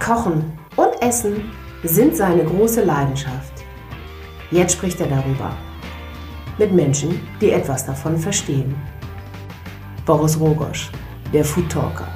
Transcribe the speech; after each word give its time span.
Kochen 0.00 0.58
und 0.76 1.02
Essen 1.02 1.52
sind 1.84 2.16
seine 2.16 2.42
große 2.42 2.82
Leidenschaft. 2.82 3.52
Jetzt 4.50 4.72
spricht 4.72 4.98
er 4.98 5.08
darüber. 5.08 5.54
Mit 6.56 6.72
Menschen, 6.72 7.20
die 7.38 7.50
etwas 7.50 7.84
davon 7.84 8.16
verstehen. 8.16 8.74
Boris 10.06 10.40
Rogosch, 10.40 10.90
der 11.34 11.44
Food 11.44 11.70
Talker. 11.70 12.08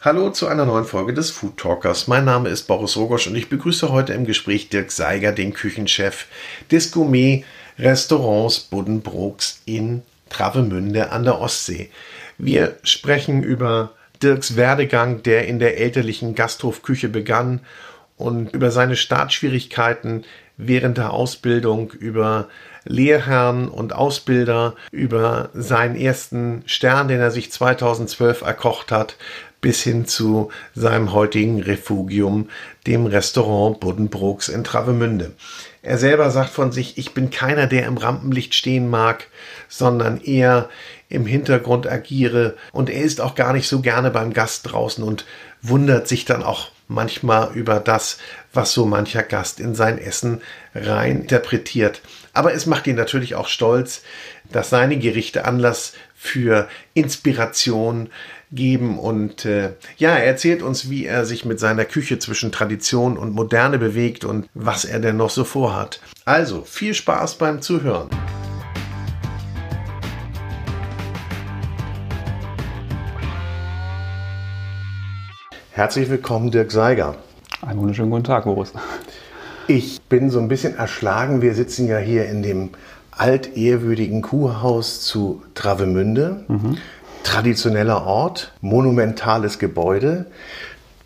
Hallo 0.00 0.30
zu 0.30 0.48
einer 0.48 0.66
neuen 0.66 0.84
Folge 0.84 1.14
des 1.14 1.30
Food 1.30 1.56
Talkers. 1.56 2.08
Mein 2.08 2.24
Name 2.24 2.48
ist 2.48 2.66
Boris 2.66 2.96
Rogosch 2.96 3.28
und 3.28 3.36
ich 3.36 3.48
begrüße 3.48 3.88
heute 3.88 4.14
im 4.14 4.26
Gespräch 4.26 4.70
Dirk 4.70 4.90
Seiger, 4.90 5.30
den 5.30 5.54
Küchenchef 5.54 6.26
des 6.72 6.90
Gourmet-Restaurants 6.90 8.58
Buddenbrooks 8.58 9.62
in 9.64 10.02
Travemünde 10.28 11.12
an 11.12 11.22
der 11.22 11.40
Ostsee. 11.40 11.88
Wir 12.36 12.78
sprechen 12.82 13.44
über 13.44 13.92
Dirks 14.22 14.56
Werdegang, 14.56 15.22
der 15.22 15.46
in 15.46 15.58
der 15.58 15.78
elterlichen 15.78 16.34
Gasthofküche 16.34 17.08
begann 17.08 17.60
und 18.16 18.52
über 18.52 18.70
seine 18.70 18.96
Startschwierigkeiten 18.96 20.24
während 20.56 20.98
der 20.98 21.12
Ausbildung, 21.12 21.92
über 21.92 22.48
Lehrherren 22.84 23.68
und 23.68 23.92
Ausbilder, 23.94 24.74
über 24.90 25.50
seinen 25.54 25.94
ersten 25.94 26.62
Stern, 26.66 27.08
den 27.08 27.20
er 27.20 27.30
sich 27.30 27.52
2012 27.52 28.42
erkocht 28.42 28.90
hat, 28.90 29.16
bis 29.60 29.82
hin 29.82 30.06
zu 30.06 30.50
seinem 30.74 31.12
heutigen 31.12 31.60
Refugium, 31.62 32.48
dem 32.86 33.06
Restaurant 33.06 33.80
Buddenbrooks 33.80 34.48
in 34.48 34.64
Travemünde. 34.64 35.32
Er 35.82 35.98
selber 35.98 36.30
sagt 36.30 36.50
von 36.50 36.70
sich, 36.72 36.98
ich 36.98 37.12
bin 37.14 37.30
keiner, 37.30 37.66
der 37.66 37.86
im 37.86 37.96
Rampenlicht 37.96 38.54
stehen 38.54 38.88
mag, 38.88 39.28
sondern 39.68 40.20
eher 40.20 40.68
im 41.08 41.26
Hintergrund 41.26 41.86
agiere 41.86 42.56
und 42.72 42.90
er 42.90 43.02
ist 43.02 43.20
auch 43.20 43.34
gar 43.34 43.52
nicht 43.52 43.68
so 43.68 43.80
gerne 43.80 44.10
beim 44.10 44.32
Gast 44.32 44.70
draußen 44.70 45.02
und 45.02 45.24
wundert 45.62 46.06
sich 46.06 46.24
dann 46.24 46.42
auch 46.42 46.70
manchmal 46.86 47.52
über 47.54 47.80
das, 47.80 48.18
was 48.52 48.72
so 48.72 48.86
mancher 48.86 49.22
Gast 49.22 49.60
in 49.60 49.74
sein 49.74 49.98
Essen 49.98 50.40
rein 50.74 51.22
interpretiert. 51.22 52.00
Aber 52.32 52.54
es 52.54 52.66
macht 52.66 52.86
ihn 52.86 52.96
natürlich 52.96 53.34
auch 53.34 53.48
stolz, 53.48 54.02
dass 54.50 54.70
seine 54.70 54.98
Gerichte 54.98 55.44
Anlass 55.44 55.92
für 56.14 56.68
Inspiration 56.94 58.10
geben 58.50 58.98
und 58.98 59.44
äh, 59.44 59.74
ja, 59.98 60.10
er 60.10 60.24
erzählt 60.24 60.62
uns, 60.62 60.88
wie 60.88 61.04
er 61.04 61.26
sich 61.26 61.44
mit 61.44 61.60
seiner 61.60 61.84
Küche 61.84 62.18
zwischen 62.18 62.50
Tradition 62.50 63.18
und 63.18 63.34
Moderne 63.34 63.78
bewegt 63.78 64.24
und 64.24 64.48
was 64.54 64.84
er 64.84 65.00
denn 65.00 65.18
noch 65.18 65.30
so 65.30 65.44
vorhat. 65.44 66.00
Also 66.24 66.64
viel 66.64 66.94
Spaß 66.94 67.36
beim 67.36 67.60
Zuhören. 67.60 68.08
Herzlich 75.78 76.10
willkommen, 76.10 76.50
Dirk 76.50 76.72
Seiger. 76.72 77.14
Einen 77.64 77.78
wunderschönen 77.78 78.10
guten 78.10 78.24
Tag, 78.24 78.42
Boris. 78.46 78.72
Ich 79.68 80.00
bin 80.08 80.28
so 80.28 80.40
ein 80.40 80.48
bisschen 80.48 80.76
erschlagen. 80.76 81.40
Wir 81.40 81.54
sitzen 81.54 81.86
ja 81.86 81.98
hier 81.98 82.26
in 82.26 82.42
dem 82.42 82.70
altehrwürdigen 83.12 84.20
Kuhhaus 84.20 85.02
zu 85.02 85.40
Travemünde. 85.54 86.44
Mhm. 86.48 86.78
Traditioneller 87.22 88.04
Ort, 88.04 88.54
monumentales 88.60 89.60
Gebäude. 89.60 90.26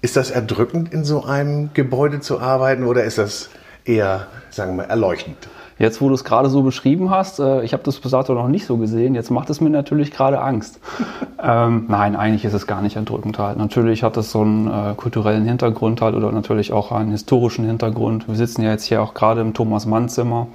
Ist 0.00 0.16
das 0.16 0.30
erdrückend, 0.30 0.90
in 0.90 1.04
so 1.04 1.22
einem 1.22 1.74
Gebäude 1.74 2.20
zu 2.20 2.40
arbeiten 2.40 2.84
oder 2.84 3.04
ist 3.04 3.18
das 3.18 3.50
eher, 3.84 4.26
sagen 4.50 4.72
wir 4.72 4.84
mal, 4.84 4.90
erleuchtend? 4.90 5.48
Jetzt, 5.78 6.00
wo 6.00 6.08
du 6.08 6.14
es 6.14 6.22
gerade 6.22 6.48
so 6.48 6.62
beschrieben 6.62 7.10
hast, 7.10 7.40
äh, 7.40 7.62
ich 7.64 7.72
habe 7.72 7.82
das 7.82 7.98
bis 7.98 8.12
dato 8.12 8.34
noch 8.34 8.48
nicht 8.48 8.66
so 8.66 8.76
gesehen, 8.76 9.14
jetzt 9.14 9.30
macht 9.30 9.50
es 9.50 9.60
mir 9.60 9.70
natürlich 9.70 10.12
gerade 10.12 10.40
Angst. 10.40 10.78
ähm, 11.42 11.86
nein, 11.88 12.14
eigentlich 12.14 12.44
ist 12.44 12.52
es 12.52 12.66
gar 12.66 12.82
nicht 12.82 12.96
erdrückend 12.96 13.38
halt. 13.38 13.58
Natürlich 13.58 14.02
hat 14.02 14.16
es 14.16 14.30
so 14.30 14.42
einen 14.42 14.68
äh, 14.68 14.94
kulturellen 14.96 15.44
Hintergrund 15.44 16.00
halt 16.00 16.14
oder 16.14 16.30
natürlich 16.30 16.72
auch 16.72 16.92
einen 16.92 17.10
historischen 17.10 17.64
Hintergrund. 17.64 18.28
Wir 18.28 18.36
sitzen 18.36 18.62
ja 18.62 18.70
jetzt 18.70 18.84
hier 18.84 19.02
auch 19.02 19.14
gerade 19.14 19.40
im 19.40 19.54
Thomas 19.54 19.86
Mann 19.86 20.08
Zimmer, 20.08 20.46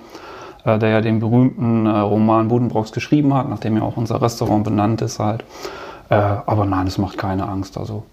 äh, 0.63 0.79
der 0.79 0.89
ja 0.89 1.01
den 1.01 1.19
berühmten 1.19 1.87
äh, 1.87 1.89
Roman 1.89 2.47
Budenbrocks 2.47 2.91
geschrieben 2.91 3.33
hat, 3.33 3.49
nachdem 3.49 3.75
ja 3.75 3.83
auch 3.83 3.97
unser 3.97 4.21
Restaurant 4.21 4.63
benannt 4.63 5.01
ist 5.01 5.19
halt. 5.19 5.43
Äh, 6.09 6.15
aber 6.15 6.65
nein, 6.65 6.87
es 6.87 6.97
macht 6.97 7.17
keine 7.17 7.49
Angst. 7.49 7.77
Also 7.77 8.03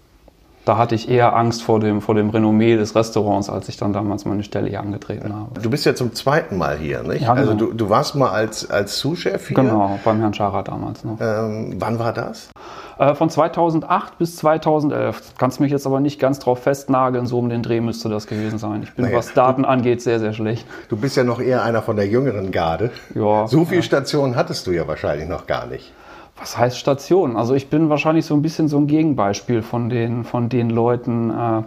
da 0.65 0.77
hatte 0.77 0.95
ich 0.95 1.09
eher 1.09 1.35
Angst 1.35 1.63
vor 1.63 1.79
dem, 1.79 2.01
vor 2.01 2.15
dem 2.15 2.29
Renommee 2.31 2.75
des 2.75 2.95
Restaurants, 2.95 3.49
als 3.49 3.69
ich 3.69 3.77
dann 3.77 3.93
damals 3.93 4.25
meine 4.25 4.43
Stelle 4.43 4.67
hier 4.67 4.79
angetreten 4.79 5.33
habe. 5.33 5.61
Du 5.61 5.69
bist 5.69 5.85
ja 5.85 5.93
zum 5.93 6.13
zweiten 6.13 6.57
Mal 6.57 6.77
hier, 6.77 7.03
nicht? 7.03 7.21
Ja, 7.21 7.33
also 7.33 7.51
genau. 7.51 7.63
Also 7.65 7.71
du, 7.71 7.73
du 7.73 7.89
warst 7.89 8.15
mal 8.15 8.31
als, 8.31 8.69
als 8.69 8.97
Sous-Chef 8.97 9.47
hier. 9.47 9.55
Genau, 9.55 9.99
beim 10.03 10.19
Herrn 10.19 10.33
Schara 10.33 10.63
damals 10.63 11.03
noch. 11.03 11.17
Ähm, 11.21 11.75
wann 11.77 11.99
war 11.99 12.13
das? 12.13 12.49
Äh, 12.97 13.13
von 13.13 13.29
2008 13.29 14.17
bis 14.17 14.37
2011. 14.37 15.33
Kannst 15.37 15.59
mich 15.59 15.71
jetzt 15.71 15.85
aber 15.85 15.99
nicht 15.99 16.19
ganz 16.19 16.39
drauf 16.39 16.63
festnageln, 16.63 17.27
so 17.27 17.37
um 17.37 17.49
den 17.49 17.61
Dreh 17.61 17.81
müsste 17.81 18.09
das 18.09 18.25
gewesen 18.25 18.57
sein. 18.57 18.83
Ich 18.83 18.93
bin, 18.93 19.05
naja, 19.05 19.17
was 19.17 19.33
Daten 19.33 19.63
du, 19.63 19.69
angeht, 19.69 20.01
sehr, 20.01 20.19
sehr 20.19 20.33
schlecht. 20.33 20.65
Du 20.89 20.97
bist 20.97 21.15
ja 21.15 21.23
noch 21.23 21.39
eher 21.39 21.63
einer 21.63 21.81
von 21.81 21.95
der 21.95 22.07
jüngeren 22.07 22.51
Garde. 22.51 22.91
Ja. 23.13 23.47
So 23.47 23.65
viele 23.65 23.81
ja. 23.81 23.83
Stationen 23.83 24.35
hattest 24.35 24.65
du 24.65 24.71
ja 24.71 24.87
wahrscheinlich 24.87 25.27
noch 25.27 25.45
gar 25.45 25.67
nicht. 25.67 25.93
Was 26.37 26.57
heißt 26.57 26.77
Station? 26.77 27.37
Also 27.37 27.53
ich 27.53 27.69
bin 27.69 27.89
wahrscheinlich 27.89 28.25
so 28.25 28.33
ein 28.33 28.41
bisschen 28.41 28.67
so 28.67 28.77
ein 28.77 28.87
Gegenbeispiel 28.87 29.61
von 29.61 29.89
den, 29.89 30.23
von 30.25 30.49
den 30.49 30.69
Leuten, 30.69 31.29
äh, 31.29 31.63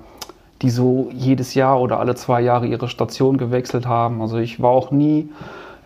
die 0.62 0.70
so 0.70 1.08
jedes 1.12 1.54
Jahr 1.54 1.80
oder 1.80 1.98
alle 2.00 2.14
zwei 2.14 2.40
Jahre 2.40 2.66
ihre 2.66 2.88
Station 2.88 3.38
gewechselt 3.38 3.86
haben. 3.86 4.20
Also 4.20 4.38
ich 4.38 4.60
war 4.60 4.70
auch 4.70 4.90
nie 4.90 5.30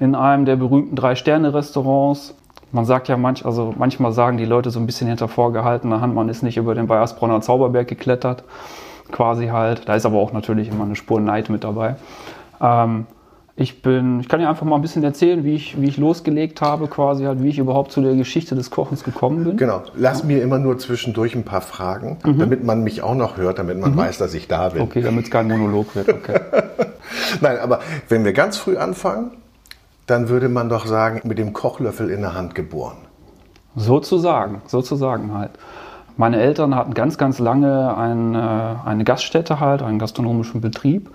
in 0.01 0.15
einem 0.15 0.47
der 0.47 0.57
berühmten 0.57 0.97
Drei-Sterne-Restaurants. 0.97 2.35
Man 2.73 2.85
sagt 2.85 3.09
ja 3.09 3.17
manch, 3.17 3.45
also 3.45 3.75
manchmal 3.77 4.13
sagen 4.13 4.39
die 4.39 4.47
Leute 4.47 4.71
so 4.71 4.81
ein 4.81 4.87
bisschen 4.87 5.07
hinter 5.07 5.29
vorgehaltener 5.29 6.01
Hand, 6.01 6.15
man 6.15 6.29
ist 6.29 6.43
nicht 6.43 6.57
über 6.57 6.75
den 6.75 6.87
Bayersbronner 6.87 7.41
Zauberberg 7.43 7.87
geklettert, 7.87 8.45
quasi 9.13 9.49
halt. 9.49 9.89
Da 9.89 9.95
ist 9.95 10.07
aber 10.07 10.19
auch 10.19 10.33
natürlich 10.33 10.69
immer 10.69 10.85
eine 10.85 10.97
Spur 10.97 11.21
Neid 11.21 11.51
mit 11.51 11.65
dabei. 11.65 11.97
Ähm, 12.61 13.07
ich 13.55 13.83
bin, 13.83 14.21
ich 14.21 14.29
kann 14.29 14.41
dir 14.41 14.49
einfach 14.49 14.65
mal 14.65 14.77
ein 14.77 14.83
bisschen 14.83 15.05
erzählen, 15.05 15.45
wie 15.45 15.55
ich, 15.55 15.79
wie 15.81 15.87
ich 15.87 15.99
losgelegt 15.99 16.63
habe, 16.63 16.87
quasi 16.87 17.25
halt, 17.25 17.43
wie 17.43 17.49
ich 17.49 17.59
überhaupt 17.59 17.93
zu 17.93 18.01
der 18.01 18.15
Geschichte 18.15 18.55
des 18.55 18.71
Kochens 18.71 19.05
gekommen 19.05 19.45
bin. 19.45 19.57
Genau. 19.59 19.83
Lass 19.95 20.21
ja. 20.21 20.27
mir 20.27 20.43
immer 20.43 20.59
nur 20.59 20.79
zwischendurch 20.79 21.35
ein 21.35 21.45
paar 21.45 21.61
Fragen, 21.61 22.19
mhm. 22.25 22.39
damit 22.39 22.65
man 22.65 22.83
mich 22.83 23.03
auch 23.03 23.15
noch 23.15 23.37
hört, 23.37 23.59
damit 23.59 23.79
man 23.79 23.93
mhm. 23.93 23.99
weiß, 23.99 24.17
dass 24.19 24.33
ich 24.33 24.49
da 24.49 24.71
bin. 24.71 24.83
Okay, 24.83 25.03
damit 25.03 25.25
es 25.25 25.31
kein 25.31 25.49
Monolog 25.49 25.95
wird. 25.95 26.09
Okay. 26.09 26.41
Nein, 27.43 27.59
aber 27.59 27.81
wenn 28.09 28.25
wir 28.25 28.33
ganz 28.33 28.57
früh 28.57 28.79
anfangen, 28.79 29.33
dann 30.07 30.31
würde 30.31 30.49
man 30.49 30.71
doch 30.71 30.87
sagen, 30.87 31.21
mit 31.25 31.39
dem 31.39 31.53
Kochlöffel 31.53 32.09
in 32.09 32.23
der 32.23 32.35
Hand 32.35 32.55
geboren. 32.55 32.97
Sozusagen, 33.77 34.63
sozusagen 34.67 35.35
halt. 35.35 35.51
Meine 36.17 36.41
Eltern 36.41 36.75
hatten 36.75 36.95
ganz, 36.95 37.17
ganz 37.17 37.39
lange 37.39 37.97
ein, 37.97 38.37
eine 38.37 39.05
Gaststätte 39.05 39.61
halt, 39.61 39.83
einen 39.83 39.99
gastronomischen 39.99 40.61
Betrieb. 40.61 41.11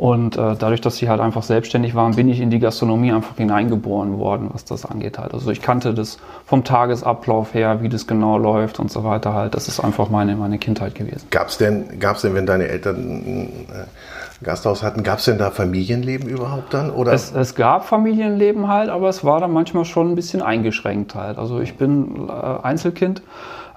Und 0.00 0.38
äh, 0.38 0.56
dadurch, 0.58 0.80
dass 0.80 0.96
sie 0.96 1.10
halt 1.10 1.20
einfach 1.20 1.42
selbstständig 1.42 1.94
waren, 1.94 2.16
bin 2.16 2.26
ich 2.30 2.40
in 2.40 2.48
die 2.48 2.58
Gastronomie 2.58 3.12
einfach 3.12 3.36
hineingeboren 3.36 4.18
worden, 4.18 4.48
was 4.50 4.64
das 4.64 4.86
angeht 4.86 5.18
halt. 5.18 5.34
Also 5.34 5.50
ich 5.50 5.60
kannte 5.60 5.92
das 5.92 6.16
vom 6.46 6.64
Tagesablauf 6.64 7.52
her, 7.52 7.82
wie 7.82 7.90
das 7.90 8.06
genau 8.06 8.38
läuft 8.38 8.80
und 8.80 8.90
so 8.90 9.04
weiter 9.04 9.34
halt. 9.34 9.54
Das 9.54 9.68
ist 9.68 9.78
einfach 9.78 10.08
meine, 10.08 10.36
meine 10.36 10.56
Kindheit 10.56 10.94
gewesen. 10.94 11.26
Gab 11.30 11.48
es 11.48 11.58
denn, 11.58 12.00
gab's 12.00 12.22
denn, 12.22 12.32
wenn 12.32 12.46
deine 12.46 12.68
Eltern 12.68 12.96
ein 12.96 13.48
äh, 13.68 14.42
Gasthaus 14.42 14.82
hatten, 14.82 15.02
gab 15.02 15.18
es 15.18 15.26
denn 15.26 15.36
da 15.36 15.50
Familienleben 15.50 16.30
überhaupt 16.30 16.72
dann? 16.72 16.90
Oder? 16.90 17.12
Es, 17.12 17.34
es, 17.34 17.54
gab 17.54 17.84
Familienleben 17.84 18.68
halt, 18.68 18.88
aber 18.88 19.10
es 19.10 19.22
war 19.22 19.38
dann 19.40 19.52
manchmal 19.52 19.84
schon 19.84 20.12
ein 20.12 20.14
bisschen 20.14 20.40
eingeschränkt 20.40 21.14
halt. 21.14 21.36
Also 21.36 21.60
ich 21.60 21.76
bin 21.76 22.26
äh, 22.26 22.32
Einzelkind 22.32 23.20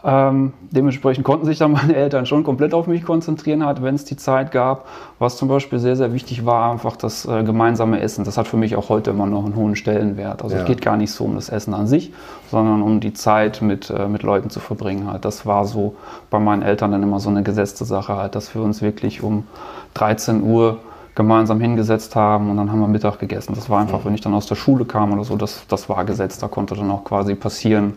ähm, 0.05 0.51
dementsprechend 0.71 1.23
konnten 1.23 1.45
sich 1.45 1.57
dann 1.59 1.71
meine 1.71 1.95
Eltern 1.95 2.25
schon 2.25 2.43
komplett 2.43 2.73
auf 2.73 2.87
mich 2.87 3.03
konzentrieren, 3.03 3.65
halt, 3.65 3.81
wenn 3.81 3.95
es 3.95 4.03
die 4.03 4.17
Zeit 4.17 4.51
gab. 4.51 4.85
Was 5.17 5.37
zum 5.37 5.47
Beispiel 5.47 5.79
sehr, 5.79 5.95
sehr 5.95 6.13
wichtig 6.13 6.45
war, 6.45 6.71
einfach 6.71 6.97
das 6.97 7.25
äh, 7.25 7.43
gemeinsame 7.43 8.01
Essen. 8.01 8.25
Das 8.25 8.37
hat 8.37 8.47
für 8.47 8.57
mich 8.57 8.75
auch 8.75 8.89
heute 8.89 9.11
immer 9.11 9.25
noch 9.25 9.45
einen 9.45 9.55
hohen 9.55 9.77
Stellenwert. 9.77 10.43
Also 10.43 10.55
ja. 10.55 10.61
es 10.61 10.67
geht 10.67 10.81
gar 10.81 10.97
nicht 10.97 11.11
so 11.11 11.23
um 11.23 11.35
das 11.35 11.47
Essen 11.47 11.73
an 11.73 11.87
sich, 11.87 12.11
sondern 12.51 12.81
um 12.81 12.99
die 12.99 13.13
Zeit 13.13 13.61
mit, 13.61 13.89
äh, 13.89 14.09
mit 14.09 14.23
Leuten 14.23 14.49
zu 14.49 14.59
verbringen. 14.59 15.09
Halt. 15.09 15.23
Das 15.23 15.45
war 15.45 15.63
so 15.63 15.95
bei 16.29 16.39
meinen 16.39 16.63
Eltern 16.63 16.91
dann 16.91 17.01
immer 17.01 17.21
so 17.21 17.29
eine 17.29 17.43
gesetzte 17.43 17.85
Sache, 17.85 18.17
halt, 18.17 18.35
dass 18.35 18.53
wir 18.53 18.61
uns 18.61 18.81
wirklich 18.81 19.23
um 19.23 19.47
13 19.93 20.43
Uhr 20.43 20.79
gemeinsam 21.15 21.61
hingesetzt 21.61 22.15
haben 22.15 22.49
und 22.49 22.57
dann 22.57 22.71
haben 22.71 22.79
wir 22.79 22.87
Mittag 22.87 23.19
gegessen. 23.19 23.53
Das 23.55 23.69
war 23.69 23.79
einfach, 23.79 24.03
wenn 24.03 24.15
ich 24.15 24.21
dann 24.21 24.33
aus 24.33 24.47
der 24.47 24.55
Schule 24.55 24.83
kam 24.83 25.13
oder 25.13 25.23
so, 25.23 25.37
das, 25.37 25.65
das 25.67 25.87
war 25.87 26.03
gesetzt. 26.03 26.41
Da 26.43 26.47
konnte 26.47 26.75
dann 26.75 26.89
auch 26.91 27.03
quasi 27.03 27.35
passieren, 27.35 27.93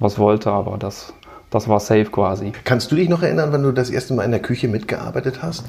was 0.00 0.18
wollte, 0.18 0.50
aber 0.50 0.78
das 0.78 1.12
das 1.54 1.68
war 1.68 1.78
safe 1.78 2.06
quasi. 2.06 2.52
Kannst 2.64 2.90
du 2.90 2.96
dich 2.96 3.08
noch 3.08 3.22
erinnern, 3.22 3.50
wann 3.52 3.62
du 3.62 3.70
das 3.70 3.88
erste 3.88 4.12
Mal 4.12 4.24
in 4.24 4.32
der 4.32 4.42
Küche 4.42 4.66
mitgearbeitet 4.66 5.40
hast? 5.40 5.64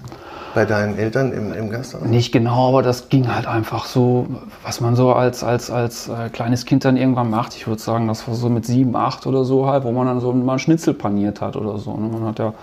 Bei 0.56 0.66
deinen 0.66 0.98
Eltern 0.98 1.32
im, 1.32 1.54
im 1.54 1.70
Gasthaus? 1.70 2.02
Nicht 2.02 2.32
genau, 2.32 2.70
aber 2.70 2.82
das 2.82 3.10
ging 3.10 3.32
halt 3.34 3.46
einfach 3.46 3.86
so, 3.86 4.26
was 4.64 4.82
man 4.82 4.96
so 4.96 5.14
als, 5.14 5.44
als, 5.44 5.70
als 5.70 6.08
äh, 6.10 6.30
kleines 6.30 6.66
Kind 6.66 6.86
dann 6.86 6.98
irgendwann 6.98 7.30
macht. 7.30 7.56
Ich 7.56 7.68
würde 7.68 7.82
sagen, 7.82 8.08
das 8.08 8.28
war 8.28 8.34
so 8.34 8.50
mit 8.50 8.66
sieben, 8.66 8.96
acht 8.96 9.28
oder 9.28 9.44
so 9.44 9.68
halt, 9.68 9.84
wo 9.84 9.92
man 9.92 10.08
dann 10.08 10.20
so 10.22 10.34
mal 10.34 10.54
einen 10.54 10.60
Schnitzel 10.60 10.96
paniert 10.96 11.40
hat 11.40 11.56
oder 11.56 11.78
so. 11.78 11.96
Ne? 11.96 12.08
Man 12.08 12.26
hat 12.26 12.40
ja 12.40 12.54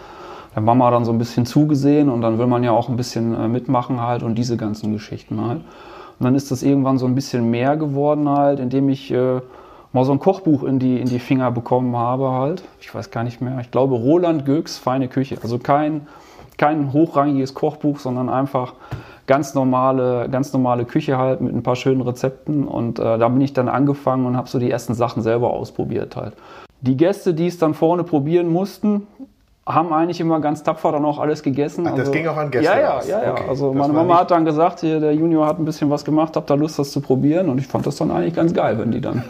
der 0.56 0.62
Mama 0.62 0.90
dann 0.90 1.04
so 1.04 1.12
ein 1.12 1.18
bisschen 1.18 1.46
zugesehen 1.46 2.08
und 2.08 2.22
dann 2.22 2.38
will 2.38 2.46
man 2.48 2.64
ja 2.64 2.72
auch 2.72 2.88
ein 2.88 2.96
bisschen 2.96 3.34
äh, 3.34 3.46
mitmachen 3.46 4.00
halt 4.00 4.24
und 4.24 4.34
diese 4.34 4.56
ganzen 4.56 4.92
Geschichten 4.92 5.40
halt. 5.46 5.58
Und 5.58 6.24
dann 6.24 6.34
ist 6.34 6.50
das 6.50 6.64
irgendwann 6.64 6.98
so 6.98 7.06
ein 7.06 7.14
bisschen 7.14 7.50
mehr 7.50 7.76
geworden 7.76 8.28
halt, 8.28 8.58
indem 8.58 8.88
ich... 8.88 9.12
Äh, 9.12 9.42
mal 9.92 10.04
so 10.04 10.12
ein 10.12 10.18
Kochbuch 10.18 10.64
in 10.64 10.78
die, 10.78 11.00
in 11.00 11.08
die 11.08 11.18
Finger 11.18 11.50
bekommen 11.50 11.96
habe 11.96 12.30
halt. 12.30 12.62
Ich 12.80 12.94
weiß 12.94 13.10
gar 13.10 13.24
nicht 13.24 13.40
mehr. 13.40 13.58
Ich 13.60 13.70
glaube 13.70 13.94
Roland 13.94 14.44
Göks 14.44 14.78
Feine 14.78 15.08
Küche. 15.08 15.38
Also 15.42 15.58
kein, 15.58 16.06
kein 16.58 16.92
hochrangiges 16.92 17.54
Kochbuch, 17.54 17.98
sondern 17.98 18.28
einfach 18.28 18.74
ganz 19.26 19.54
normale, 19.54 20.28
ganz 20.30 20.52
normale 20.52 20.84
Küche 20.84 21.18
halt 21.18 21.40
mit 21.40 21.54
ein 21.54 21.62
paar 21.62 21.76
schönen 21.76 22.00
Rezepten. 22.00 22.66
Und 22.66 22.98
äh, 22.98 23.18
da 23.18 23.28
bin 23.28 23.40
ich 23.40 23.52
dann 23.52 23.68
angefangen 23.68 24.26
und 24.26 24.36
habe 24.36 24.48
so 24.48 24.58
die 24.58 24.70
ersten 24.70 24.94
Sachen 24.94 25.22
selber 25.22 25.50
ausprobiert 25.50 26.16
halt. 26.16 26.34
Die 26.80 26.96
Gäste, 26.96 27.32
die 27.32 27.46
es 27.46 27.58
dann 27.58 27.74
vorne 27.74 28.02
probieren 28.02 28.48
mussten, 28.48 29.06
haben 29.64 29.92
eigentlich 29.92 30.20
immer 30.20 30.40
ganz 30.40 30.64
tapfer 30.64 30.90
dann 30.90 31.04
auch 31.04 31.20
alles 31.20 31.44
gegessen. 31.44 31.86
Ach, 31.86 31.92
das 31.92 32.00
also, 32.00 32.12
ging 32.12 32.26
auch 32.26 32.36
an 32.36 32.50
Gäste 32.50 32.66
Ja, 32.66 32.80
ja, 32.80 33.02
ja. 33.02 33.22
ja. 33.22 33.32
Okay. 33.32 33.44
Also 33.48 33.72
meine 33.72 33.92
Mama 33.92 34.18
hat 34.18 34.32
dann 34.32 34.44
gesagt, 34.44 34.80
hier, 34.80 34.98
der 34.98 35.14
Junior 35.14 35.46
hat 35.46 35.60
ein 35.60 35.64
bisschen 35.64 35.88
was 35.90 36.04
gemacht, 36.04 36.34
habt 36.34 36.50
da 36.50 36.54
Lust, 36.54 36.78
das 36.80 36.90
zu 36.90 37.00
probieren. 37.00 37.48
Und 37.48 37.58
ich 37.58 37.68
fand 37.68 37.86
das 37.86 37.96
dann 37.96 38.10
eigentlich 38.10 38.34
ganz 38.34 38.52
geil, 38.52 38.78
wenn 38.78 38.90
die 38.90 39.00
dann 39.00 39.22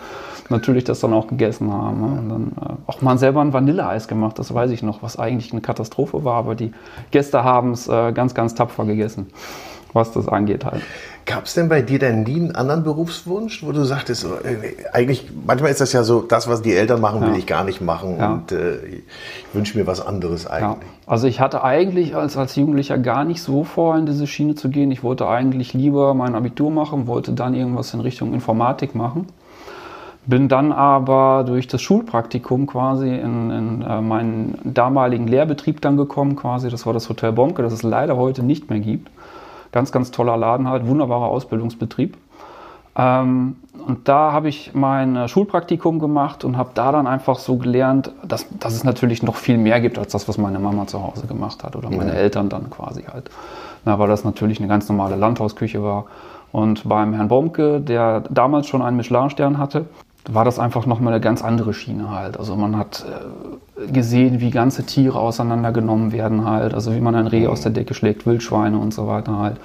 natürlich 0.52 0.84
das 0.84 1.00
dann 1.00 1.12
auch 1.12 1.26
gegessen 1.26 1.72
haben. 1.72 2.00
Ne? 2.00 2.20
Und 2.20 2.28
dann 2.28 2.52
äh, 2.64 2.74
auch 2.86 3.02
mal 3.02 3.18
selber 3.18 3.40
ein 3.40 3.52
Vanilleeis 3.52 4.06
gemacht, 4.06 4.38
das 4.38 4.54
weiß 4.54 4.70
ich 4.70 4.82
noch, 4.84 5.02
was 5.02 5.18
eigentlich 5.18 5.50
eine 5.52 5.60
Katastrophe 5.60 6.24
war. 6.24 6.36
Aber 6.36 6.54
die 6.54 6.72
Gäste 7.10 7.42
haben 7.42 7.72
es 7.72 7.88
äh, 7.88 8.12
ganz, 8.12 8.34
ganz 8.34 8.54
tapfer 8.54 8.84
gegessen, 8.84 9.26
was 9.92 10.12
das 10.12 10.28
angeht 10.28 10.64
halt. 10.64 10.82
Gab 11.24 11.44
es 11.44 11.54
denn 11.54 11.68
bei 11.68 11.82
dir 11.82 12.00
denn 12.00 12.24
nie 12.24 12.34
einen 12.40 12.56
anderen 12.56 12.82
Berufswunsch, 12.82 13.64
wo 13.64 13.70
du 13.70 13.84
sagtest, 13.84 14.22
so, 14.22 14.34
äh, 14.34 14.74
eigentlich, 14.92 15.30
manchmal 15.46 15.70
ist 15.70 15.80
das 15.80 15.92
ja 15.92 16.02
so, 16.02 16.20
das, 16.20 16.48
was 16.48 16.62
die 16.62 16.74
Eltern 16.74 17.00
machen, 17.00 17.20
will 17.20 17.28
Ja. 17.30 17.36
ich 17.36 17.46
gar 17.46 17.62
nicht 17.62 17.80
machen 17.80 18.16
Ja. 18.18 18.32
und 18.32 18.50
äh, 18.50 18.78
ich 18.86 19.02
wünsche 19.52 19.78
mir 19.78 19.86
was 19.86 20.04
anderes 20.04 20.44
Ja. 20.44 20.50
eigentlich. 20.50 20.88
Also 21.06 21.28
ich 21.28 21.40
hatte 21.40 21.62
eigentlich 21.62 22.16
als, 22.16 22.36
als 22.36 22.56
Jugendlicher 22.56 22.98
gar 22.98 23.24
nicht 23.24 23.40
so 23.40 23.62
vor, 23.62 23.96
in 23.96 24.06
diese 24.06 24.26
Schiene 24.26 24.56
zu 24.56 24.68
gehen. 24.68 24.90
Ich 24.90 25.04
wollte 25.04 25.28
eigentlich 25.28 25.74
lieber 25.74 26.12
mein 26.14 26.34
Abitur 26.34 26.70
machen, 26.72 27.06
wollte 27.06 27.32
dann 27.32 27.54
irgendwas 27.54 27.94
in 27.94 28.00
Richtung 28.00 28.34
Informatik 28.34 28.96
machen. 28.96 29.26
Bin 30.24 30.48
dann 30.48 30.70
aber 30.70 31.42
durch 31.44 31.66
das 31.66 31.82
Schulpraktikum 31.82 32.66
quasi 32.66 33.08
in, 33.08 33.50
in 33.50 33.82
äh, 33.82 34.00
meinen 34.00 34.56
damaligen 34.62 35.26
Lehrbetrieb 35.26 35.80
dann 35.80 35.96
gekommen 35.96 36.36
quasi. 36.36 36.70
Das 36.70 36.86
war 36.86 36.92
das 36.92 37.08
Hotel 37.08 37.32
Bomke, 37.32 37.62
das 37.62 37.72
es 37.72 37.82
leider 37.82 38.16
heute 38.16 38.44
nicht 38.44 38.70
mehr 38.70 38.78
gibt. 38.78 39.10
Ganz, 39.72 39.90
ganz 39.90 40.12
toller 40.12 40.36
Laden 40.36 40.68
halt, 40.68 40.86
wunderbarer 40.86 41.26
Ausbildungsbetrieb. 41.26 42.16
Ähm, 42.94 43.56
und 43.86 44.06
da 44.06 44.32
habe 44.32 44.48
ich 44.48 44.74
mein 44.74 45.16
äh, 45.16 45.26
Schulpraktikum 45.26 45.98
gemacht 45.98 46.44
und 46.44 46.56
habe 46.56 46.70
da 46.74 46.92
dann 46.92 47.06
einfach 47.06 47.38
so 47.38 47.56
gelernt, 47.56 48.12
dass, 48.22 48.46
dass 48.60 48.74
es 48.74 48.84
natürlich 48.84 49.22
noch 49.22 49.34
viel 49.34 49.58
mehr 49.58 49.80
gibt 49.80 49.98
als 49.98 50.12
das, 50.12 50.28
was 50.28 50.38
meine 50.38 50.58
Mama 50.58 50.86
zu 50.86 51.02
Hause 51.02 51.26
gemacht 51.26 51.64
hat 51.64 51.74
oder 51.74 51.90
meine 51.90 52.12
Eltern 52.12 52.48
dann 52.48 52.70
quasi 52.70 53.02
halt. 53.04 53.30
Na, 53.84 53.98
weil 53.98 54.08
das 54.08 54.24
natürlich 54.24 54.60
eine 54.60 54.68
ganz 54.68 54.88
normale 54.88 55.16
Landhausküche 55.16 55.82
war. 55.82 56.04
Und 56.52 56.86
beim 56.86 57.14
Herrn 57.14 57.28
Bomke, 57.28 57.80
der 57.80 58.20
damals 58.28 58.66
schon 58.66 58.82
einen 58.82 58.98
Michelin-Stern 58.98 59.56
hatte, 59.56 59.86
war 60.30 60.44
das 60.44 60.58
einfach 60.58 60.86
nochmal 60.86 61.12
eine 61.12 61.20
ganz 61.20 61.42
andere 61.42 61.74
Schiene 61.74 62.10
halt. 62.10 62.38
Also 62.38 62.54
man 62.54 62.76
hat 62.76 63.04
äh, 63.06 63.90
gesehen, 63.92 64.40
wie 64.40 64.50
ganze 64.50 64.84
Tiere 64.84 65.18
auseinandergenommen 65.18 66.12
werden 66.12 66.44
halt, 66.44 66.74
also 66.74 66.94
wie 66.94 67.00
man 67.00 67.14
ein 67.14 67.26
Reh 67.26 67.46
aus 67.48 67.62
der 67.62 67.72
Decke 67.72 67.94
schlägt, 67.94 68.24
Wildschweine 68.26 68.78
und 68.78 68.94
so 68.94 69.08
weiter 69.08 69.36
halt, 69.38 69.56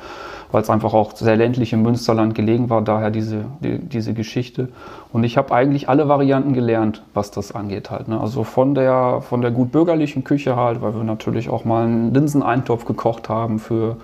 weil 0.52 0.64
es 0.64 0.70
einfach 0.70 0.94
auch 0.94 1.16
sehr 1.16 1.36
ländlich 1.36 1.74
im 1.74 1.84
Münsterland 1.84 2.34
gelegen 2.34 2.72
war, 2.72 2.82
daher 2.82 3.12
diese, 3.12 3.46
die, 3.60 3.78
diese 3.78 4.14
Geschichte. 4.14 4.70
Und 5.14 5.24
ich 5.24 5.38
habe 5.38 5.54
eigentlich 5.54 5.90
alle 5.90 6.08
Varianten 6.08 6.54
gelernt, 6.54 7.04
was 7.14 7.30
das 7.30 7.52
angeht 7.52 7.92
halt. 7.92 8.08
Ne? 8.08 8.20
Also 8.20 8.44
von 8.44 8.74
der, 8.74 9.22
von 9.22 9.42
der 9.42 9.52
gut 9.52 9.72
bürgerlichen 9.72 10.24
Küche 10.24 10.56
halt, 10.56 10.82
weil 10.82 10.96
wir 10.96 11.04
natürlich 11.04 11.50
auch 11.50 11.66
mal 11.66 11.84
einen 11.84 12.14
Linseneintopf 12.16 12.86
gekocht 12.86 13.30
haben 13.30 13.60
für, 13.60 13.98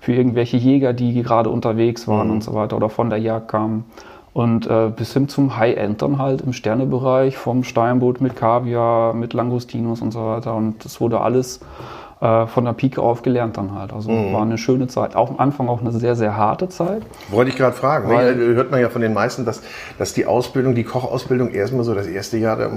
für 0.00 0.14
irgendwelche 0.14 0.56
Jäger, 0.56 0.94
die 0.94 1.22
gerade 1.22 1.48
unterwegs 1.48 2.08
waren 2.08 2.30
und 2.32 2.42
so 2.42 2.54
weiter 2.54 2.76
oder 2.76 2.88
von 2.88 3.08
der 3.08 3.20
Jagd 3.20 3.48
kamen. 3.48 3.84
Und 4.32 4.66
äh, 4.66 4.90
bis 4.94 5.12
hin 5.12 5.28
zum 5.28 5.56
High-End 5.56 6.00
dann 6.00 6.18
halt 6.18 6.40
im 6.40 6.54
Sternebereich, 6.54 7.36
vom 7.36 7.64
Steinboot 7.64 8.22
mit 8.22 8.34
Kaviar, 8.34 9.12
mit 9.12 9.34
Langostinos 9.34 10.00
und 10.00 10.12
so 10.12 10.24
weiter. 10.24 10.54
Und 10.54 10.84
das 10.84 11.00
wurde 11.00 11.20
alles 11.20 11.60
äh, 12.22 12.46
von 12.46 12.64
der 12.64 12.72
Pike 12.72 13.02
auf 13.02 13.22
gelernt 13.22 13.56
dann 13.56 13.74
halt. 13.74 13.92
Also 13.92 14.08
war 14.10 14.42
eine 14.42 14.56
schöne 14.56 14.86
Zeit. 14.86 15.16
Auch 15.16 15.30
am 15.30 15.38
Anfang 15.40 15.68
auch 15.68 15.80
eine 15.80 15.90
sehr, 15.90 16.14
sehr 16.14 16.36
harte 16.36 16.68
Zeit. 16.68 17.02
Wollte 17.30 17.50
ich 17.50 17.56
gerade 17.56 17.74
fragen. 17.74 18.08
Weil- 18.08 18.38
Weil, 18.38 18.54
hört 18.54 18.70
man 18.70 18.80
ja 18.80 18.88
von 18.90 19.02
den 19.02 19.12
meisten, 19.12 19.44
dass, 19.44 19.60
dass 19.98 20.14
die 20.14 20.24
Ausbildung, 20.26 20.76
die 20.76 20.84
Kochausbildung 20.84 21.50
erstmal 21.50 21.82
so 21.84 21.94
das 21.94 22.06
erste 22.06 22.36
Jahr 22.38 22.56
da 22.56 22.70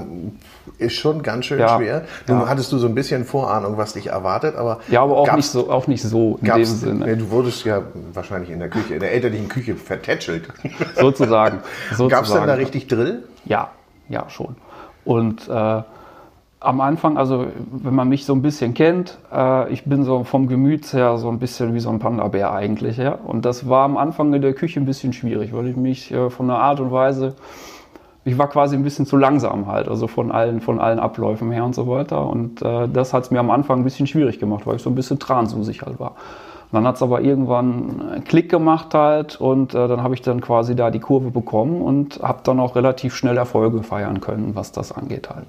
ist 0.78 0.94
schon 0.94 1.22
ganz 1.22 1.44
schön 1.46 1.60
Ja. 1.60 1.76
schwer. 1.76 2.02
Nun 2.26 2.40
Ja. 2.40 2.48
hattest 2.48 2.72
du 2.72 2.78
so 2.78 2.88
ein 2.88 2.94
bisschen 2.96 3.24
Vorahnung, 3.24 3.76
was 3.78 3.92
dich 3.92 4.08
erwartet, 4.08 4.56
aber 4.56 4.80
Ja, 4.88 5.02
aber 5.02 5.16
auch, 5.16 5.32
nicht 5.36 5.48
so, 5.48 5.70
auch 5.70 5.86
nicht 5.86 6.02
so 6.02 6.38
in 6.42 6.52
dem 6.52 6.64
Sinne. 6.64 7.06
Nee, 7.06 7.14
du 7.16 7.30
wurdest 7.30 7.64
ja 7.64 7.82
wahrscheinlich 8.12 8.50
in 8.50 8.58
der 8.58 8.68
Küche, 8.68 8.94
in 8.94 9.00
der 9.00 9.12
elterlichen 9.12 9.48
Küche 9.48 9.76
vertätschelt. 9.76 10.48
Sozusagen. 10.96 11.60
sozusagen. 11.90 12.08
Gab 12.10 12.24
es 12.24 12.32
denn 12.32 12.46
da 12.46 12.54
richtig 12.54 12.88
Drill? 12.88 13.22
Ja, 13.44 13.68
ja, 14.08 14.28
schon. 14.28 14.56
Und 15.04 15.48
äh, 15.48 15.82
am 16.66 16.80
Anfang, 16.80 17.16
also 17.16 17.46
wenn 17.70 17.94
man 17.94 18.08
mich 18.08 18.26
so 18.26 18.34
ein 18.34 18.42
bisschen 18.42 18.74
kennt, 18.74 19.18
äh, 19.32 19.72
ich 19.72 19.84
bin 19.84 20.02
so 20.02 20.24
vom 20.24 20.48
Gemüts 20.48 20.92
her 20.92 21.16
so 21.16 21.28
ein 21.28 21.38
bisschen 21.38 21.74
wie 21.74 21.80
so 21.80 21.90
ein 21.90 22.00
Panda-Bär 22.00 22.52
eigentlich. 22.52 22.96
Ja? 22.96 23.12
Und 23.12 23.44
das 23.44 23.68
war 23.68 23.84
am 23.84 23.96
Anfang 23.96 24.34
in 24.34 24.42
der 24.42 24.52
Küche 24.52 24.80
ein 24.80 24.86
bisschen 24.86 25.12
schwierig, 25.12 25.54
weil 25.54 25.68
ich 25.68 25.76
mich 25.76 26.12
äh, 26.12 26.28
von 26.28 26.48
der 26.48 26.56
Art 26.56 26.80
und 26.80 26.90
Weise, 26.90 27.36
ich 28.24 28.36
war 28.36 28.48
quasi 28.48 28.74
ein 28.74 28.82
bisschen 28.82 29.06
zu 29.06 29.16
langsam 29.16 29.68
halt, 29.68 29.88
also 29.88 30.08
von 30.08 30.32
allen, 30.32 30.60
von 30.60 30.80
allen 30.80 30.98
Abläufen 30.98 31.52
her 31.52 31.64
und 31.64 31.76
so 31.76 31.86
weiter. 31.86 32.26
Und 32.28 32.60
äh, 32.62 32.88
das 32.88 33.14
hat 33.14 33.22
es 33.22 33.30
mir 33.30 33.38
am 33.38 33.50
Anfang 33.50 33.80
ein 33.80 33.84
bisschen 33.84 34.08
schwierig 34.08 34.40
gemacht, 34.40 34.66
weil 34.66 34.76
ich 34.76 34.82
so 34.82 34.90
ein 34.90 34.96
bisschen 34.96 35.20
transusig 35.20 35.82
halt 35.82 36.00
war. 36.00 36.10
Und 36.10 36.72
dann 36.72 36.86
hat 36.88 36.96
es 36.96 37.02
aber 37.02 37.20
irgendwann 37.20 38.10
einen 38.12 38.24
Klick 38.24 38.50
gemacht 38.50 38.92
halt 38.92 39.40
und 39.40 39.72
äh, 39.72 39.86
dann 39.86 40.02
habe 40.02 40.14
ich 40.14 40.22
dann 40.22 40.40
quasi 40.40 40.74
da 40.74 40.90
die 40.90 40.98
Kurve 40.98 41.30
bekommen 41.30 41.80
und 41.80 42.20
habe 42.20 42.40
dann 42.42 42.58
auch 42.58 42.74
relativ 42.74 43.14
schnell 43.14 43.36
Erfolge 43.36 43.84
feiern 43.84 44.20
können, 44.20 44.56
was 44.56 44.72
das 44.72 44.90
angeht 44.90 45.30
halt. 45.30 45.46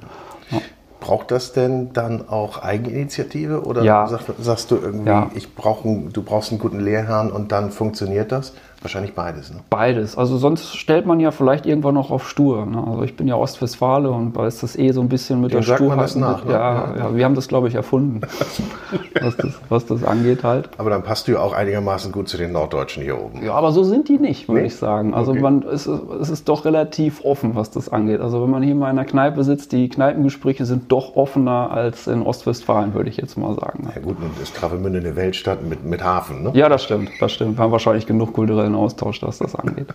Braucht 0.99 1.31
das 1.31 1.53
denn 1.53 1.93
dann 1.93 2.27
auch 2.27 2.63
Eigeninitiative 2.63 3.63
oder 3.63 3.83
Ja. 3.83 4.07
sag, 4.07 4.21
sagst 4.39 4.71
du 4.71 4.77
irgendwie, 4.77 5.09
Ja. 5.09 5.29
ich 5.35 5.53
brauch 5.55 5.83
du 5.83 6.23
brauchst 6.23 6.51
einen 6.51 6.59
guten 6.59 6.79
Lehrherrn 6.79 7.31
und 7.31 7.51
dann 7.51 7.71
funktioniert 7.71 8.31
das? 8.31 8.53
Wahrscheinlich 8.81 9.13
beides. 9.15 9.51
Ne? 9.51 9.59
Beides. 9.69 10.17
Also 10.17 10.37
sonst 10.37 10.75
stellt 10.77 11.05
man 11.05 11.19
ja 11.19 11.31
vielleicht 11.31 11.65
irgendwann 11.65 11.95
noch 11.95 12.11
auf 12.11 12.29
stur. 12.29 12.65
Ne? 12.65 12.83
Also 12.87 13.03
ich 13.03 13.15
bin 13.15 13.27
ja 13.27 13.35
Ostwestfale 13.35 14.09
und 14.11 14.37
da 14.37 14.45
ist 14.47 14.61
das 14.63 14.77
eh 14.77 14.91
so 14.91 15.01
ein 15.01 15.09
bisschen 15.09 15.41
mit 15.41 15.51
Dem 15.51 15.61
der 15.61 15.63
sagt 15.67 15.79
man 15.81 15.89
Sturheit. 15.89 16.03
das 16.03 16.15
nach, 16.15 16.37
mit, 16.39 16.47
ne? 16.47 16.53
ja, 16.53 16.95
ja, 16.97 17.15
wir 17.15 17.25
haben 17.25 17.35
das 17.35 17.47
glaube 17.47 17.67
ich 17.67 17.75
erfunden, 17.75 18.21
was, 19.21 19.35
das, 19.37 19.53
was 19.69 19.85
das 19.87 20.03
angeht 20.03 20.43
halt. 20.43 20.69
Aber 20.77 20.89
dann 20.89 21.03
passt 21.03 21.27
du 21.27 21.33
ja 21.33 21.39
auch 21.39 21.53
einigermaßen 21.53 22.11
gut 22.11 22.29
zu 22.29 22.37
den 22.37 22.51
Norddeutschen 22.51 23.03
hier 23.03 23.19
oben. 23.19 23.43
Ja, 23.43 23.53
aber 23.53 23.71
so 23.71 23.83
sind 23.83 24.09
die 24.09 24.17
nicht, 24.19 24.47
würde 24.47 24.61
Nee? 24.61 24.67
ich 24.67 24.75
sagen. 24.75 25.13
Also 25.13 25.31
Okay. 25.31 25.41
man, 25.41 25.63
es, 25.63 25.87
ist- 25.87 26.01
es 26.21 26.29
ist 26.29 26.47
doch 26.49 26.63
relativ 26.65 27.25
offen, 27.25 27.55
was 27.55 27.71
das 27.71 27.89
angeht. 27.89 28.21
Also 28.21 28.41
wenn 28.43 28.49
man 28.49 28.63
hier 28.63 28.75
mal 28.75 28.85
in 28.91 28.97
einer 28.97 29.05
Kneipe 29.05 29.43
sitzt, 29.43 29.71
die 29.71 29.89
Kneipengespräche 29.89 30.65
sind 30.65 30.91
doch 30.91 31.15
offener 31.15 31.71
als 31.71 32.07
in 32.07 32.21
Ostwestfalen, 32.21 32.93
würde 32.93 33.09
ich 33.09 33.17
jetzt 33.17 33.37
mal 33.37 33.53
sagen. 33.55 33.89
Ja 33.93 34.01
gut, 34.01 34.19
nun 34.19 34.29
ist 34.41 34.55
Travemünde 34.55 34.99
eine 34.99 35.15
Weltstadt 35.15 35.63
mit, 35.63 35.83
mit 35.83 36.03
Hafen. 36.03 36.43
Ne? 36.43 36.51
Ja, 36.53 36.69
das 36.69 36.83
stimmt, 36.83 37.09
das 37.19 37.31
stimmt. 37.31 37.57
Wir 37.57 37.63
haben 37.63 37.71
wahrscheinlich 37.71 38.05
genug 38.05 38.33
kulturellen 38.67 38.75
Austausch, 38.75 39.21
was 39.23 39.37
das 39.39 39.55
angeht. 39.55 39.87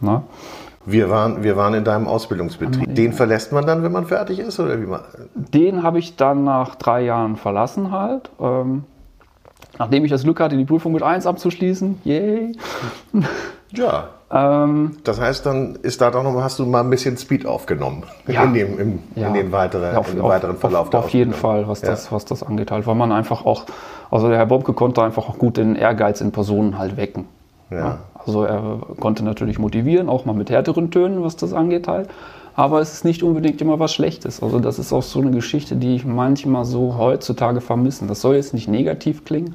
Na? 0.00 0.22
Wir, 0.84 1.10
waren, 1.10 1.42
wir 1.42 1.56
waren 1.56 1.74
in 1.74 1.84
deinem 1.84 2.06
Ausbildungsbetrieb. 2.06 2.94
Den 2.94 3.12
verlässt 3.12 3.52
man 3.52 3.66
dann, 3.66 3.82
wenn 3.82 3.92
man 3.92 4.06
fertig 4.06 4.38
ist? 4.38 4.60
Oder 4.60 4.80
wie 4.80 4.86
man, 4.86 5.00
Den 5.34 5.82
habe 5.82 5.98
ich 5.98 6.16
dann 6.16 6.44
nach 6.44 6.76
drei 6.76 7.02
Jahren 7.02 7.36
verlassen 7.36 7.90
halt. 7.90 8.30
Ähm, 8.40 8.84
nachdem 9.78 10.04
ich 10.04 10.10
das 10.10 10.22
Glück 10.22 10.38
hatte, 10.40 10.56
die 10.56 10.64
Prüfung 10.64 10.92
mit 10.92 11.02
1 11.02 11.26
abzuschließen. 11.26 12.00
Yay! 12.04 12.52
ja. 13.72 14.08
Ähm, 14.30 14.96
Das 15.04 15.20
heißt, 15.20 15.44
dann 15.46 15.76
ist 15.82 16.00
da 16.00 16.10
doch 16.10 16.22
noch, 16.22 16.40
hast 16.40 16.58
du 16.60 16.66
mal 16.66 16.80
ein 16.80 16.90
bisschen 16.90 17.16
Speed 17.16 17.46
aufgenommen 17.46 18.04
Ja. 18.26 18.42
in, 18.44 18.54
dem, 18.54 18.78
im, 18.78 18.98
ja. 19.16 19.28
in 19.28 19.34
den 19.34 19.52
weiteren, 19.52 19.92
Ja, 19.92 19.98
auf, 19.98 20.16
auf, 20.20 20.28
weiteren 20.28 20.56
Verlauf 20.56 20.88
auf, 20.88 20.94
auf 20.94 21.10
jeden. 21.10 21.32
Fall, 21.32 21.66
was, 21.68 21.80
das, 21.80 22.10
was 22.12 22.24
das 22.24 22.42
angeht 22.44 22.70
halt. 22.70 22.86
Weil 22.86 22.94
man 22.96 23.10
einfach 23.12 23.44
auch, 23.44 23.64
also 24.10 24.28
der 24.28 24.38
Herr 24.38 24.46
Bobke 24.46 24.72
konnte 24.72 25.02
einfach 25.02 25.28
auch 25.28 25.38
gut 25.38 25.56
den 25.56 25.74
Ehrgeiz 25.74 26.20
in 26.20 26.30
Personen 26.32 26.78
halt 26.78 26.96
wecken. 26.96 27.26
Ja. 27.70 27.98
Also 28.14 28.44
er 28.44 28.80
konnte 29.00 29.24
natürlich 29.24 29.58
motivieren, 29.58 30.08
auch 30.08 30.24
mal 30.24 30.32
mit 30.32 30.50
härteren 30.50 30.90
Tönen, 30.90 31.22
was 31.22 31.36
das 31.36 31.52
angeht 31.52 31.88
halt. 31.88 32.08
Aber 32.54 32.80
es 32.80 32.92
ist 32.92 33.04
nicht 33.04 33.22
unbedingt 33.22 33.60
immer 33.60 33.78
was 33.78 33.92
Schlechtes. 33.92 34.42
Also 34.42 34.60
das 34.60 34.78
ist 34.78 34.92
auch 34.92 35.02
so 35.02 35.20
eine 35.20 35.30
Geschichte, 35.30 35.76
die 35.76 35.94
ich 35.94 36.04
manchmal 36.06 36.64
so 36.64 36.96
heutzutage 36.96 37.60
vermissen. 37.60 38.08
Das 38.08 38.22
soll 38.22 38.36
jetzt 38.36 38.54
nicht 38.54 38.66
negativ 38.66 39.24
klingen, 39.24 39.54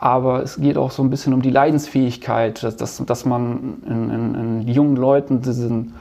aber 0.00 0.42
es 0.42 0.56
geht 0.56 0.76
auch 0.76 0.90
so 0.90 1.02
ein 1.02 1.10
bisschen 1.10 1.32
um 1.32 1.42
die 1.42 1.50
Leidensfähigkeit, 1.50 2.62
dass, 2.62 2.76
dass, 2.76 3.04
dass 3.06 3.24
man 3.24 3.82
in, 3.88 4.10
in, 4.10 4.34
in 4.34 4.68
jungen 4.68 4.96
Leuten 4.96 5.42
diesen, 5.42 5.94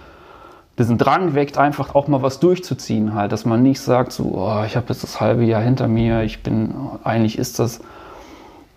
diesen 0.79 0.97
Drang 0.97 1.35
weckt, 1.35 1.59
einfach 1.59 1.93
auch 1.93 2.07
mal 2.07 2.23
was 2.23 2.39
durchzuziehen 2.39 3.13
halt. 3.13 3.31
Dass 3.31 3.45
man 3.45 3.61
nicht 3.61 3.79
sagt, 3.79 4.11
so, 4.11 4.33
oh, 4.35 4.63
ich 4.65 4.75
habe 4.75 4.87
jetzt 4.89 5.03
das 5.03 5.21
halbe 5.21 5.43
Jahr 5.43 5.61
hinter 5.61 5.87
mir, 5.87 6.23
ich 6.23 6.41
bin, 6.41 6.73
eigentlich 7.03 7.37
ist 7.37 7.59
das 7.59 7.79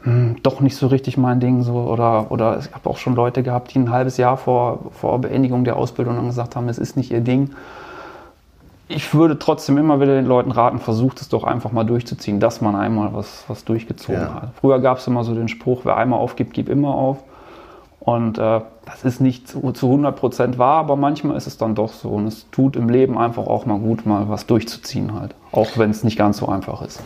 hm, 0.06 0.36
doch 0.44 0.60
nicht 0.60 0.76
so 0.76 0.86
richtig 0.86 1.16
mein 1.16 1.40
Ding 1.40 1.62
so 1.62 1.72
oder 1.74 2.30
oder 2.30 2.60
ich 2.60 2.72
habe 2.72 2.88
auch 2.88 2.96
schon 2.96 3.16
Leute 3.16 3.42
gehabt, 3.42 3.74
die 3.74 3.80
ein 3.80 3.90
halbes 3.90 4.16
Jahr 4.18 4.36
vor, 4.36 4.78
vor 4.92 5.20
Beendigung 5.20 5.64
der 5.64 5.74
Ausbildung 5.76 6.14
dann 6.14 6.26
gesagt 6.26 6.54
haben, 6.54 6.68
es 6.68 6.78
ist 6.78 6.96
nicht 6.96 7.10
ihr 7.10 7.20
Ding. 7.22 7.50
Ich 8.88 9.12
würde 9.14 9.36
trotzdem 9.36 9.78
immer 9.78 10.00
wieder 10.00 10.14
den 10.14 10.26
Leuten 10.26 10.52
raten, 10.52 10.78
versucht 10.78 11.20
es 11.20 11.28
doch 11.28 11.42
einfach 11.42 11.72
mal 11.72 11.82
durchzuziehen, 11.82 12.38
dass 12.38 12.60
man 12.60 12.76
einmal 12.76 13.12
was, 13.12 13.42
was 13.48 13.64
durchgezogen 13.64 14.20
Ja. 14.22 14.34
hat. 14.34 14.50
Früher 14.60 14.78
gab 14.78 14.98
es 14.98 15.06
immer 15.08 15.24
so 15.24 15.34
den 15.34 15.48
Spruch, 15.48 15.80
wer 15.82 15.96
einmal 15.96 16.20
aufgibt, 16.20 16.54
gibt 16.54 16.68
immer 16.68 16.94
auf. 16.94 17.18
Und 17.98 18.38
äh, 18.38 18.60
das 18.84 19.02
ist 19.02 19.20
nicht 19.20 19.48
zu, 19.48 19.72
zu 19.72 19.92
100% 19.92 20.58
wahr, 20.58 20.78
aber 20.78 20.94
manchmal 20.94 21.36
ist 21.36 21.48
es 21.48 21.58
dann 21.58 21.74
doch 21.74 21.92
so. 21.92 22.10
Und 22.10 22.28
es 22.28 22.48
tut 22.52 22.76
im 22.76 22.88
Leben 22.88 23.18
einfach 23.18 23.48
auch 23.48 23.66
mal 23.66 23.80
gut, 23.80 24.06
mal 24.06 24.28
was 24.28 24.46
durchzuziehen 24.46 25.18
halt. 25.18 25.34
Auch 25.50 25.70
wenn 25.74 25.90
es 25.90 26.04
nicht 26.04 26.16
ganz 26.16 26.36
so 26.36 26.46
einfach 26.48 26.82
ist. 26.82 27.00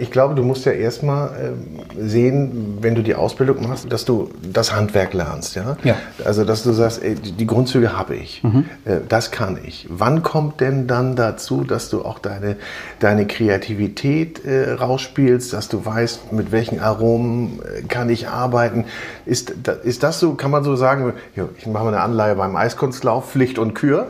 Ich 0.00 0.10
glaube, 0.10 0.34
du 0.34 0.42
musst 0.42 0.64
ja 0.64 0.72
erstmal 0.72 1.28
äh, 1.28 2.08
sehen, 2.08 2.78
wenn 2.80 2.94
du 2.94 3.02
die 3.02 3.14
Ausbildung 3.14 3.68
machst, 3.68 3.90
dass 3.92 4.04
du 4.04 4.30
das 4.42 4.74
Handwerk 4.74 5.14
lernst. 5.14 5.56
Ja? 5.56 5.76
ja. 5.84 5.96
Also, 6.24 6.44
dass 6.44 6.62
du 6.62 6.72
sagst, 6.72 7.02
ey, 7.02 7.14
die 7.14 7.46
Grundzüge 7.46 7.96
habe 7.96 8.16
ich, 8.16 8.42
mhm. 8.42 8.64
äh, 8.84 8.98
das 9.08 9.30
kann 9.30 9.58
ich. 9.62 9.86
Wann 9.90 10.22
kommt 10.22 10.60
denn 10.60 10.86
dann 10.86 11.16
dazu, 11.16 11.64
dass 11.64 11.90
du 11.90 12.04
auch 12.04 12.18
deine, 12.18 12.56
deine 13.00 13.26
Kreativität 13.26 14.44
äh, 14.44 14.72
rausspielst, 14.72 15.52
dass 15.52 15.68
du 15.68 15.84
weißt, 15.84 16.32
mit 16.32 16.52
welchen 16.52 16.80
Aromen 16.80 17.60
äh, 17.62 17.82
kann 17.82 18.08
ich 18.10 18.28
arbeiten? 18.28 18.84
Ist, 19.26 19.54
ist 19.84 20.02
das 20.02 20.20
so, 20.20 20.34
kann 20.34 20.50
man 20.50 20.64
so 20.64 20.76
sagen, 20.76 21.12
ich 21.56 21.66
mache 21.66 21.84
mal 21.84 21.94
eine 21.94 22.00
Anleihe 22.00 22.34
beim 22.34 22.56
Eiskunstlauf, 22.56 23.30
Pflicht 23.30 23.58
und 23.58 23.74
Kür? 23.74 24.08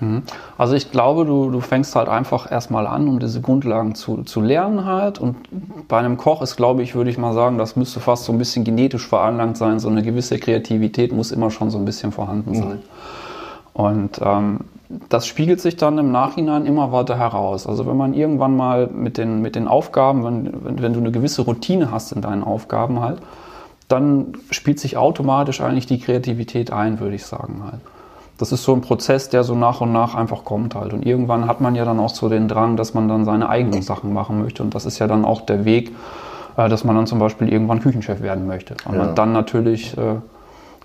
Mhm. 0.00 0.22
Also 0.56 0.74
ich 0.74 0.90
glaube, 0.90 1.24
du, 1.24 1.50
du 1.50 1.60
fängst 1.60 1.96
halt 1.96 2.08
einfach 2.08 2.50
erstmal 2.50 2.86
an, 2.86 3.08
um 3.08 3.18
diese 3.18 3.40
Grundlagen 3.40 3.94
zu, 3.94 4.22
zu 4.22 4.40
lernen 4.40 4.84
halt. 4.84 5.18
Und 5.18 5.36
bei 5.88 5.98
einem 5.98 6.16
Koch 6.16 6.42
ist, 6.42 6.56
glaube 6.56 6.82
ich, 6.82 6.94
würde 6.94 7.10
ich 7.10 7.18
mal 7.18 7.32
sagen, 7.32 7.58
das 7.58 7.76
müsste 7.76 8.00
fast 8.00 8.24
so 8.24 8.32
ein 8.32 8.38
bisschen 8.38 8.64
genetisch 8.64 9.06
veranlangt 9.06 9.56
sein. 9.56 9.78
So 9.78 9.88
eine 9.88 10.02
gewisse 10.02 10.38
Kreativität 10.38 11.12
muss 11.12 11.32
immer 11.32 11.50
schon 11.50 11.70
so 11.70 11.78
ein 11.78 11.84
bisschen 11.84 12.12
vorhanden 12.12 12.54
sein. 12.54 12.68
Mhm. 12.68 12.82
Und 13.72 14.20
ähm, 14.22 14.60
das 15.08 15.26
spiegelt 15.26 15.60
sich 15.60 15.76
dann 15.76 15.98
im 15.98 16.10
Nachhinein 16.10 16.64
immer 16.64 16.92
weiter 16.92 17.18
heraus. 17.18 17.66
Also 17.66 17.86
wenn 17.86 17.96
man 17.96 18.14
irgendwann 18.14 18.56
mal 18.56 18.86
mit 18.88 19.18
den, 19.18 19.42
mit 19.42 19.54
den 19.54 19.68
Aufgaben, 19.68 20.24
wenn, 20.24 20.64
wenn, 20.64 20.82
wenn 20.82 20.92
du 20.94 21.00
eine 21.00 21.12
gewisse 21.12 21.42
Routine 21.42 21.90
hast 21.90 22.12
in 22.12 22.22
deinen 22.22 22.42
Aufgaben 22.42 23.00
halt, 23.00 23.18
dann 23.86 24.32
spielt 24.50 24.80
sich 24.80 24.96
automatisch 24.96 25.60
eigentlich 25.60 25.86
die 25.86 25.98
Kreativität 25.98 26.72
ein, 26.72 27.00
würde 27.00 27.16
ich 27.16 27.24
sagen 27.24 27.62
halt 27.64 27.80
das 28.38 28.52
ist 28.52 28.62
so 28.62 28.72
ein 28.72 28.80
Prozess, 28.80 29.28
der 29.28 29.42
so 29.42 29.56
nach 29.56 29.80
und 29.80 29.92
nach 29.92 30.14
einfach 30.14 30.44
kommt 30.44 30.76
halt. 30.76 30.92
Und 30.92 31.04
irgendwann 31.04 31.46
hat 31.46 31.60
man 31.60 31.74
ja 31.74 31.84
dann 31.84 31.98
auch 31.98 32.14
so 32.14 32.28
den 32.28 32.46
Drang, 32.46 32.76
dass 32.76 32.94
man 32.94 33.08
dann 33.08 33.24
seine 33.24 33.48
eigenen 33.48 33.82
Sachen 33.82 34.12
machen 34.12 34.40
möchte. 34.40 34.62
Und 34.62 34.74
das 34.74 34.86
ist 34.86 35.00
ja 35.00 35.08
dann 35.08 35.24
auch 35.24 35.40
der 35.40 35.64
Weg, 35.64 35.92
äh, 36.56 36.68
dass 36.68 36.84
man 36.84 36.94
dann 36.94 37.08
zum 37.08 37.18
Beispiel 37.18 37.52
irgendwann 37.52 37.80
Küchenchef 37.80 38.22
werden 38.22 38.46
möchte. 38.46 38.76
Und 38.86 38.94
ja. 38.94 39.04
man 39.04 39.14
dann 39.16 39.32
natürlich 39.32 39.98
äh, 39.98 40.16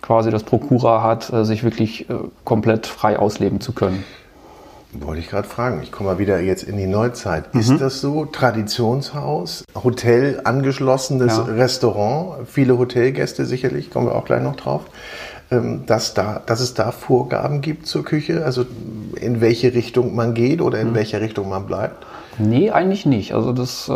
quasi 0.01 0.31
das 0.31 0.43
Prokura 0.43 1.03
hat, 1.03 1.31
äh, 1.31 1.45
sich 1.45 1.63
wirklich 1.63 2.07
komplett 2.43 2.88
frei 2.88 3.19
ausleben 3.19 3.62
zu 3.62 3.72
können. 3.72 4.03
Wollte 5.00 5.22
ich 5.22 5.29
gerade 5.29 5.48
fragen. 5.48 5.81
Ich 5.81 5.91
komme 5.91 6.12
mal 6.12 6.19
wieder 6.19 6.39
jetzt 6.39 6.63
in 6.63 6.77
die 6.77 6.86
Neuzeit. 6.86 7.53
Mhm. 7.53 7.60
Ist 7.62 7.81
das 7.81 8.00
so? 8.00 8.25
Traditionshaus, 8.25 9.63
Hotel, 9.83 10.41
angeschlossenes 10.43 11.38
ja. 11.38 11.43
Restaurant, 11.43 12.48
viele 12.48 12.77
Hotelgäste 12.77 13.45
sicherlich, 13.45 13.89
kommen 13.89 14.07
wir 14.07 14.15
auch 14.15 14.25
gleich 14.25 14.43
noch 14.43 14.55
drauf. 14.55 14.81
Ähm, 15.53 15.83
dass, 15.86 16.13
da, 16.13 16.41
dass 16.45 16.60
es 16.60 16.74
da 16.74 16.91
Vorgaben 16.91 17.62
gibt 17.62 17.86
zur 17.88 18.03
Küche, 18.03 18.43
also 18.45 18.65
in 19.19 19.41
welche 19.41 19.74
Richtung 19.74 20.15
man 20.15 20.33
geht 20.33 20.62
oder 20.62 20.79
in 20.79 20.91
mhm. 20.91 20.95
welcher 20.95 21.22
Richtung 21.22 21.50
man 21.50 21.65
bleibt? 21.65 22.05
Nee, 22.39 22.72
eigentlich 22.72 23.05
nicht. 23.05 23.33
Also 23.33 23.53
das, 23.53 23.88
äh, 23.88 23.91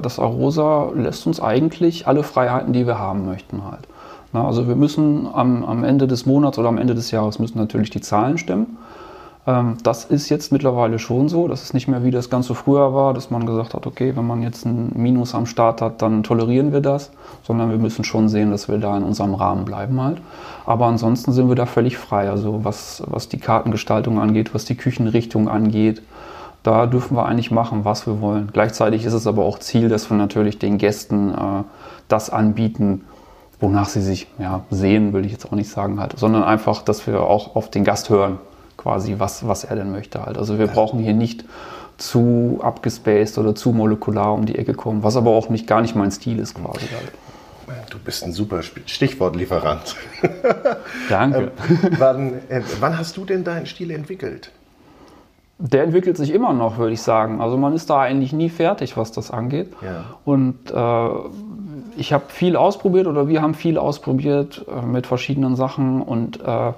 das 0.00 0.18
Arosa 0.18 0.90
lässt 0.94 1.26
uns 1.26 1.40
eigentlich 1.40 2.06
alle 2.06 2.22
Freiheiten, 2.22 2.72
die 2.72 2.86
wir 2.86 2.98
haben 2.98 3.26
möchten, 3.26 3.62
halt. 3.64 3.86
also 4.32 4.66
wir 4.68 4.76
müssen 4.76 5.28
am, 5.32 5.64
am 5.64 5.84
Ende 5.84 6.06
des 6.06 6.24
Monats 6.24 6.58
oder 6.58 6.68
am 6.68 6.78
Ende 6.78 6.94
des 6.94 7.10
Jahres 7.10 7.38
müssen 7.38 7.58
natürlich 7.58 7.90
die 7.90 8.00
Zahlen 8.00 8.38
stimmen. 8.38 8.78
Ähm, 9.46 9.76
das 9.82 10.04
ist 10.04 10.28
jetzt 10.28 10.52
mittlerweile 10.52 10.98
schon 10.98 11.28
so. 11.28 11.48
Das 11.48 11.62
ist 11.62 11.74
nicht 11.74 11.88
mehr 11.88 12.02
wie 12.04 12.10
das 12.10 12.30
Ganze 12.30 12.54
früher 12.54 12.94
war, 12.94 13.14
dass 13.14 13.30
man 13.30 13.46
gesagt 13.46 13.74
hat, 13.74 13.86
okay, 13.86 14.16
wenn 14.16 14.26
man 14.26 14.42
jetzt 14.42 14.64
ein 14.64 14.92
Minus 14.94 15.34
am 15.34 15.46
Start 15.46 15.82
hat, 15.82 16.00
dann 16.02 16.22
tolerieren 16.22 16.72
wir 16.72 16.80
das, 16.80 17.10
sondern 17.42 17.70
wir 17.70 17.78
müssen 17.78 18.04
schon 18.04 18.28
sehen, 18.28 18.50
dass 18.50 18.68
wir 18.68 18.78
da 18.78 18.96
in 18.96 19.02
unserem 19.02 19.34
Rahmen 19.34 19.64
bleiben 19.64 20.00
halt. 20.00 20.18
Aber 20.64 20.86
ansonsten 20.86 21.32
sind 21.32 21.48
wir 21.48 21.56
da 21.56 21.66
völlig 21.66 21.98
frei. 21.98 22.30
Also 22.30 22.64
was, 22.64 23.02
was 23.06 23.28
die 23.28 23.38
Kartengestaltung 23.38 24.18
angeht, 24.18 24.54
was 24.54 24.64
die 24.64 24.76
Küchenrichtung 24.76 25.48
angeht, 25.48 26.02
da 26.62 26.86
dürfen 26.86 27.14
wir 27.14 27.26
eigentlich 27.26 27.50
machen, 27.50 27.84
was 27.84 28.06
wir 28.06 28.22
wollen. 28.22 28.48
Gleichzeitig 28.50 29.04
ist 29.04 29.12
es 29.12 29.26
aber 29.26 29.44
auch 29.44 29.58
Ziel, 29.58 29.90
dass 29.90 30.08
wir 30.08 30.16
natürlich 30.16 30.58
den 30.58 30.78
Gästen 30.78 31.30
äh, 31.30 31.62
das 32.08 32.30
anbieten, 32.30 33.02
wonach 33.60 33.90
sie 33.90 34.00
sich 34.00 34.26
ja, 34.38 34.62
sehen, 34.70 35.12
will 35.12 35.26
ich 35.26 35.32
jetzt 35.32 35.44
auch 35.44 35.52
nicht 35.52 35.68
sagen 35.68 36.00
halt, 36.00 36.18
sondern 36.18 36.42
einfach, 36.42 36.80
dass 36.80 37.06
wir 37.06 37.20
auch 37.20 37.54
auf 37.54 37.70
den 37.70 37.84
Gast 37.84 38.08
hören 38.08 38.38
quasi, 38.84 39.16
was, 39.18 39.48
was 39.48 39.64
er 39.64 39.76
denn 39.76 39.90
möchte 39.90 40.22
halt. 40.24 40.36
Also 40.36 40.58
wir 40.58 40.66
brauchen 40.66 41.00
hier 41.00 41.14
nicht 41.14 41.46
zu 41.96 42.60
abgespaced 42.62 43.38
oder 43.38 43.54
zu 43.54 43.72
molekular 43.72 44.34
um 44.34 44.44
die 44.44 44.58
Ecke 44.58 44.74
kommen, 44.74 45.02
was 45.02 45.16
aber 45.16 45.30
auch 45.30 45.48
nicht 45.48 45.66
gar 45.66 45.80
nicht 45.80 45.96
mein 45.96 46.10
Stil 46.10 46.38
ist 46.38 46.54
quasi 46.54 46.86
halt. 46.88 47.12
Du 47.90 47.98
bist 47.98 48.24
ein 48.24 48.32
super 48.32 48.60
Stichwortlieferant. 48.62 49.96
Danke. 51.08 51.38
ähm, 51.38 51.50
wann, 51.98 52.34
äh, 52.50 52.60
wann 52.80 52.98
hast 52.98 53.16
du 53.16 53.24
denn 53.24 53.42
deinen 53.42 53.64
Stil 53.64 53.90
entwickelt? 53.90 54.50
Der 55.58 55.84
entwickelt 55.84 56.18
sich 56.18 56.30
immer 56.30 56.52
noch, 56.52 56.76
würde 56.76 56.92
ich 56.92 57.00
sagen. 57.00 57.40
Also 57.40 57.56
man 57.56 57.72
ist 57.72 57.88
da 57.88 58.00
eigentlich 58.00 58.34
nie 58.34 58.50
fertig, 58.50 58.98
was 58.98 59.12
das 59.12 59.30
angeht. 59.30 59.72
Ja. 59.80 60.04
Und 60.26 60.70
äh, 60.72 61.08
ich 61.96 62.12
habe 62.12 62.24
viel 62.28 62.56
ausprobiert 62.56 63.06
oder 63.06 63.28
wir 63.28 63.40
haben 63.40 63.54
viel 63.54 63.78
ausprobiert 63.78 64.66
äh, 64.68 64.84
mit 64.84 65.06
verschiedenen 65.06 65.56
Sachen 65.56 66.02
und 66.02 66.40
äh, 66.42 66.72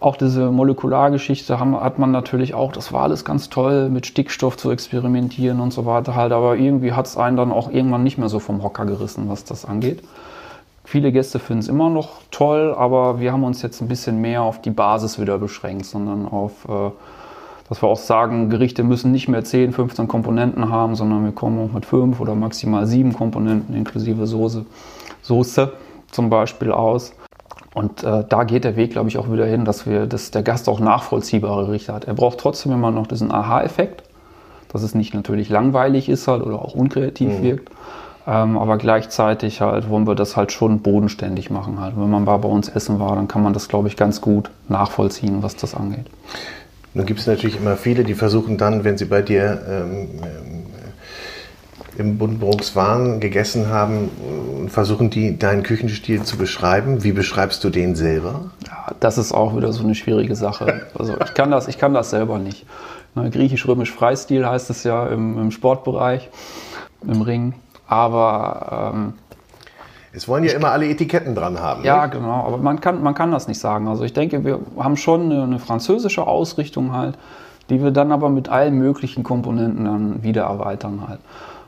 auch 0.00 0.16
diese 0.16 0.50
Molekulargeschichte 0.50 1.58
haben, 1.58 1.78
hat 1.80 1.98
man 1.98 2.10
natürlich 2.10 2.54
auch, 2.54 2.72
das 2.72 2.92
war 2.92 3.02
alles 3.02 3.24
ganz 3.24 3.48
toll, 3.48 3.88
mit 3.88 4.06
Stickstoff 4.06 4.56
zu 4.56 4.70
experimentieren 4.70 5.60
und 5.60 5.72
so 5.72 5.86
weiter 5.86 6.14
halt, 6.14 6.32
aber 6.32 6.56
irgendwie 6.56 6.92
hat 6.92 7.06
es 7.06 7.16
einen 7.16 7.36
dann 7.36 7.52
auch 7.52 7.70
irgendwann 7.70 8.04
nicht 8.04 8.18
mehr 8.18 8.28
so 8.28 8.38
vom 8.38 8.62
Hocker 8.62 8.84
gerissen, 8.84 9.28
was 9.28 9.44
das 9.44 9.64
angeht. 9.64 10.02
Viele 10.84 11.12
Gäste 11.12 11.38
finden 11.38 11.60
es 11.60 11.68
immer 11.68 11.88
noch 11.88 12.20
toll, 12.30 12.74
aber 12.76 13.18
wir 13.18 13.32
haben 13.32 13.44
uns 13.44 13.62
jetzt 13.62 13.80
ein 13.80 13.88
bisschen 13.88 14.20
mehr 14.20 14.42
auf 14.42 14.60
die 14.60 14.70
Basis 14.70 15.18
wieder 15.18 15.38
beschränkt, 15.38 15.86
sondern 15.86 16.28
auf, 16.28 16.68
äh, 16.68 16.90
dass 17.70 17.80
wir 17.80 17.88
auch 17.88 17.96
sagen, 17.96 18.50
Gerichte 18.50 18.84
müssen 18.84 19.10
nicht 19.10 19.26
mehr 19.28 19.42
10, 19.42 19.72
15 19.72 20.08
Komponenten 20.08 20.68
haben, 20.68 20.94
sondern 20.94 21.24
wir 21.24 21.32
kommen 21.32 21.58
auch 21.58 21.72
mit 21.72 21.86
5 21.86 22.20
oder 22.20 22.34
maximal 22.34 22.86
7 22.86 23.14
Komponenten 23.14 23.74
inklusive 23.74 24.26
Soße, 24.26 24.66
Soße 25.22 25.72
zum 26.10 26.28
Beispiel 26.28 26.70
aus. 26.70 27.14
Und 27.74 28.04
äh, 28.04 28.24
da 28.28 28.44
geht 28.44 28.64
der 28.64 28.76
Weg, 28.76 28.92
glaube 28.92 29.08
ich, 29.08 29.18
auch 29.18 29.30
wieder 29.30 29.46
hin, 29.46 29.64
dass, 29.64 29.84
wir, 29.86 30.06
dass 30.06 30.30
der 30.30 30.42
Gast 30.42 30.68
auch 30.68 30.78
nachvollziehbare 30.78 31.66
Gerichte 31.66 31.92
hat. 31.92 32.04
Er 32.04 32.14
braucht 32.14 32.38
trotzdem 32.38 32.72
immer 32.72 32.92
noch 32.92 33.08
diesen 33.08 33.32
Aha-Effekt, 33.32 34.04
dass 34.72 34.82
es 34.82 34.94
nicht 34.94 35.12
natürlich 35.12 35.48
langweilig 35.48 36.08
ist 36.08 36.28
halt 36.28 36.42
oder 36.42 36.62
auch 36.62 36.74
unkreativ 36.74 37.40
mhm. 37.40 37.42
wirkt. 37.42 37.70
Ähm, 38.26 38.56
aber 38.56 38.78
gleichzeitig 38.78 39.60
halt 39.60 39.90
wollen 39.90 40.06
wir 40.06 40.14
das 40.14 40.36
halt 40.36 40.52
schon 40.52 40.80
bodenständig 40.80 41.50
machen 41.50 41.80
halt. 41.80 41.94
Wenn 41.96 42.08
man 42.08 42.24
mal 42.24 42.36
bei 42.38 42.48
uns 42.48 42.68
essen 42.68 42.98
war, 43.00 43.16
dann 43.16 43.28
kann 43.28 43.42
man 43.42 43.52
das, 43.52 43.68
glaube 43.68 43.88
ich, 43.88 43.96
ganz 43.96 44.20
gut 44.20 44.50
nachvollziehen, 44.68 45.42
was 45.42 45.56
das 45.56 45.74
angeht. 45.74 46.06
Nun 46.94 47.06
gibt 47.06 47.20
es 47.20 47.26
natürlich 47.26 47.56
immer 47.56 47.76
viele, 47.76 48.04
die 48.04 48.14
versuchen 48.14 48.56
dann, 48.56 48.84
wenn 48.84 48.96
sie 48.96 49.04
bei 49.06 49.20
dir 49.20 49.60
ähm, 49.68 50.08
im 51.96 52.18
Buddenbrooks 52.18 52.74
waren, 52.74 53.20
gegessen 53.20 53.68
haben, 53.68 54.10
versuchen 54.68 55.10
die 55.10 55.38
deinen 55.38 55.62
Küchenstil 55.62 56.22
zu 56.22 56.36
beschreiben. 56.36 57.04
Wie 57.04 57.12
beschreibst 57.12 57.62
du 57.64 57.70
den 57.70 57.94
selber? 57.94 58.50
Ja, 58.66 58.94
das 59.00 59.18
ist 59.18 59.32
auch 59.32 59.56
wieder 59.56 59.72
so 59.72 59.84
eine 59.84 59.94
schwierige 59.94 60.36
Sache. 60.36 60.86
Also 60.98 61.14
ich 61.24 61.34
kann 61.34 61.50
das, 61.50 61.68
ich 61.68 61.78
kann 61.78 61.94
das 61.94 62.10
selber 62.10 62.38
nicht. 62.38 62.66
Ne, 63.14 63.30
Griechisch-römisch 63.30 63.92
Freistil 63.92 64.46
heißt 64.46 64.70
es 64.70 64.82
ja 64.82 65.06
im, 65.06 65.38
im, 65.38 65.50
Sportbereich, 65.50 66.30
im 67.06 67.22
Ring. 67.22 67.54
Aber 67.86 68.92
ähm, 68.94 69.14
es 70.12 70.26
wollen 70.26 70.44
ja 70.44 70.52
immer 70.52 70.70
alle 70.70 70.88
Etiketten 70.88 71.34
dran 71.34 71.60
haben. 71.60 71.84
Ja, 71.84 72.06
nicht? 72.06 72.14
genau. 72.14 72.44
Aber 72.46 72.56
man 72.56 72.80
kann, 72.80 73.02
man 73.02 73.14
kann 73.14 73.30
das 73.30 73.46
nicht 73.46 73.60
sagen. 73.60 73.88
Also 73.88 74.04
ich 74.04 74.12
denke, 74.12 74.44
wir 74.44 74.60
haben 74.78 74.96
schon 74.96 75.30
eine, 75.30 75.42
eine 75.44 75.58
französische 75.58 76.26
Ausrichtung 76.26 76.92
halt, 76.92 77.16
die 77.70 77.82
wir 77.82 77.90
dann 77.90 78.10
aber 78.12 78.30
mit 78.30 78.48
allen 78.48 78.76
möglichen 78.76 79.22
Komponenten 79.22 79.84
dann 79.84 80.22
wieder 80.22 80.44
erweitern 80.44 81.04
halt. 81.08 81.20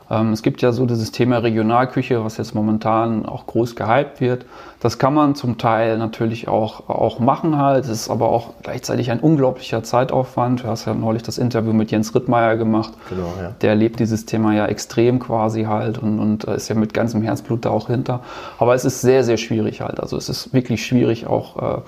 Ähm, 0.09 0.31
es 0.31 0.41
gibt 0.41 0.61
ja 0.61 0.71
so 0.71 0.85
dieses 0.85 1.11
Thema 1.11 1.37
Regionalküche, 1.39 2.23
was 2.23 2.37
jetzt 2.37 2.55
momentan 2.55 3.25
auch 3.25 3.45
groß 3.45 3.75
gehypt 3.75 4.21
wird. 4.21 4.45
Das 4.79 4.99
kann 4.99 5.13
man 5.13 5.35
zum 5.35 5.57
Teil 5.57 5.97
natürlich 5.97 6.47
auch, 6.47 6.87
auch 6.87 7.19
machen 7.19 7.57
halt. 7.57 7.85
Es 7.85 7.89
ist 7.89 8.09
aber 8.09 8.29
auch 8.29 8.53
gleichzeitig 8.61 9.09
ein 9.11 9.19
unglaublicher 9.19 9.83
Zeitaufwand. 9.83 10.63
Du 10.63 10.67
hast 10.67 10.85
ja 10.85 10.93
neulich 10.93 11.23
das 11.23 11.37
Interview 11.37 11.73
mit 11.73 11.91
Jens 11.91 12.13
Rittmeier 12.13 12.57
gemacht. 12.57 12.93
Genau, 13.09 13.33
ja. 13.41 13.53
Der 13.61 13.75
lebt 13.75 13.99
dieses 13.99 14.25
Thema 14.25 14.53
ja 14.53 14.67
extrem 14.67 15.19
quasi 15.19 15.63
halt 15.63 15.97
und, 15.97 16.19
und 16.19 16.43
ist 16.43 16.69
ja 16.69 16.75
mit 16.75 16.93
ganzem 16.93 17.21
Herzblut 17.23 17.65
da 17.65 17.71
auch 17.71 17.87
hinter. 17.87 18.21
Aber 18.59 18.75
es 18.75 18.85
ist 18.85 19.01
sehr, 19.01 19.23
sehr 19.23 19.37
schwierig 19.37 19.81
halt. 19.81 19.99
Also 19.99 20.15
es 20.15 20.29
ist 20.29 20.53
wirklich 20.53 20.85
schwierig 20.85 21.25
auch, 21.25 21.77
äh, 21.77 21.81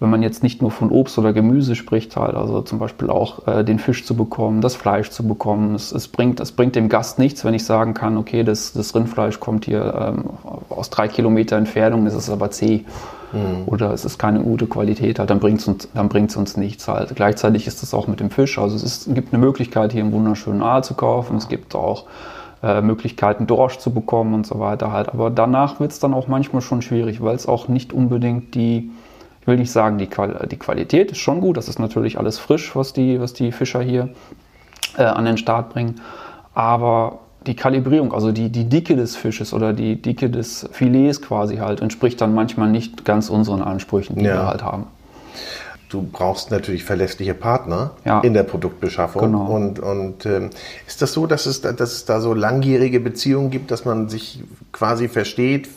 wenn 0.00 0.08
man 0.08 0.22
jetzt 0.22 0.42
nicht 0.42 0.62
nur 0.62 0.70
von 0.70 0.90
Obst 0.90 1.18
oder 1.18 1.34
Gemüse 1.34 1.76
spricht, 1.76 2.16
halt, 2.16 2.34
also 2.34 2.62
zum 2.62 2.78
Beispiel 2.78 3.10
auch 3.10 3.46
äh, 3.46 3.64
den 3.64 3.78
Fisch 3.78 4.06
zu 4.06 4.16
bekommen, 4.16 4.62
das 4.62 4.74
Fleisch 4.74 5.10
zu 5.10 5.28
bekommen. 5.28 5.74
Es, 5.74 5.92
es, 5.92 6.08
bringt, 6.08 6.40
es 6.40 6.52
bringt 6.52 6.74
dem 6.74 6.88
Gast 6.88 7.18
nichts, 7.18 7.44
wenn 7.44 7.52
ich 7.52 7.64
sagen 7.64 7.92
kann, 7.92 8.16
okay, 8.16 8.42
das, 8.42 8.72
das 8.72 8.94
Rindfleisch 8.94 9.40
kommt 9.40 9.66
hier 9.66 10.14
ähm, 10.16 10.24
aus 10.70 10.88
drei 10.88 11.06
Kilometer 11.06 11.56
Entfernung, 11.56 12.06
ist 12.06 12.14
es 12.14 12.30
aber 12.30 12.50
zäh. 12.50 12.84
Mhm. 13.32 13.64
Oder 13.66 13.92
es 13.92 14.06
ist 14.06 14.18
keine 14.18 14.40
gute 14.40 14.66
Qualität, 14.66 15.18
halt, 15.18 15.28
dann 15.28 15.38
bringt 15.38 15.60
es 15.60 15.68
uns, 15.68 16.36
uns 16.36 16.56
nichts. 16.56 16.88
Halt. 16.88 17.14
Gleichzeitig 17.14 17.66
ist 17.66 17.82
es 17.82 17.92
auch 17.92 18.08
mit 18.08 18.20
dem 18.20 18.30
Fisch. 18.30 18.58
Also 18.58 18.76
es 18.76 18.82
ist, 18.82 19.14
gibt 19.14 19.34
eine 19.34 19.44
Möglichkeit, 19.44 19.92
hier 19.92 20.02
einen 20.02 20.12
wunderschönen 20.12 20.62
Aal 20.62 20.82
zu 20.82 20.94
kaufen. 20.94 21.36
Es 21.36 21.48
gibt 21.48 21.74
auch 21.74 22.06
äh, 22.62 22.80
Möglichkeiten, 22.80 23.46
Dorsch 23.46 23.78
zu 23.78 23.92
bekommen 23.92 24.34
und 24.34 24.46
so 24.46 24.58
weiter 24.58 24.92
halt. 24.92 25.10
Aber 25.10 25.30
danach 25.30 25.78
wird 25.78 25.92
es 25.92 25.98
dann 25.98 26.14
auch 26.14 26.26
manchmal 26.26 26.62
schon 26.62 26.82
schwierig, 26.82 27.22
weil 27.22 27.36
es 27.36 27.46
auch 27.46 27.68
nicht 27.68 27.92
unbedingt 27.92 28.54
die, 28.54 28.90
ich 29.40 29.46
will 29.46 29.56
nicht 29.56 29.72
sagen, 29.72 29.98
die, 29.98 30.06
Qual 30.06 30.46
die 30.50 30.58
Qualität 30.58 31.12
ist 31.12 31.18
schon 31.18 31.40
gut, 31.40 31.56
das 31.56 31.68
ist 31.68 31.78
natürlich 31.78 32.18
alles 32.18 32.38
frisch, 32.38 32.76
was 32.76 32.92
die, 32.92 33.20
was 33.20 33.32
die 33.32 33.52
Fischer 33.52 33.80
hier 33.80 34.10
äh, 34.96 35.02
an 35.02 35.24
den 35.24 35.38
Start 35.38 35.70
bringen. 35.70 36.00
Aber 36.54 37.20
die 37.46 37.56
Kalibrierung, 37.56 38.12
also 38.12 38.32
die, 38.32 38.50
die 38.50 38.68
Dicke 38.68 38.96
des 38.96 39.16
Fisches 39.16 39.54
oder 39.54 39.72
die 39.72 40.00
Dicke 40.00 40.28
des 40.28 40.68
Filets 40.72 41.22
quasi 41.22 41.56
halt, 41.56 41.80
entspricht 41.80 42.20
dann 42.20 42.34
manchmal 42.34 42.68
nicht 42.68 43.04
ganz 43.04 43.30
unseren 43.30 43.62
Ansprüchen, 43.62 44.16
die 44.16 44.26
ja. 44.26 44.34
wir 44.34 44.46
halt 44.46 44.62
haben. 44.62 44.86
Du 45.88 46.02
brauchst 46.02 46.52
natürlich 46.52 46.84
verlässliche 46.84 47.34
Partner 47.34 47.92
ja. 48.04 48.20
in 48.20 48.34
der 48.34 48.44
Produktbeschaffung. 48.44 49.22
Genau. 49.22 49.46
Und, 49.46 49.80
und 49.80 50.24
ähm, 50.24 50.50
ist 50.86 51.02
das 51.02 51.12
so, 51.12 51.26
dass 51.26 51.46
es, 51.46 51.62
dass 51.62 51.80
es 51.80 52.04
da 52.04 52.20
so 52.20 52.32
langjährige 52.32 53.00
Beziehungen 53.00 53.50
gibt, 53.50 53.72
dass 53.72 53.84
man 53.84 54.08
sich 54.08 54.44
quasi 54.70 55.08
versteht, 55.08 55.68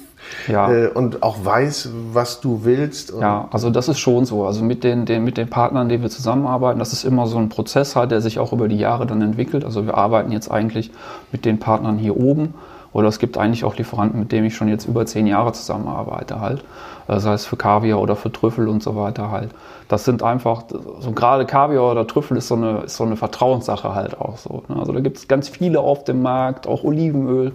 ja. 0.47 0.71
Äh, 0.71 0.87
und 0.87 1.23
auch 1.23 1.43
weiß, 1.43 1.89
was 2.11 2.41
du 2.41 2.61
willst. 2.63 3.13
ja, 3.19 3.47
also 3.51 3.69
das 3.69 3.87
ist 3.87 3.99
schon 3.99 4.25
so. 4.25 4.45
Also 4.45 4.63
mit 4.63 4.83
den, 4.83 5.05
den, 5.05 5.23
mit 5.23 5.37
den 5.37 5.49
Partnern, 5.49 5.89
die 5.89 6.01
wir 6.01 6.09
zusammenarbeiten, 6.09 6.79
das 6.79 6.93
ist 6.93 7.03
immer 7.03 7.27
so 7.27 7.37
ein 7.37 7.49
Prozess 7.49 7.95
halt, 7.95 8.11
der 8.11 8.21
sich 8.21 8.39
auch 8.39 8.53
über 8.53 8.67
die 8.67 8.77
Jahre 8.77 9.05
dann 9.05 9.21
entwickelt. 9.21 9.63
Also 9.65 9.85
wir 9.85 9.97
arbeiten 9.97 10.31
jetzt 10.31 10.49
eigentlich 10.51 10.91
mit 11.31 11.45
den 11.45 11.59
Partnern 11.59 11.97
hier 11.97 12.17
oben. 12.17 12.53
Oder 12.93 13.07
es 13.07 13.17
gibt 13.17 13.37
eigentlich 13.37 13.63
auch 13.63 13.75
Lieferanten, 13.75 14.19
mit 14.19 14.31
denen 14.31 14.45
ich 14.45 14.55
schon 14.55 14.67
jetzt 14.67 14.85
über 14.85 15.05
zehn 15.05 15.25
Jahre 15.25 15.51
zusammenarbeite 15.51 16.39
halt. 16.39 16.63
Das 17.07 17.25
heißt 17.25 17.47
für 17.47 17.57
Kaviar 17.57 17.99
oder 17.99 18.15
für 18.15 18.31
Trüffel 18.31 18.67
und 18.67 18.83
so 18.83 18.95
weiter 18.95 19.31
halt. 19.31 19.49
Das 19.87 20.05
sind 20.05 20.23
einfach, 20.23 20.63
so 20.99 21.11
gerade 21.11 21.45
Kaviar 21.45 21.91
oder 21.91 22.07
Trüffel 22.07 22.37
ist 22.37 22.47
so 22.47 22.55
eine, 22.55 22.81
ist 22.81 22.97
so 22.97 23.03
eine 23.03 23.15
Vertrauenssache 23.15 23.93
halt 23.93 24.19
auch 24.19 24.37
so. 24.37 24.63
Ne? 24.67 24.77
Also 24.77 24.93
da 24.93 24.99
gibt 24.99 25.17
es 25.17 25.27
ganz 25.27 25.49
viele 25.49 25.79
auf 25.79 26.03
dem 26.03 26.21
Markt, 26.21 26.67
auch 26.67 26.83
Olivenöl. 26.83 27.51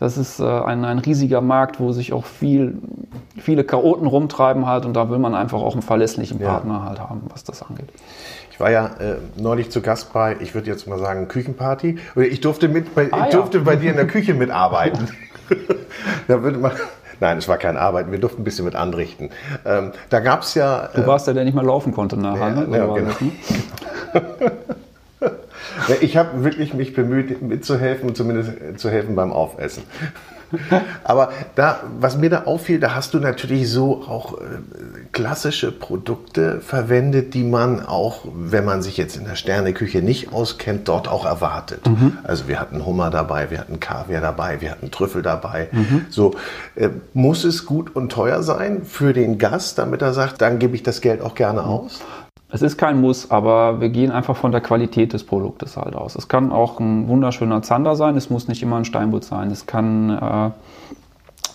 Das 0.00 0.16
ist 0.16 0.38
äh, 0.38 0.44
ein, 0.44 0.84
ein 0.84 0.98
riesiger 0.98 1.40
Markt, 1.40 1.80
wo 1.80 1.92
sich 1.92 2.12
auch 2.12 2.24
viel, 2.24 2.78
viele 3.36 3.64
Chaoten 3.64 4.06
rumtreiben 4.06 4.66
halt 4.66 4.84
und 4.84 4.94
da 4.94 5.10
will 5.10 5.18
man 5.18 5.34
einfach 5.34 5.60
auch 5.60 5.72
einen 5.72 5.82
verlässlichen 5.82 6.38
Partner 6.38 6.74
ja. 6.74 6.84
halt 6.88 7.00
haben, 7.00 7.22
was 7.32 7.42
das 7.44 7.62
angeht. 7.62 7.88
Ich 8.52 8.60
war 8.60 8.70
ja 8.70 8.86
äh, 8.98 9.16
neulich 9.36 9.70
zu 9.70 9.80
Gast 9.80 10.12
bei, 10.12 10.36
ich 10.40 10.54
würde 10.54 10.68
jetzt 10.68 10.88
mal 10.88 10.98
sagen, 10.98 11.28
Küchenparty. 11.28 11.98
Ich 12.16 12.40
durfte, 12.40 12.68
mit 12.68 12.92
bei, 12.92 13.08
ah, 13.12 13.26
ich 13.26 13.34
durfte 13.34 13.58
ja. 13.58 13.64
bei 13.64 13.76
dir 13.76 13.90
in 13.90 13.96
der 13.96 14.08
Küche 14.08 14.34
mitarbeiten. 14.34 15.08
da 16.28 16.42
würde 16.42 16.58
man, 16.58 16.72
Nein, 17.20 17.38
es 17.38 17.48
war 17.48 17.58
kein 17.58 17.76
Arbeiten, 17.76 18.12
wir 18.12 18.18
durften 18.18 18.42
ein 18.42 18.44
bisschen 18.44 18.64
mit 18.64 18.74
anrichten. 18.74 19.30
Ähm, 19.64 19.92
da 20.08 20.20
gab 20.20 20.42
es 20.42 20.54
ja. 20.54 20.88
Du 20.94 21.06
warst 21.06 21.26
ja, 21.26 21.32
der 21.32 21.44
nicht 21.44 21.54
mehr 21.54 21.64
laufen 21.64 21.92
konnte 21.92 22.16
nachher, 22.16 22.48
ja, 22.48 22.60
ne? 22.64 22.76
Ja, 22.76 22.86
genau. 22.94 23.12
Ich 26.00 26.16
habe 26.16 26.44
wirklich 26.44 26.74
mich 26.74 26.94
bemüht, 26.94 27.40
mitzuhelfen, 27.40 28.14
zumindest 28.14 28.78
zu 28.78 28.90
helfen 28.90 29.14
beim 29.14 29.32
Aufessen. 29.32 29.84
Aber 31.04 31.30
da, 31.54 31.80
was 31.98 32.16
mir 32.16 32.30
da 32.30 32.44
auffiel, 32.44 32.80
da 32.80 32.94
hast 32.94 33.14
du 33.14 33.18
natürlich 33.18 33.70
so 33.70 34.04
auch 34.06 34.34
äh, 34.34 34.44
klassische 35.12 35.72
Produkte 35.72 36.60
verwendet, 36.60 37.34
die 37.34 37.44
man 37.44 37.84
auch, 37.84 38.24
wenn 38.34 38.64
man 38.64 38.82
sich 38.82 38.96
jetzt 38.96 39.16
in 39.16 39.24
der 39.24 39.36
Sterneküche 39.36 40.02
nicht 40.02 40.32
auskennt, 40.32 40.88
dort 40.88 41.08
auch 41.08 41.24
erwartet. 41.24 41.86
Mhm. 41.86 42.18
Also 42.24 42.48
wir 42.48 42.60
hatten 42.60 42.84
Hummer 42.84 43.10
dabei, 43.10 43.50
wir 43.50 43.58
hatten 43.58 43.80
Kaviar 43.80 44.20
dabei, 44.20 44.60
wir 44.60 44.70
hatten 44.70 44.90
Trüffel 44.90 45.22
dabei. 45.22 45.68
Mhm. 45.72 46.06
So 46.10 46.34
äh, 46.76 46.88
muss 47.14 47.44
es 47.44 47.66
gut 47.66 47.94
und 47.94 48.10
teuer 48.10 48.42
sein 48.42 48.84
für 48.84 49.12
den 49.12 49.38
Gast, 49.38 49.78
damit 49.78 50.02
er 50.02 50.14
sagt, 50.14 50.40
dann 50.40 50.58
gebe 50.58 50.74
ich 50.74 50.82
das 50.82 51.00
Geld 51.00 51.20
auch 51.22 51.34
gerne 51.34 51.62
mhm. 51.62 51.68
Es 52.50 52.62
ist 52.62 52.78
kein 52.78 53.00
Muss, 53.00 53.30
aber 53.30 53.80
wir 53.80 53.90
gehen 53.90 54.10
einfach 54.10 54.36
von 54.36 54.52
der 54.52 54.62
Qualität 54.62 55.12
des 55.12 55.24
Produktes 55.24 55.76
halt 55.76 55.94
aus. 55.94 56.16
Es 56.16 56.28
kann 56.28 56.50
auch 56.50 56.80
ein 56.80 57.06
wunderschöner 57.06 57.60
Zander 57.60 57.94
sein, 57.94 58.16
es 58.16 58.30
muss 58.30 58.48
nicht 58.48 58.62
immer 58.62 58.76
ein 58.76 58.86
Steinbutt 58.86 59.24
sein. 59.24 59.50
Es 59.50 59.66
kann 59.66 60.10
äh, 60.10 60.50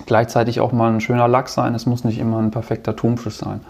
gleichzeitig 0.06 0.60
auch 0.60 0.72
mal 0.72 0.92
ein 0.92 1.02
schöner 1.02 1.28
Lachs 1.28 1.56
sein, 1.56 1.74
es 1.74 1.88
muss 1.88 2.04
nicht 2.04 2.20
immer 2.20 2.38
ein 2.38 2.52
perfekter 2.52 2.96
Thunfisch 2.96 3.38
sein. 3.38 3.62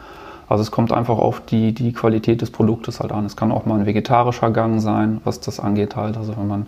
Also 0.49 0.61
es 0.61 0.71
kommt 0.71 0.91
einfach 0.91 1.17
auf 1.17 1.39
die, 1.39 1.73
die 1.73 1.93
Qualität 1.93 2.41
des 2.41 2.51
Produktes 2.51 2.99
halt 2.99 3.13
an. 3.13 3.25
Es 3.25 3.37
kann 3.37 3.53
auch 3.53 3.65
mal 3.65 3.79
ein 3.79 3.85
vegetarischer 3.85 4.51
Gang 4.51 4.81
sein, 4.81 5.21
was 5.23 5.39
das 5.39 5.61
angeht 5.61 5.95
halt. 5.95 6.17
Also 6.17 6.35
wenn 6.37 6.47
man 6.47 6.67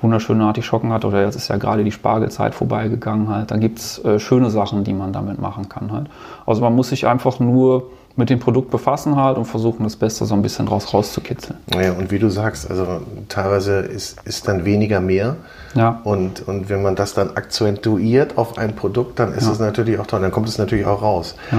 wunderschöne 0.00 0.44
Artischocken 0.44 0.92
hat 0.92 1.04
oder 1.04 1.24
jetzt 1.24 1.34
ist 1.34 1.48
ja 1.48 1.56
gerade 1.56 1.82
die 1.82 1.90
Spargelzeit 1.90 2.54
vorbeigegangen 2.54 3.28
halt, 3.28 3.50
dann 3.50 3.58
gibt 3.58 3.80
es 3.80 4.02
äh, 4.04 4.20
schöne 4.20 4.50
Sachen, 4.50 4.84
die 4.84 4.94
man 4.94 5.12
damit 5.12 5.40
machen 5.40 5.68
kann 5.68 5.90
halt. 5.90 6.06
Also 6.46 6.62
man 6.62 6.76
muss 6.76 6.90
sich 6.90 7.08
einfach 7.08 7.40
nur 7.40 7.90
mit 8.18 8.30
dem 8.30 8.40
Produkt 8.40 8.70
befassen 8.70 9.14
halt 9.14 9.38
und 9.38 9.44
versuchen 9.44 9.84
das 9.84 9.94
Beste 9.94 10.26
so 10.26 10.34
ein 10.34 10.42
bisschen 10.42 10.66
draus 10.66 10.92
rauszukitzeln. 10.92 11.56
Ja, 11.72 11.92
und 11.92 12.10
wie 12.10 12.18
du 12.18 12.28
sagst, 12.28 12.68
also 12.68 13.00
teilweise 13.28 13.78
ist, 13.78 14.18
ist 14.24 14.48
dann 14.48 14.64
weniger 14.64 15.00
mehr. 15.00 15.36
Ja. 15.74 16.00
Und, 16.02 16.46
und 16.48 16.68
wenn 16.68 16.82
man 16.82 16.96
das 16.96 17.14
dann 17.14 17.36
akzentuiert 17.36 18.36
auf 18.36 18.58
ein 18.58 18.74
Produkt, 18.74 19.20
dann 19.20 19.32
ist 19.32 19.46
ja. 19.46 19.52
es 19.52 19.60
natürlich 19.60 20.00
auch 20.00 20.06
toll, 20.06 20.20
dann 20.20 20.32
kommt 20.32 20.48
es 20.48 20.58
natürlich 20.58 20.84
auch 20.84 21.00
raus. 21.00 21.36
Ja. 21.52 21.58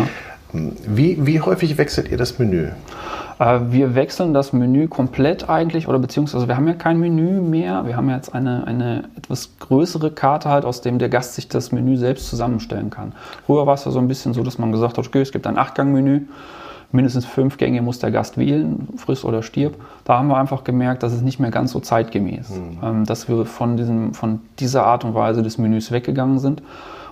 Wie, 0.51 1.25
wie 1.25 1.39
häufig 1.39 1.77
wechselt 1.77 2.11
ihr 2.11 2.17
das 2.17 2.39
Menü? 2.39 2.69
Äh, 3.39 3.59
wir 3.69 3.95
wechseln 3.95 4.33
das 4.33 4.53
Menü 4.53 4.87
komplett 4.87 5.49
eigentlich, 5.49 5.87
oder 5.87 5.97
beziehungsweise 5.97 6.47
wir 6.47 6.57
haben 6.57 6.67
ja 6.67 6.73
kein 6.73 6.99
Menü 6.99 7.41
mehr. 7.41 7.87
Wir 7.87 7.95
haben 7.95 8.09
jetzt 8.09 8.35
eine, 8.35 8.67
eine 8.67 9.05
etwas 9.17 9.57
größere 9.59 10.11
Karte 10.11 10.49
halt, 10.49 10.65
aus 10.65 10.81
dem 10.81 10.99
der 10.99 11.09
Gast 11.09 11.35
sich 11.35 11.47
das 11.47 11.71
Menü 11.71 11.97
selbst 11.97 12.29
zusammenstellen 12.29 12.89
kann. 12.89 13.13
Früher 13.45 13.65
war 13.65 13.73
es 13.73 13.85
ja 13.85 13.91
so 13.91 13.99
ein 13.99 14.07
bisschen 14.07 14.33
so, 14.33 14.43
dass 14.43 14.59
man 14.59 14.71
gesagt 14.71 14.97
hat, 14.97 15.07
okay, 15.07 15.21
es 15.21 15.31
gibt 15.31 15.47
ein 15.47 15.57
Achtgang-Menü. 15.57 16.21
Mindestens 16.91 17.25
fünf 17.25 17.57
Gänge 17.57 17.83
muss 17.83 17.99
der 17.99 18.09
Gast 18.09 18.39
wählen, 18.39 18.87
friss 18.97 19.23
oder 19.23 19.43
stirb. 19.43 19.75
Da 20.05 20.17
haben 20.17 20.27
wir 20.27 20.37
einfach 20.37 20.63
gemerkt, 20.63 21.03
dass 21.03 21.13
es 21.13 21.21
nicht 21.21 21.39
mehr 21.39 21.51
ganz 21.51 21.71
so 21.71 21.79
zeitgemäß, 21.79 22.49
mhm. 22.49 22.77
Ähm, 22.81 23.05
dass 23.05 23.29
wir 23.29 23.45
von, 23.45 23.77
diesem, 23.77 24.15
von 24.15 24.41
dieser 24.59 24.85
Art 24.85 25.05
und 25.05 25.13
Weise 25.13 25.43
des 25.43 25.59
Menüs 25.59 25.91
weggegangen 25.91 26.39
sind. 26.39 26.63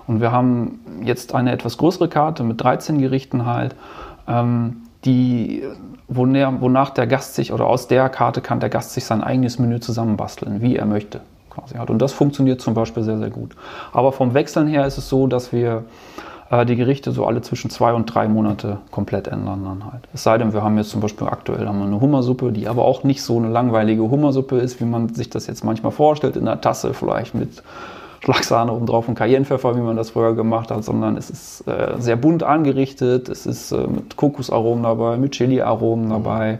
Und 0.08 0.20
wir 0.20 0.32
haben 0.32 0.80
jetzt 1.04 1.36
eine 1.36 1.52
etwas 1.52 1.78
größere 1.78 2.08
Karte 2.08 2.44
mit 2.44 2.62
13 2.62 2.98
Gerichten 2.98 3.46
halt, 3.46 3.76
ähm, 4.28 4.78
die 5.06 5.62
wonach 6.08 6.91
der 6.91 7.08
Gast 7.08 7.36
sich 7.36 7.52
oder 7.52 7.65
aus 7.65 7.88
der 7.88 8.10
Karte 8.10 8.41
kann 8.41 8.60
der 8.60 8.70
Gast 8.70 8.93
sich 8.93 9.06
sein 9.06 9.22
eigenes 9.22 9.60
Menü 9.60 9.80
zusammenbasteln, 9.80 10.62
wie 10.62 10.76
er 10.76 10.86
möchte. 10.86 11.22
Hat. 11.78 11.89
Und 11.89 12.00
das 12.04 12.13
funktioniert 12.13 12.62
zum 12.62 12.76
Beispiel 12.76 13.02
sehr, 13.02 13.17
sehr 13.17 13.32
gut. 13.32 13.56
Aber 13.91 14.12
vom 14.12 14.36
Wechseln 14.36 14.67
her 14.67 14.86
ist 14.86 15.00
es 15.00 15.10
so, 15.10 15.26
dass 15.26 15.52
wir 15.52 15.86
äh, 16.50 16.65
die 16.65 16.76
Gerichte 16.76 17.12
so 17.12 17.26
alle 17.26 17.41
zwischen 17.41 17.70
zwei 17.70 17.93
und 17.93 18.06
drei 18.06 18.28
Monate 18.28 18.78
komplett 18.91 19.28
ändern 19.28 19.63
dann 19.63 19.91
halt. 19.91 20.04
Es 20.13 20.24
sei 20.24 20.38
denn, 20.38 20.54
wir 20.54 20.63
haben 20.63 20.78
jetzt 20.78 20.91
zum 20.91 21.02
Beispiel 21.02 21.28
aktuell 21.28 21.67
haben 21.67 21.80
wir 21.80 21.86
eine 21.86 22.00
Hummersuppe, 22.00 22.52
die 22.52 22.67
aber 22.67 22.86
auch 22.86 23.04
nicht 23.04 23.22
so 23.24 23.38
eine 23.38 23.50
langweilige 23.50 24.04
Hummersuppe 24.04 24.58
ist, 24.58 24.80
wie 24.80 24.86
man 24.86 25.10
sich 25.13 25.30
das 25.30 25.48
jetzt 25.48 25.63
manchmal 25.63 25.91
vorstellt, 25.91 26.36
in 26.36 26.48
einer 26.48 26.62
Tasse 26.62 26.93
vielleicht 26.93 27.34
mit 27.36 27.63
Schlagsahne 28.23 28.71
oben 28.71 28.86
drauf 28.86 29.08
und 29.08 29.15
Cayennepfeffer, 29.15 29.75
wie 29.75 29.82
man 29.82 29.95
das 29.95 30.12
früher 30.12 30.36
gemacht 30.36 30.71
hat, 30.71 30.84
sondern 30.84 31.17
es 31.17 31.30
ist 31.30 31.67
äh, 31.67 31.95
sehr 31.99 32.15
bunt 32.15 32.43
angerichtet. 32.43 33.30
Es 33.30 33.45
ist 33.45 33.71
äh, 33.71 33.88
mit 33.88 34.15
Kokosaromen 34.15 34.84
dabei, 34.84 35.17
mit 35.17 35.32
Chili-Aromen 35.32 36.06
mhm. 36.06 36.10
dabei. 36.10 36.60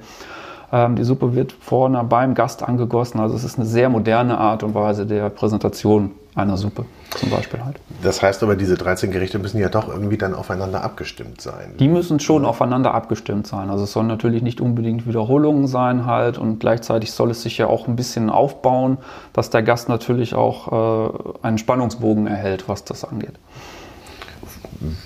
Ähm, 0.72 0.96
die 0.96 1.04
Suppe 1.04 1.36
wird 1.36 1.54
vorne 1.54 2.04
beim 2.04 2.34
Gast 2.36 2.64
angegossen. 2.64 3.20
Also 3.20 3.36
es 3.36 3.44
ist 3.44 3.58
eine 3.58 3.68
sehr 3.68 3.90
moderne 3.90 4.38
Art 4.38 4.64
und 4.64 4.76
Weise 4.76 5.06
der 5.06 5.30
Präsentation 5.30 6.12
einer 6.38 6.58
Suppe 6.58 6.86
zum 7.16 7.30
Beispiel 7.30 7.64
halt. 7.64 7.80
Das 8.04 8.22
heißt 8.22 8.44
aber, 8.44 8.56
diese 8.56 8.76
13 8.76 9.12
Gerichte 9.12 9.40
müssen 9.40 9.60
ja 9.60 9.70
doch 9.70 9.88
irgendwie 9.88 10.18
dann 10.18 10.34
aufeinander 10.34 10.84
abgestimmt 10.84 11.42
sein. 11.42 11.74
Die 11.80 11.88
müssen 11.88 12.20
schon 12.20 12.44
ja. 12.44 12.50
aufeinander 12.50 12.94
abgestimmt 12.94 13.48
sein. 13.48 13.70
Also 13.70 13.86
es 13.86 13.92
sollen 13.92 14.08
natürlich 14.08 14.44
nicht 14.44 14.62
unbedingt 14.62 15.08
Wiederholungen 15.08 15.68
sein 15.68 16.06
halt 16.06 16.38
und 16.38 16.60
gleichzeitig 16.60 17.12
soll 17.12 17.32
es 17.32 17.42
sich 17.42 17.58
ja 17.58 17.68
auch 17.68 17.88
ein 17.88 17.96
bisschen 17.96 18.30
aufbauen, 18.30 18.98
dass 19.34 19.50
der 19.50 19.64
Gast 19.64 19.90
natürlich 19.90 20.36
auch 20.36 21.12
äh, 21.42 21.48
einen 21.48 21.58
Spannungsbogen 21.58 22.28
erhält, 22.28 22.70
was 22.70 22.84
das 22.84 23.04
angeht. 23.04 23.34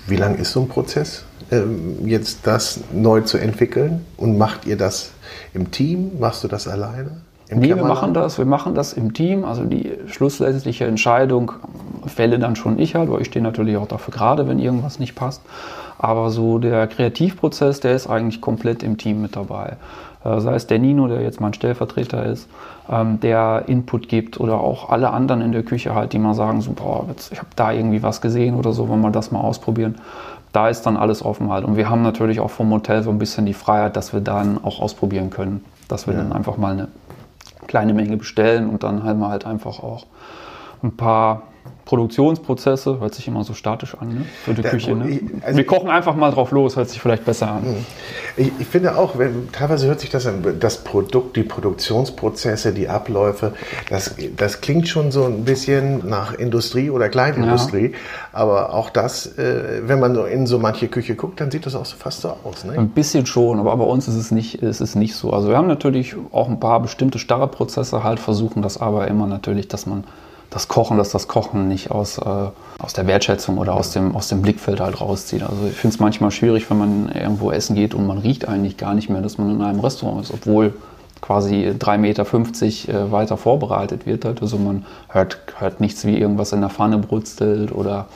Wie 0.06 0.16
lang 0.16 0.36
ist 0.36 0.52
so 0.52 0.60
ein 0.60 0.68
Prozess, 0.68 1.24
ähm, 1.50 2.06
jetzt 2.06 2.46
das 2.46 2.80
neu 2.92 3.22
zu 3.22 3.38
entwickeln? 3.38 4.04
Und 4.18 4.36
macht 4.36 4.66
ihr 4.66 4.76
das 4.76 5.12
im 5.54 5.70
Team? 5.70 6.18
Machst 6.18 6.44
du 6.44 6.48
das 6.48 6.68
alleine? 6.68 7.22
Nee, 7.54 7.68
wir 7.68 7.84
machen 7.84 8.14
das, 8.14 8.38
wir 8.38 8.44
machen 8.44 8.74
das 8.74 8.92
im 8.92 9.14
Team. 9.14 9.44
Also 9.44 9.64
die 9.64 9.92
schlussendliche 10.06 10.86
Entscheidung 10.86 11.52
fälle 12.06 12.38
dann 12.38 12.56
schon 12.56 12.78
ich 12.78 12.94
halt, 12.94 13.10
weil 13.10 13.20
ich 13.22 13.28
stehe 13.28 13.42
natürlich 13.42 13.76
auch 13.76 13.88
dafür 13.88 14.12
gerade, 14.12 14.48
wenn 14.48 14.58
irgendwas 14.58 14.98
nicht 14.98 15.14
passt. 15.14 15.42
Aber 15.98 16.30
so 16.30 16.58
der 16.58 16.86
Kreativprozess, 16.88 17.80
der 17.80 17.94
ist 17.94 18.08
eigentlich 18.08 18.40
komplett 18.40 18.82
im 18.82 18.98
Team 18.98 19.22
mit 19.22 19.36
dabei. 19.36 19.76
Äh, 20.24 20.40
sei 20.40 20.54
es 20.54 20.66
der 20.66 20.78
Nino, 20.78 21.08
der 21.08 21.22
jetzt 21.22 21.40
mein 21.40 21.54
Stellvertreter 21.54 22.24
ist, 22.26 22.48
ähm, 22.90 23.20
der 23.20 23.64
Input 23.66 24.08
gibt 24.08 24.40
oder 24.40 24.60
auch 24.60 24.90
alle 24.90 25.10
anderen 25.10 25.42
in 25.42 25.52
der 25.52 25.62
Küche 25.62 25.94
halt, 25.94 26.12
die 26.12 26.18
mal 26.18 26.34
sagen, 26.34 26.60
so, 26.60 26.72
boah, 26.72 27.06
ich 27.30 27.38
habe 27.38 27.48
da 27.56 27.72
irgendwie 27.72 28.02
was 28.02 28.20
gesehen 28.20 28.54
oder 28.54 28.72
so, 28.72 28.88
wollen 28.88 29.00
wir 29.00 29.10
das 29.10 29.30
mal 29.30 29.40
ausprobieren. 29.40 29.96
Da 30.52 30.68
ist 30.68 30.82
dann 30.82 30.96
alles 30.96 31.24
offen 31.24 31.50
halt. 31.50 31.64
Und 31.64 31.76
wir 31.76 31.88
haben 31.88 32.02
natürlich 32.02 32.40
auch 32.40 32.50
vom 32.50 32.70
Hotel 32.72 33.02
so 33.02 33.10
ein 33.10 33.18
bisschen 33.18 33.46
die 33.46 33.54
Freiheit, 33.54 33.96
dass 33.96 34.12
wir 34.12 34.20
dann 34.20 34.62
auch 34.62 34.80
ausprobieren 34.80 35.30
können. 35.30 35.64
Dass 35.88 36.06
wir 36.06 36.14
ja. 36.14 36.22
dann 36.22 36.32
einfach 36.32 36.56
mal 36.56 36.72
eine 36.72 36.88
kleine 37.66 37.94
Menge 37.94 38.16
bestellen 38.16 38.68
und 38.68 38.82
dann 38.82 39.04
haben 39.04 39.20
wir 39.20 39.28
halt 39.28 39.46
einfach 39.46 39.82
auch 39.82 40.06
ein 40.82 40.96
paar 40.96 41.42
Produktionsprozesse, 41.84 43.00
hört 43.00 43.14
sich 43.14 43.26
immer 43.26 43.42
so 43.42 43.54
statisch 43.54 43.96
an, 43.98 44.08
ne? 44.08 44.26
für 44.44 44.54
die 44.54 44.62
Der, 44.62 44.70
Küche. 44.70 44.94
Ne? 44.94 45.20
Also 45.42 45.56
Wir 45.56 45.66
kochen 45.66 45.90
einfach 45.90 46.14
mal 46.14 46.30
drauf 46.30 46.52
los, 46.52 46.76
hört 46.76 46.88
sich 46.88 47.00
vielleicht 47.00 47.24
besser 47.24 47.50
an. 47.50 47.62
Mhm. 47.62 47.86
Ich, 48.36 48.52
ich 48.60 48.66
finde 48.66 48.96
auch, 48.96 49.18
wenn, 49.18 49.50
teilweise 49.50 49.88
hört 49.88 50.00
sich 50.00 50.10
das 50.10 50.26
an, 50.26 50.44
das 50.60 50.84
Produkt, 50.84 51.36
die 51.36 51.42
Produktionsprozesse, 51.42 52.72
die 52.72 52.88
Abläufe, 52.88 53.52
das, 53.90 54.14
das 54.36 54.60
klingt 54.60 54.88
schon 54.88 55.10
so 55.10 55.24
ein 55.24 55.44
bisschen 55.44 56.08
nach 56.08 56.34
Industrie 56.34 56.90
oder 56.90 57.08
Kleinindustrie, 57.08 57.92
ja. 57.92 57.98
aber 58.32 58.74
auch 58.74 58.90
das, 58.90 59.38
äh, 59.38 59.82
wenn 59.82 59.98
man 59.98 60.14
so 60.14 60.24
in 60.24 60.46
so 60.46 60.58
manche 60.58 60.86
Küche 60.88 61.16
guckt, 61.16 61.40
dann 61.40 61.50
sieht 61.50 61.66
das 61.66 61.74
auch 61.74 61.86
so 61.86 61.96
fast 61.96 62.20
so 62.20 62.36
aus. 62.44 62.64
Ne? 62.64 62.74
Ein 62.78 62.90
bisschen 62.90 63.26
schon, 63.26 63.58
aber 63.58 63.76
bei 63.76 63.84
uns 63.84 64.06
ist 64.06 64.16
es, 64.16 64.30
nicht, 64.30 64.62
ist 64.62 64.80
es 64.80 64.94
nicht 64.94 65.16
so. 65.16 65.32
Also 65.32 65.48
wir 65.48 65.56
haben 65.56 65.68
natürlich 65.68 66.14
auch 66.30 66.48
ein 66.48 66.60
paar 66.60 66.80
bestimmte 66.80 67.18
starre 67.18 67.48
Prozesse 67.48 68.04
halt, 68.04 68.20
versuchen 68.20 68.62
das 68.62 68.80
aber 68.80 69.08
immer 69.08 69.26
natürlich, 69.26 69.66
dass 69.66 69.86
man 69.86 70.04
das 70.52 70.68
Kochen, 70.68 70.98
dass 70.98 71.10
das 71.10 71.28
Kochen 71.28 71.68
nicht 71.68 71.90
aus, 71.90 72.18
äh, 72.18 72.24
aus 72.78 72.92
der 72.92 73.06
Wertschätzung 73.06 73.56
oder 73.56 73.74
aus 73.74 73.90
dem, 73.90 74.14
aus 74.14 74.28
dem 74.28 74.42
Blickfeld 74.42 74.80
halt 74.80 75.00
rauszieht. 75.00 75.42
Also 75.42 75.66
ich 75.66 75.76
finde 75.76 75.94
es 75.94 76.00
manchmal 76.00 76.30
schwierig, 76.30 76.68
wenn 76.68 76.78
man 76.78 77.08
irgendwo 77.12 77.50
essen 77.50 77.74
geht 77.74 77.94
und 77.94 78.06
man 78.06 78.18
riecht 78.18 78.46
eigentlich 78.46 78.76
gar 78.76 78.94
nicht 78.94 79.08
mehr, 79.08 79.22
dass 79.22 79.38
man 79.38 79.50
in 79.50 79.62
einem 79.62 79.80
Restaurant 79.80 80.22
ist, 80.22 80.32
obwohl 80.32 80.74
quasi 81.22 81.72
3,50 81.78 81.98
Meter 81.98 82.24
äh, 82.24 83.12
weiter 83.12 83.36
vorbereitet 83.38 84.04
wird. 84.04 84.26
Also 84.42 84.58
man 84.58 84.84
hört, 85.08 85.38
hört 85.58 85.80
nichts, 85.80 86.04
wie 86.04 86.18
irgendwas 86.18 86.52
in 86.52 86.60
der 86.60 86.70
Pfanne 86.70 86.98
brutzelt 86.98 87.72
oder 87.72 88.08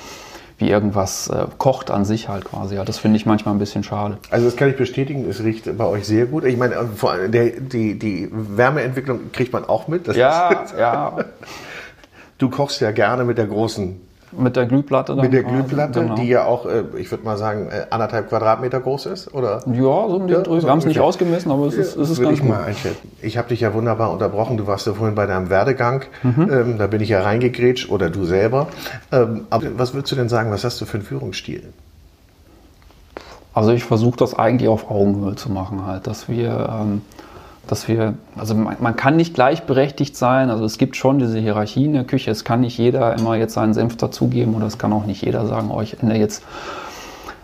wie 0.59 0.68
irgendwas 0.68 1.29
äh, 1.29 1.46
kocht 1.57 1.90
an 1.90 2.05
sich 2.05 2.29
halt 2.29 2.44
quasi. 2.44 2.75
Ja, 2.75 2.85
das 2.85 2.99
finde 2.99 3.16
ich 3.16 3.25
manchmal 3.25 3.55
ein 3.55 3.59
bisschen 3.59 3.83
schade. 3.83 4.18
Also 4.31 4.44
das 4.46 4.57
kann 4.57 4.68
ich 4.68 4.77
bestätigen, 4.77 5.27
es 5.29 5.42
riecht 5.42 5.75
bei 5.77 5.85
euch 5.85 6.07
sehr 6.07 6.27
gut. 6.27 6.44
Ich 6.44 6.57
meine, 6.57 6.75
vor 6.96 7.12
allem 7.12 7.31
der, 7.33 7.61
die, 7.61 7.99
die 7.99 8.29
Wärmeentwicklung 8.31 9.33
kriegt 9.33 9.53
man 9.53 9.64
auch 9.64 9.88
mit. 9.88 10.09
Das 10.09 10.16
ja, 10.16 10.66
ja. 10.79 11.16
Du 12.38 12.51
kochst 12.51 12.81
ja 12.81 12.90
gerne 12.90 13.25
mit 13.25 13.38
der 13.38 13.46
großen 13.46 14.01
mit 14.33 14.57
der 14.57 14.66
Glühplatte 14.66 15.14
dann? 15.14 15.25
Mit 15.25 15.33
der 15.33 15.44
Glühplatte, 15.44 16.01
genau. 16.01 16.14
die 16.16 16.29
ja 16.29 16.44
auch, 16.44 16.66
äh, 16.66 16.85
ich 16.99 17.11
würde 17.11 17.25
mal 17.25 17.38
sagen, 17.38 17.68
äh, 17.68 17.87
anderthalb 17.90 18.29
Quadratmeter 18.29 18.81
groß 18.81 19.07
ist, 19.07 19.33
oder? 19.33 19.62
Ja, 19.66 20.09
so 20.09 20.16
um 20.16 20.27
den 20.27 20.37
ja, 20.37 20.42
Dreh. 20.42 20.62
Wir 20.62 20.68
haben 20.68 20.81
es 20.81 20.85
nicht 20.85 21.01
ausgemessen, 21.01 21.51
aber 21.51 21.66
es 21.66 21.75
ist, 21.75 21.96
es 21.96 22.11
ist 22.11 22.20
ganz 22.20 22.35
ich 22.35 22.40
gut. 22.40 22.51
mal 22.51 22.64
einschätzen. 22.64 23.11
Ich 23.22 23.38
habe 23.38 23.49
dich 23.49 23.61
ja 23.61 23.72
wunderbar 23.72 24.11
unterbrochen. 24.11 24.57
Du 24.57 24.66
warst 24.66 24.87
ja 24.87 24.94
vorhin 24.94 25.14
bei 25.14 25.27
deinem 25.27 25.49
Werdegang. 25.49 26.05
Mhm. 26.22 26.51
Ähm, 26.51 26.79
da 26.79 26.87
bin 26.87 27.01
ich 27.01 27.09
ja 27.09 27.22
reingegrätscht, 27.22 27.90
oder 27.90 28.11
du 28.11 28.25
selber. 28.25 28.68
Ähm, 29.12 29.46
aber 29.49 29.79
was 29.79 29.94
würdest 29.94 30.12
du 30.12 30.16
denn 30.16 30.29
sagen, 30.29 30.51
was 30.51 30.64
hast 30.64 30.81
du 30.81 30.87
für 30.87 30.99
einen 30.99 31.07
Führungsstil? 31.07 31.62
Also 33.55 33.70
ich 33.70 33.85
versuche 33.85 34.18
das 34.18 34.35
eigentlich 34.35 34.68
auf 34.68 34.90
Augenhöhe 34.90 35.37
zu 35.37 35.51
machen 35.51 35.87
halt, 35.87 36.07
dass 36.07 36.29
wir... 36.29 36.68
Ähm, 36.81 37.03
dass 37.67 37.89
wir, 37.89 38.15
also 38.37 38.55
man, 38.55 38.77
man, 38.81 38.97
kann 38.97 39.17
nicht 39.17 39.35
gleichberechtigt 39.35 40.17
sein, 40.17 40.51
also 40.51 40.65
es 40.65 40.79
gibt 40.79 40.97
schon 40.97 41.19
diese 41.19 41.39
Hierarchie 41.39 41.87
in 41.87 41.95
der 41.95 42.05
Küche, 42.05 42.31
es 42.31 42.45
kann 42.45 42.61
nicht 42.61 42.79
jeder 42.79 43.17
immer 43.19 43.37
jetzt 43.37 43.55
seinen 43.55 43.75
Senf 43.75 43.97
dazugeben 43.97 44.55
oder 44.55 44.67
es 44.67 44.79
kann 44.79 44.93
auch 44.93 45.07
nicht 45.07 45.25
jeder 45.25 45.47
sagen, 45.47 45.71
oh, 45.71 45.81
ich 45.81 46.01
ändere 46.01 46.19
jetzt, 46.19 46.45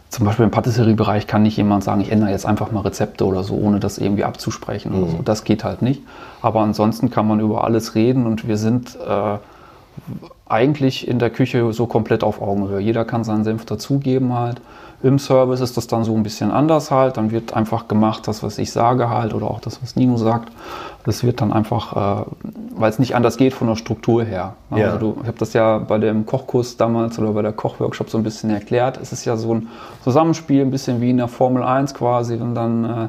zum 0.09 0.27
Beispiel 0.27 0.45
im 0.45 0.51
Patisserie-Bereich 0.51 1.27
kann 1.27 1.43
nicht 1.43 1.57
jemand 1.57 1.85
sagen, 1.85 2.03
ich 2.03 2.13
ändere 2.13 2.31
jetzt 2.31 2.45
einfach 2.45 2.71
mal 2.71 2.81
Rezepte 2.81 3.25
oder 3.25 3.43
so, 3.43 3.55
ohne 3.55 3.81
das 3.81 3.99
irgendwie 3.99 4.25
abzusprechen 4.25 4.93
mhm. 4.93 4.99
oder 4.99 5.11
so. 5.11 5.17
Mhm. 5.19 5.25
Das 5.25 5.45
geht 5.45 5.65
halt 5.65 5.81
nicht. 5.81 6.03
Aber 6.43 6.61
ansonsten 6.61 7.11
kann 7.11 7.27
man 7.27 7.41
über 7.41 7.65
alles 7.65 7.95
reden 7.95 8.27
und 8.27 8.47
wir 8.47 8.59
sind 8.59 8.97
äh, 8.97 9.39
eigentlich 10.49 11.09
in 11.09 11.19
der 11.19 11.31
Küche 11.31 11.73
so 11.73 11.87
komplett 11.87 12.23
auf 12.23 12.43
Augenhöhe. 12.43 12.81
Jeder 12.81 13.05
kann 13.05 13.25
seinen 13.25 13.45
Senf 13.45 13.65
dazugeben 13.65 14.35
halt. 14.35 14.61
Im 15.03 15.19
Service 15.19 15.61
ist 15.61 15.77
das 15.77 15.89
dann 15.89 16.05
so 16.05 16.15
ein 16.15 16.23
bisschen 16.23 16.53
anders 16.53 16.91
halt. 16.91 17.17
Dann 17.17 17.33
wird 17.33 17.55
einfach 17.55 17.89
gemacht, 17.89 18.29
das, 18.29 18.43
was 18.43 18.59
ich 18.59 18.71
sage 18.71 19.09
halt, 19.09 19.35
oder 19.35 19.47
auch 19.47 19.61
das, 19.61 19.83
was 19.83 19.97
Nino 19.97 20.17
sagt. 20.17 20.53
Das 21.05 21.25
wird 21.25 21.41
dann 21.41 21.53
einfach, 21.53 22.21
äh, 22.21 22.25
weil 22.77 22.91
es 22.91 23.01
nicht 23.01 23.17
anders 23.17 23.37
geht 23.37 23.53
von 23.53 23.67
der 23.67 23.75
Struktur 23.75 24.23
her. 24.23 24.55
Ja. 24.71 24.87
Also 24.87 24.99
du, 24.99 25.17
ich 25.23 25.27
habe 25.27 25.39
das 25.39 25.55
ja 25.55 25.79
bei 25.79 25.99
dem 25.99 26.25
Kochkurs 26.25 26.77
damals 26.77 27.19
oder 27.19 27.33
bei 27.33 27.43
der 27.43 27.53
Kochworkshop 27.53 28.11
so 28.11 28.19
ein 28.19 28.23
bisschen 28.23 28.51
erklärt. 28.51 28.99
Es 29.03 29.13
ist 29.13 29.25
ja 29.25 29.37
so 29.37 29.55
ein 29.55 29.69
Zusammenspiel, 30.05 30.63
ein 30.63 30.71
bisschen 30.71 31.01
wie 31.01 31.11
in 31.11 31.17
der 31.17 31.29
Formel 31.29 31.65
1 31.65 31.95
quasi. 31.95 32.37
Und 32.37 32.55
dann 32.55 32.85
äh, 32.85 33.09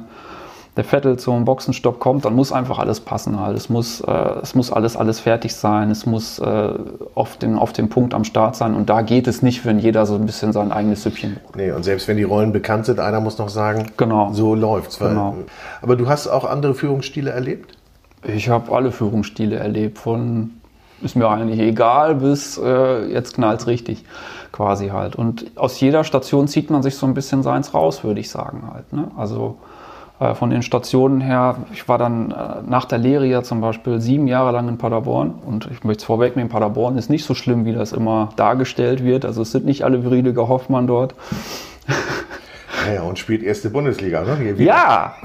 der 0.76 0.84
Vettel 0.84 1.20
zum 1.20 1.46
Boxenstopp 1.46 2.00
kommt, 2.00 2.26
dann 2.26 2.36
muss 2.36 2.52
einfach 2.52 2.80
alles 2.80 3.00
passen 3.00 3.40
halt. 3.40 3.56
Es 3.56 3.70
muss, 3.70 4.02
äh, 4.02 4.12
es 4.42 4.56
muss 4.56 4.72
alles, 4.72 4.98
alles 4.98 5.20
fertig 5.20 5.56
sein. 5.56 5.92
Es 5.92 6.08
muss 6.08 6.40
äh, 6.40 6.70
auf, 7.14 7.38
den, 7.38 7.60
auf 7.60 7.74
dem 7.74 7.90
Punkt 7.90 8.16
am 8.16 8.24
Start 8.24 8.56
sein. 8.56 8.74
Und 8.74 8.90
da 8.90 9.04
geht 9.04 9.28
es 9.28 9.44
nicht, 9.44 9.66
wenn 9.66 9.78
jeder 9.78 10.08
so 10.08 10.16
ein 10.16 10.26
bisschen 10.26 10.52
sein 10.52 10.72
eigenes 10.72 11.04
Süppchen 11.04 11.36
braucht. 11.36 11.58
Nee, 11.58 11.72
und 11.72 11.84
selbst 11.84 12.08
wenn 12.08 12.18
die 12.18 12.24
Rollen 12.24 12.52
bekannt 12.52 12.88
sind, 12.88 13.00
einer 13.00 13.20
muss 13.20 13.38
noch 13.38 13.50
sagen, 13.50 13.92
genau. 13.98 14.34
so 14.34 14.56
läuft's. 14.56 14.98
Genau. 14.98 15.36
Aber 15.82 15.96
du 15.96 16.08
hast 16.08 16.28
auch 16.28 16.46
andere 16.46 16.74
Führungsstile 16.74 17.30
erlebt? 17.30 17.78
Ich 18.24 18.50
habe 18.50 18.76
alle 18.76 18.92
Führungsstile 18.92 19.58
erlebt. 19.58 20.00
Von 20.00 20.52
ist 21.04 21.16
mir 21.16 21.28
eigentlich 21.28 21.60
egal 21.60 22.16
bis 22.16 22.58
äh, 22.58 23.06
jetzt 23.12 23.36
knallt's 23.36 23.68
richtig 23.68 24.06
quasi 24.52 24.90
halt. 24.90 25.16
Und 25.16 25.52
aus 25.56 25.80
jeder 25.80 26.04
Station 26.04 26.48
zieht 26.48 26.70
man 26.70 26.82
sich 26.82 26.96
so 26.96 27.06
ein 27.06 27.14
bisschen 27.14 27.44
seins 27.44 27.74
raus, 27.74 28.04
würde 28.04 28.22
ich 28.22 28.30
sagen 28.30 28.64
halt. 28.74 28.94
Ne? 28.94 29.12
Also 29.18 29.58
äh, 30.24 30.36
von 30.36 30.50
den 30.50 30.62
Stationen 30.62 31.20
her, 31.20 31.58
ich 31.74 31.90
war 31.90 31.98
dann 31.98 32.32
äh, 32.32 32.36
nach 32.66 32.86
der 32.86 32.98
Lehre 32.98 33.26
ja 33.26 33.44
zum 33.44 33.60
Beispiel 33.60 34.00
sieben 34.00 34.28
Jahre 34.28 34.52
lang 34.52 34.70
in 34.70 34.78
Paderborn 34.78 35.34
und 35.46 35.68
ich 35.72 35.84
möchte 35.84 36.02
es 36.02 36.06
vorwegnehmen, 36.06 36.50
Paderborn 36.50 36.98
ist 36.98 37.10
nicht 37.10 37.26
so 37.26 37.34
schlimm, 37.34 37.66
wie 37.66 37.74
das 37.74 37.92
immer 37.92 38.30
dargestellt 38.38 39.04
wird. 39.04 39.26
Also 39.26 39.42
es 39.42 39.52
sind 39.52 39.66
nicht 39.66 39.84
alle 39.84 40.02
Friedrich 40.02 40.38
Hoffmann 40.38 40.88
dort. 40.88 41.16
Ja, 42.94 43.04
und 43.04 43.20
spielt 43.20 43.44
erste 43.44 43.70
Bundesliga, 43.70 44.24
ne? 44.24 44.56
Ja, 44.58 45.16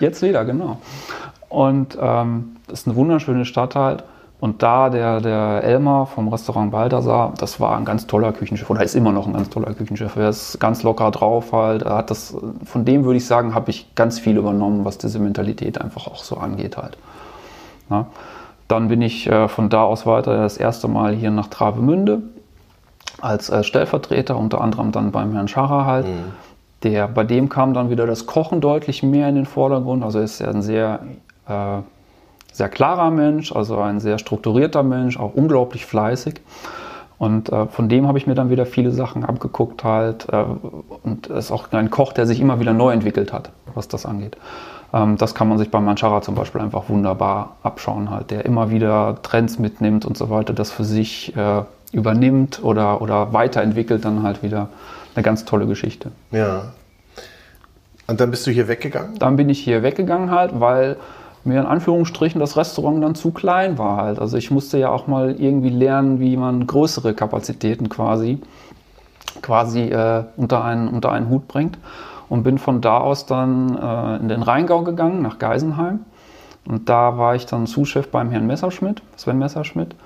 jetzt 0.00 0.22
wieder, 0.22 0.44
genau. 0.44 0.78
Und 1.48 1.98
ähm, 2.00 2.56
ist 2.70 2.86
eine 2.86 2.96
wunderschöne 2.96 3.44
Stadt 3.44 3.74
halt. 3.74 4.04
Und 4.40 4.62
da 4.62 4.88
der, 4.88 5.20
der 5.20 5.62
Elmar 5.62 6.06
vom 6.06 6.28
Restaurant 6.28 6.72
Balthasar, 6.72 7.34
das 7.38 7.60
war 7.60 7.76
ein 7.76 7.84
ganz 7.84 8.06
toller 8.06 8.32
Küchenchef 8.32 8.70
oder 8.70 8.82
ist 8.82 8.96
immer 8.96 9.12
noch 9.12 9.26
ein 9.26 9.34
ganz 9.34 9.50
toller 9.50 9.74
Küchenchef. 9.74 10.16
Er 10.16 10.30
ist 10.30 10.58
ganz 10.58 10.82
locker 10.82 11.10
drauf 11.10 11.52
halt. 11.52 11.82
Er 11.82 11.96
hat 11.96 12.10
das, 12.10 12.34
von 12.64 12.86
dem 12.86 13.04
würde 13.04 13.18
ich 13.18 13.26
sagen, 13.26 13.54
habe 13.54 13.70
ich 13.70 13.94
ganz 13.94 14.18
viel 14.18 14.38
übernommen, 14.38 14.86
was 14.86 14.96
diese 14.96 15.18
Mentalität 15.18 15.78
einfach 15.78 16.06
auch 16.06 16.24
so 16.24 16.38
angeht 16.38 16.78
halt. 16.78 16.96
Ja. 17.90 18.06
Dann 18.66 18.88
bin 18.88 19.02
ich 19.02 19.26
äh, 19.26 19.46
von 19.48 19.68
da 19.68 19.82
aus 19.82 20.06
weiter 20.06 20.38
das 20.38 20.56
erste 20.56 20.88
Mal 20.88 21.14
hier 21.14 21.30
nach 21.30 21.48
Travemünde 21.48 22.22
als 23.20 23.50
äh, 23.50 23.62
Stellvertreter, 23.62 24.38
unter 24.38 24.62
anderem 24.62 24.90
dann 24.90 25.10
beim 25.10 25.34
Herrn 25.34 25.48
Scharrer 25.48 25.84
halt. 25.84 26.06
Mhm. 26.06 26.32
Der, 26.84 27.08
bei 27.08 27.24
dem 27.24 27.50
kam 27.50 27.74
dann 27.74 27.90
wieder 27.90 28.06
das 28.06 28.24
Kochen 28.24 28.62
deutlich 28.62 29.02
mehr 29.02 29.28
in 29.28 29.34
den 29.34 29.44
Vordergrund. 29.44 30.02
Also 30.02 30.18
er 30.18 30.24
ist 30.24 30.40
ja 30.40 30.48
ein 30.48 30.62
sehr 30.62 31.00
äh, 31.46 31.80
sehr 32.52 32.68
klarer 32.68 33.10
Mensch, 33.10 33.52
also 33.52 33.78
ein 33.78 34.00
sehr 34.00 34.18
strukturierter 34.18 34.82
Mensch, 34.82 35.18
auch 35.18 35.34
unglaublich 35.34 35.86
fleißig. 35.86 36.40
Und 37.18 37.52
äh, 37.52 37.66
von 37.66 37.88
dem 37.90 38.08
habe 38.08 38.16
ich 38.16 38.26
mir 38.26 38.34
dann 38.34 38.48
wieder 38.48 38.64
viele 38.64 38.92
Sachen 38.92 39.24
abgeguckt 39.24 39.84
halt. 39.84 40.26
Äh, 40.32 40.44
und 41.02 41.26
ist 41.26 41.50
auch 41.50 41.70
ein 41.72 41.90
Koch, 41.90 42.14
der 42.14 42.26
sich 42.26 42.40
immer 42.40 42.60
wieder 42.60 42.72
neu 42.72 42.92
entwickelt 42.92 43.32
hat, 43.32 43.50
was 43.74 43.88
das 43.88 44.06
angeht. 44.06 44.36
Ähm, 44.92 45.16
das 45.18 45.34
kann 45.34 45.48
man 45.48 45.58
sich 45.58 45.70
bei 45.70 45.80
Manchara 45.80 46.22
zum 46.22 46.34
Beispiel 46.34 46.60
einfach 46.60 46.88
wunderbar 46.88 47.56
abschauen 47.62 48.10
halt, 48.10 48.30
der 48.30 48.44
immer 48.44 48.70
wieder 48.70 49.18
Trends 49.22 49.58
mitnimmt 49.58 50.04
und 50.04 50.16
so 50.16 50.30
weiter, 50.30 50.52
das 50.52 50.70
für 50.70 50.84
sich 50.84 51.36
äh, 51.36 51.62
übernimmt 51.92 52.62
oder, 52.62 53.02
oder 53.02 53.32
weiterentwickelt 53.32 54.04
dann 54.04 54.22
halt 54.22 54.42
wieder 54.42 54.68
eine 55.14 55.22
ganz 55.22 55.44
tolle 55.44 55.66
Geschichte. 55.66 56.12
Ja. 56.30 56.72
Und 58.06 58.20
dann 58.20 58.30
bist 58.30 58.46
du 58.46 58.50
hier 58.50 58.66
weggegangen? 58.66 59.18
Dann 59.18 59.36
bin 59.36 59.48
ich 59.48 59.60
hier 59.60 59.82
weggegangen 59.82 60.30
halt, 60.30 60.58
weil 60.58 60.96
mir 61.44 61.60
in 61.60 61.66
Anführungsstrichen 61.66 62.40
das 62.40 62.56
Restaurant 62.56 63.02
dann 63.02 63.14
zu 63.14 63.30
klein 63.30 63.78
war 63.78 63.96
halt. 63.96 64.18
Also 64.18 64.36
ich 64.36 64.50
musste 64.50 64.78
ja 64.78 64.90
auch 64.90 65.06
mal 65.06 65.36
irgendwie 65.38 65.70
lernen, 65.70 66.20
wie 66.20 66.36
man 66.36 66.66
größere 66.66 67.14
Kapazitäten 67.14 67.88
quasi, 67.88 68.40
quasi 69.42 69.82
äh, 69.82 70.24
unter, 70.36 70.64
einen, 70.64 70.88
unter 70.88 71.12
einen 71.12 71.28
Hut 71.28 71.48
bringt. 71.48 71.78
Und 72.28 72.44
bin 72.44 72.58
von 72.58 72.80
da 72.80 72.98
aus 72.98 73.26
dann 73.26 73.76
äh, 73.76 74.16
in 74.16 74.28
den 74.28 74.42
Rheingau 74.42 74.82
gegangen, 74.82 75.20
nach 75.20 75.40
Geisenheim. 75.40 76.00
Und 76.64 76.88
da 76.88 77.18
war 77.18 77.34
ich 77.34 77.46
dann 77.46 77.66
Zuschef 77.66 78.08
beim 78.08 78.30
Herrn 78.30 78.46
Messerschmidt, 78.46 79.02
Sven 79.16 79.38
Messerschmidt. 79.38 79.96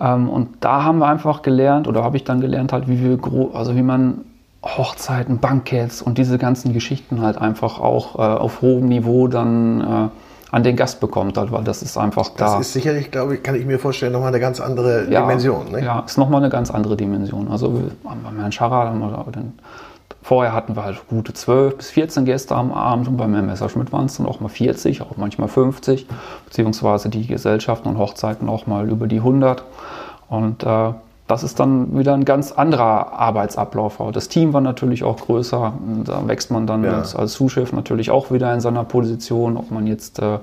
Ähm, 0.00 0.28
und 0.28 0.56
da 0.60 0.82
haben 0.82 0.98
wir 0.98 1.06
einfach 1.06 1.42
gelernt, 1.42 1.86
oder 1.86 2.02
habe 2.02 2.16
ich 2.16 2.24
dann 2.24 2.40
gelernt, 2.40 2.72
halt, 2.72 2.88
wie 2.88 3.00
wir 3.00 3.18
also 3.54 3.76
wie 3.76 3.82
man 3.82 4.24
Hochzeiten, 4.64 5.38
Banketts 5.38 6.02
und 6.02 6.18
diese 6.18 6.38
ganzen 6.38 6.72
Geschichten 6.72 7.20
halt 7.20 7.38
einfach 7.38 7.78
auch 7.78 8.16
äh, 8.16 8.22
auf 8.22 8.62
hohem 8.62 8.88
Niveau 8.88 9.28
dann 9.28 9.80
äh, 9.80 10.08
an 10.52 10.62
den 10.62 10.76
Gast 10.76 11.00
bekommt, 11.00 11.36
halt, 11.38 11.50
weil 11.50 11.64
das 11.64 11.82
ist 11.82 11.96
einfach 11.96 12.30
da. 12.36 12.56
Das 12.56 12.68
ist 12.68 12.72
sicherlich, 12.72 13.10
glaube 13.10 13.34
ich, 13.34 13.42
kann 13.42 13.54
ich 13.56 13.66
mir 13.66 13.78
vorstellen, 13.78 14.12
nochmal 14.12 14.28
eine 14.28 14.40
ganz 14.40 14.60
andere 14.60 15.10
ja, 15.10 15.22
Dimension. 15.22 15.72
Ne? 15.72 15.84
Ja, 15.84 16.00
ist 16.00 16.18
nochmal 16.18 16.40
eine 16.40 16.50
ganz 16.50 16.70
andere 16.70 16.96
Dimension. 16.96 17.48
Also 17.48 17.82
beim 18.04 18.38
Herrn 18.38 18.52
Scharrer, 18.52 18.94
vorher 20.22 20.52
hatten 20.52 20.76
wir 20.76 20.84
halt 20.84 21.08
gute 21.08 21.32
12 21.32 21.76
bis 21.76 21.90
14 21.90 22.24
Gäste 22.24 22.54
am 22.54 22.72
Abend 22.72 23.08
und 23.08 23.16
beim 23.16 23.32
Herrn 23.32 23.46
Messerschmidt 23.46 23.92
waren 23.92 24.06
es 24.06 24.16
dann 24.16 24.26
auch 24.26 24.40
mal 24.40 24.48
40, 24.48 25.02
auch 25.02 25.16
manchmal 25.16 25.48
50, 25.48 26.06
beziehungsweise 26.44 27.08
die 27.08 27.26
Gesellschaften 27.26 27.88
und 27.88 27.98
Hochzeiten 27.98 28.48
auch 28.48 28.66
mal 28.66 28.88
über 28.88 29.06
die 29.06 29.18
100. 29.18 29.64
Und 30.28 30.64
äh, 30.64 30.92
das 31.26 31.42
ist 31.42 31.58
dann 31.58 31.98
wieder 31.98 32.14
ein 32.14 32.24
ganz 32.24 32.52
anderer 32.52 33.12
Arbeitsablauf. 33.12 34.00
Das 34.12 34.28
Team 34.28 34.52
war 34.52 34.60
natürlich 34.60 35.02
auch 35.02 35.16
größer. 35.16 35.72
Da 36.04 36.28
wächst 36.28 36.52
man 36.52 36.66
dann 36.66 36.84
ja. 36.84 36.98
als, 36.98 37.16
als 37.16 37.32
Sous-Chef 37.34 37.72
natürlich 37.72 38.10
auch 38.10 38.30
wieder 38.30 38.52
in 38.54 38.60
seiner 38.60 38.84
Position, 38.84 39.56
ob 39.56 39.72
man 39.72 39.88
jetzt 39.88 40.20
äh, 40.20 40.38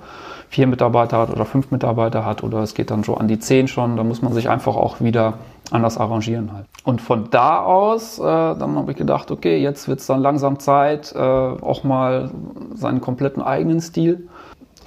vier 0.50 0.68
Mitarbeiter 0.68 1.18
hat 1.18 1.30
oder 1.30 1.46
fünf 1.46 1.72
Mitarbeiter 1.72 2.26
hat 2.26 2.44
oder 2.44 2.60
es 2.60 2.74
geht 2.74 2.92
dann 2.92 3.04
so 3.04 3.16
an 3.16 3.28
die 3.30 3.40
zehn 3.40 3.68
schon. 3.70 3.96
Da 3.96 4.04
muss 4.04 4.22
man 4.22 4.34
sich 4.34 4.50
einfach 4.50 4.76
auch 4.76 5.00
wieder 5.00 5.36
anders 5.72 5.98
arrangieren 5.98 6.52
halt. 6.54 6.66
Und 6.84 7.02
von 7.02 7.30
da 7.32 7.62
aus, 7.62 8.20
äh, 8.20 8.22
dann 8.22 8.76
habe 8.76 8.92
ich 8.92 8.98
gedacht, 8.98 9.32
okay, 9.32 9.58
jetzt 9.58 9.88
wird 9.88 10.02
es 10.02 10.08
dann 10.08 10.22
langsam 10.22 10.60
Zeit, 10.60 11.14
äh, 11.16 11.18
auch 11.18 11.86
mal 11.86 12.30
seinen 12.76 13.00
kompletten 13.00 13.42
eigenen 13.42 13.80
Stil 13.80 14.28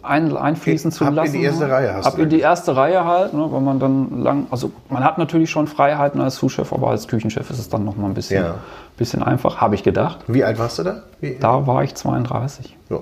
ein, 0.07 0.37
einfließen 0.37 0.91
zu 0.93 1.05
lassen. 1.05 1.19
Ab 1.19 1.27
in 1.27 1.33
die 1.33 1.43
erste 1.43 1.71
Reihe 1.71 1.95
hast 1.95 2.07
Ab 2.07 2.17
du 2.17 2.23
in 2.23 2.29
die 2.29 2.41
erste 2.41 2.77
Reihe 2.77 3.05
halt, 3.05 3.35
ne, 3.35 3.47
weil 3.51 3.61
man 3.61 3.79
dann 3.79 4.23
lang, 4.23 4.47
also 4.51 4.73
man 4.89 5.05
hat 5.05 5.19
natürlich 5.19 5.51
schon 5.51 5.67
Freiheiten 5.67 6.21
als 6.21 6.37
Sous-Chef, 6.37 6.73
aber 6.73 6.91
als 6.91 7.09
Küchenchef 7.09 7.51
ist 7.51 7.59
es 7.59 7.69
dann 7.69 7.85
nochmal 7.85 8.11
ein 8.11 8.15
bisschen, 8.15 8.45
ja. 8.45 8.55
bisschen 8.97 9.23
einfach, 9.23 9.61
habe 9.61 9.75
ich 9.75 9.83
gedacht. 9.83 10.21
Wie 10.27 10.45
alt 10.45 10.59
warst 10.59 10.79
du 10.79 10.85
da? 10.85 11.03
Wie? 11.21 11.37
Da 11.39 11.67
war 11.67 11.85
ich 11.85 11.95
32. 11.95 12.77
Ja. 12.91 13.01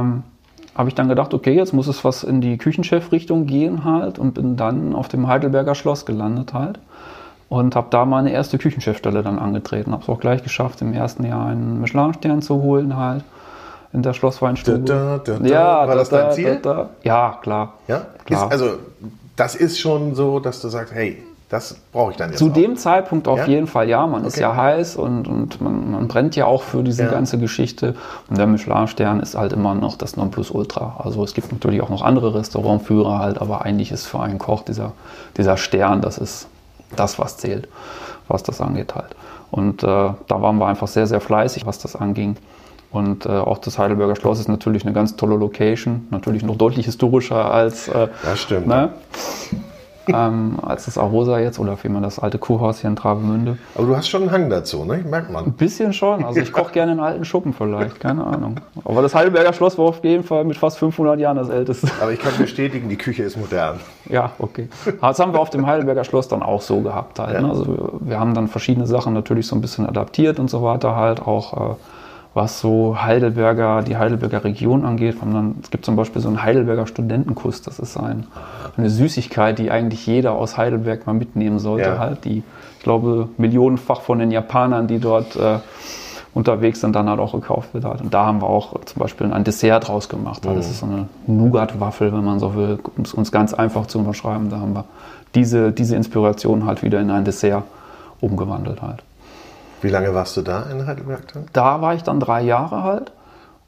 Ähm, 0.00 0.22
habe 0.74 0.88
ich 0.88 0.94
dann 0.94 1.08
gedacht, 1.08 1.34
okay, 1.34 1.54
jetzt 1.54 1.72
muss 1.72 1.88
es 1.88 2.04
was 2.04 2.24
in 2.24 2.40
die 2.40 2.56
Küchenchef-Richtung 2.56 3.46
gehen 3.46 3.84
halt 3.84 4.18
und 4.18 4.34
bin 4.34 4.56
dann 4.56 4.94
auf 4.94 5.08
dem 5.08 5.26
Heidelberger 5.26 5.74
Schloss 5.74 6.06
gelandet 6.06 6.54
halt 6.54 6.78
und 7.48 7.76
habe 7.76 7.88
da 7.90 8.04
meine 8.04 8.32
erste 8.32 8.58
Küchenchefstelle 8.58 9.22
dann 9.22 9.38
angetreten. 9.38 9.92
Habe 9.92 10.02
es 10.02 10.08
auch 10.08 10.20
gleich 10.20 10.42
geschafft, 10.42 10.80
im 10.82 10.92
ersten 10.92 11.24
Jahr 11.24 11.46
einen 11.46 11.80
Michelin-Stern 11.80 12.42
zu 12.42 12.62
holen 12.62 12.96
halt 12.96 13.24
in 13.92 14.02
der 14.02 14.12
Schlossweinstube. 14.12 14.80
Da, 14.80 15.20
da, 15.24 15.38
da, 15.38 15.46
ja, 15.46 15.88
war 15.88 15.94
das 15.96 16.08
dein 16.08 16.32
Ziel? 16.32 16.60
Ja, 17.02 17.38
klar. 17.42 17.74
Ja? 17.88 18.06
klar. 18.24 18.46
Ist, 18.46 18.52
also 18.52 18.78
das 19.36 19.54
ist 19.54 19.80
schon 19.80 20.14
so, 20.14 20.38
dass 20.38 20.60
du 20.60 20.68
sagst, 20.68 20.94
hey, 20.94 21.22
das 21.48 21.74
brauche 21.92 22.12
ich 22.12 22.16
dann 22.16 22.30
jetzt. 22.30 22.38
Zu 22.38 22.50
auch. 22.50 22.52
dem 22.52 22.76
Zeitpunkt 22.76 23.26
auf 23.26 23.40
ja? 23.40 23.46
jeden 23.46 23.66
Fall, 23.66 23.88
ja. 23.88 24.06
Man 24.06 24.20
okay. 24.20 24.28
ist 24.28 24.38
ja 24.38 24.54
heiß 24.54 24.94
und, 24.94 25.26
und 25.26 25.60
man, 25.60 25.90
man, 25.90 26.06
brennt 26.06 26.36
ja 26.36 26.46
auch 26.46 26.62
für 26.62 26.84
diese 26.84 27.02
ja. 27.02 27.10
ganze 27.10 27.38
Geschichte. 27.38 27.96
Und 28.28 28.38
der 28.38 28.46
Michelin-Stern 28.46 29.18
ist 29.18 29.34
halt 29.34 29.52
immer 29.52 29.74
noch 29.74 29.96
das 29.96 30.16
Nonplusultra. 30.16 31.00
Also 31.02 31.24
es 31.24 31.34
gibt 31.34 31.50
natürlich 31.50 31.82
auch 31.82 31.88
noch 31.88 32.02
andere 32.02 32.36
Restaurantführer 32.36 33.18
halt, 33.18 33.40
aber 33.40 33.62
eigentlich 33.62 33.90
ist 33.90 34.06
für 34.06 34.20
einen 34.20 34.38
Koch 34.38 34.62
dieser, 34.62 34.92
dieser 35.36 35.56
Stern, 35.56 36.00
das 36.00 36.18
ist 36.18 36.46
das, 36.94 37.18
was 37.18 37.36
zählt, 37.36 37.66
was 38.28 38.44
das 38.44 38.60
angeht 38.60 38.94
halt. 38.94 39.16
Und 39.50 39.82
äh, 39.82 39.86
da 39.86 40.16
waren 40.28 40.58
wir 40.58 40.66
einfach 40.66 40.86
sehr, 40.86 41.08
sehr 41.08 41.20
fleißig, 41.20 41.66
was 41.66 41.80
das 41.80 41.96
anging. 41.96 42.36
Und 42.90 43.26
äh, 43.26 43.28
auch 43.28 43.58
das 43.58 43.78
Heidelberger 43.78 44.16
Schloss 44.16 44.40
ist 44.40 44.48
natürlich 44.48 44.84
eine 44.84 44.92
ganz 44.92 45.16
tolle 45.16 45.36
Location, 45.36 46.08
natürlich 46.10 46.42
noch 46.42 46.56
deutlich 46.56 46.86
historischer 46.86 47.52
als, 47.52 47.88
äh, 47.88 48.08
das 48.24 48.40
stimmt. 48.40 48.66
Ne? 48.66 48.90
ähm, 50.14 50.58
als 50.62 50.86
das 50.86 50.98
Arosa 50.98 51.38
jetzt 51.38 51.58
oder 51.58 51.76
vielmehr 51.76 52.00
das 52.00 52.18
alte 52.18 52.38
Kuhhaus 52.38 52.80
hier 52.80 52.90
in 52.90 52.96
Travemünde. 52.96 53.58
Aber 53.74 53.86
du 53.86 53.96
hast 53.96 54.08
schon 54.08 54.22
einen 54.22 54.32
Hang 54.32 54.50
dazu, 54.50 54.84
ne? 54.84 54.98
Merkt 54.98 55.30
man. 55.30 55.46
Ein 55.46 55.52
bisschen 55.52 55.92
schon. 55.92 56.24
Also 56.24 56.40
ich 56.40 56.52
koche 56.52 56.72
gerne 56.72 56.92
in 56.92 57.00
alten 57.00 57.24
Schuppen 57.24 57.52
vielleicht, 57.52 58.00
keine 58.00 58.24
Ahnung. 58.24 58.56
Aber 58.84 59.02
das 59.02 59.14
Heidelberger 59.14 59.52
Schloss 59.52 59.78
war 59.78 59.86
auf 59.86 60.04
jeden 60.04 60.24
Fall 60.24 60.44
mit 60.44 60.56
fast 60.56 60.78
500 60.78 61.18
Jahren 61.18 61.36
das 61.36 61.48
älteste. 61.48 61.88
Aber 62.00 62.12
ich 62.12 62.20
kann 62.20 62.32
bestätigen, 62.38 62.88
die 62.88 62.96
Küche 62.96 63.22
ist 63.22 63.36
modern. 63.36 63.80
Ja, 64.08 64.32
okay. 64.38 64.68
Das 65.00 65.18
haben 65.18 65.32
wir 65.32 65.40
auf 65.40 65.50
dem 65.50 65.66
Heidelberger 65.66 66.04
Schloss 66.04 66.28
dann 66.28 66.42
auch 66.42 66.62
so 66.62 66.80
gehabt 66.80 67.18
halt. 67.18 67.34
Ja. 67.34 67.42
Ne? 67.42 67.48
Also 67.48 68.00
wir 68.00 68.18
haben 68.18 68.34
dann 68.34 68.48
verschiedene 68.48 68.86
Sachen 68.86 69.14
natürlich 69.14 69.46
so 69.46 69.56
ein 69.56 69.60
bisschen 69.60 69.86
adaptiert 69.86 70.38
und 70.38 70.50
so 70.50 70.62
weiter 70.62 70.96
halt 70.96 71.22
auch. 71.22 71.72
Äh, 71.72 71.74
was 72.32 72.60
so 72.60 72.96
Heidelberger, 73.02 73.82
die 73.82 73.96
Heidelberger 73.96 74.44
Region 74.44 74.84
angeht. 74.84 75.16
es 75.62 75.70
gibt 75.70 75.84
zum 75.84 75.96
Beispiel 75.96 76.22
so 76.22 76.28
einen 76.28 76.42
Heidelberger 76.42 76.86
Studentenkuss. 76.86 77.62
Das 77.62 77.78
ist 77.78 77.96
ein, 77.96 78.26
eine 78.76 78.88
Süßigkeit, 78.88 79.58
die 79.58 79.70
eigentlich 79.70 80.06
jeder 80.06 80.32
aus 80.32 80.56
Heidelberg 80.56 81.06
mal 81.06 81.12
mitnehmen 81.12 81.58
sollte. 81.58 81.88
Ja. 81.88 81.98
Halt, 81.98 82.24
die, 82.24 82.44
ich 82.78 82.82
glaube, 82.84 83.28
millionenfach 83.36 84.02
von 84.02 84.20
den 84.20 84.30
Japanern, 84.30 84.86
die 84.86 85.00
dort 85.00 85.34
äh, 85.34 85.58
unterwegs 86.32 86.80
sind, 86.80 86.94
dann 86.94 87.08
halt 87.08 87.18
auch 87.18 87.32
gekauft 87.32 87.74
wird. 87.74 87.84
Halt. 87.84 88.00
Und 88.00 88.14
da 88.14 88.26
haben 88.26 88.40
wir 88.40 88.48
auch 88.48 88.78
zum 88.84 89.00
Beispiel 89.00 89.32
ein 89.32 89.42
Dessert 89.42 89.88
draus 89.88 90.08
gemacht. 90.08 90.46
Halt. 90.46 90.56
Das 90.56 90.66
mhm. 90.66 90.70
ist 90.70 90.78
so 90.78 90.86
eine 90.86 91.08
Nougat-Waffel, 91.26 92.12
wenn 92.12 92.24
man 92.24 92.38
so 92.38 92.54
will, 92.54 92.78
um 92.96 93.02
es 93.02 93.12
uns 93.12 93.32
ganz 93.32 93.54
einfach 93.54 93.86
zu 93.86 93.98
unterschreiben. 93.98 94.50
Da 94.50 94.60
haben 94.60 94.74
wir 94.74 94.84
diese, 95.34 95.72
diese 95.72 95.96
Inspiration 95.96 96.64
halt 96.64 96.84
wieder 96.84 97.00
in 97.00 97.10
ein 97.10 97.24
Dessert 97.24 97.64
umgewandelt 98.20 98.82
halt. 98.82 99.02
Wie 99.82 99.88
lange 99.88 100.14
warst 100.14 100.36
du 100.36 100.42
da 100.42 100.64
in 100.64 100.86
Heidelberg 100.86 101.32
dann? 101.32 101.46
Da 101.52 101.80
war 101.80 101.94
ich 101.94 102.02
dann 102.02 102.20
drei 102.20 102.42
Jahre 102.42 102.82
halt 102.82 103.12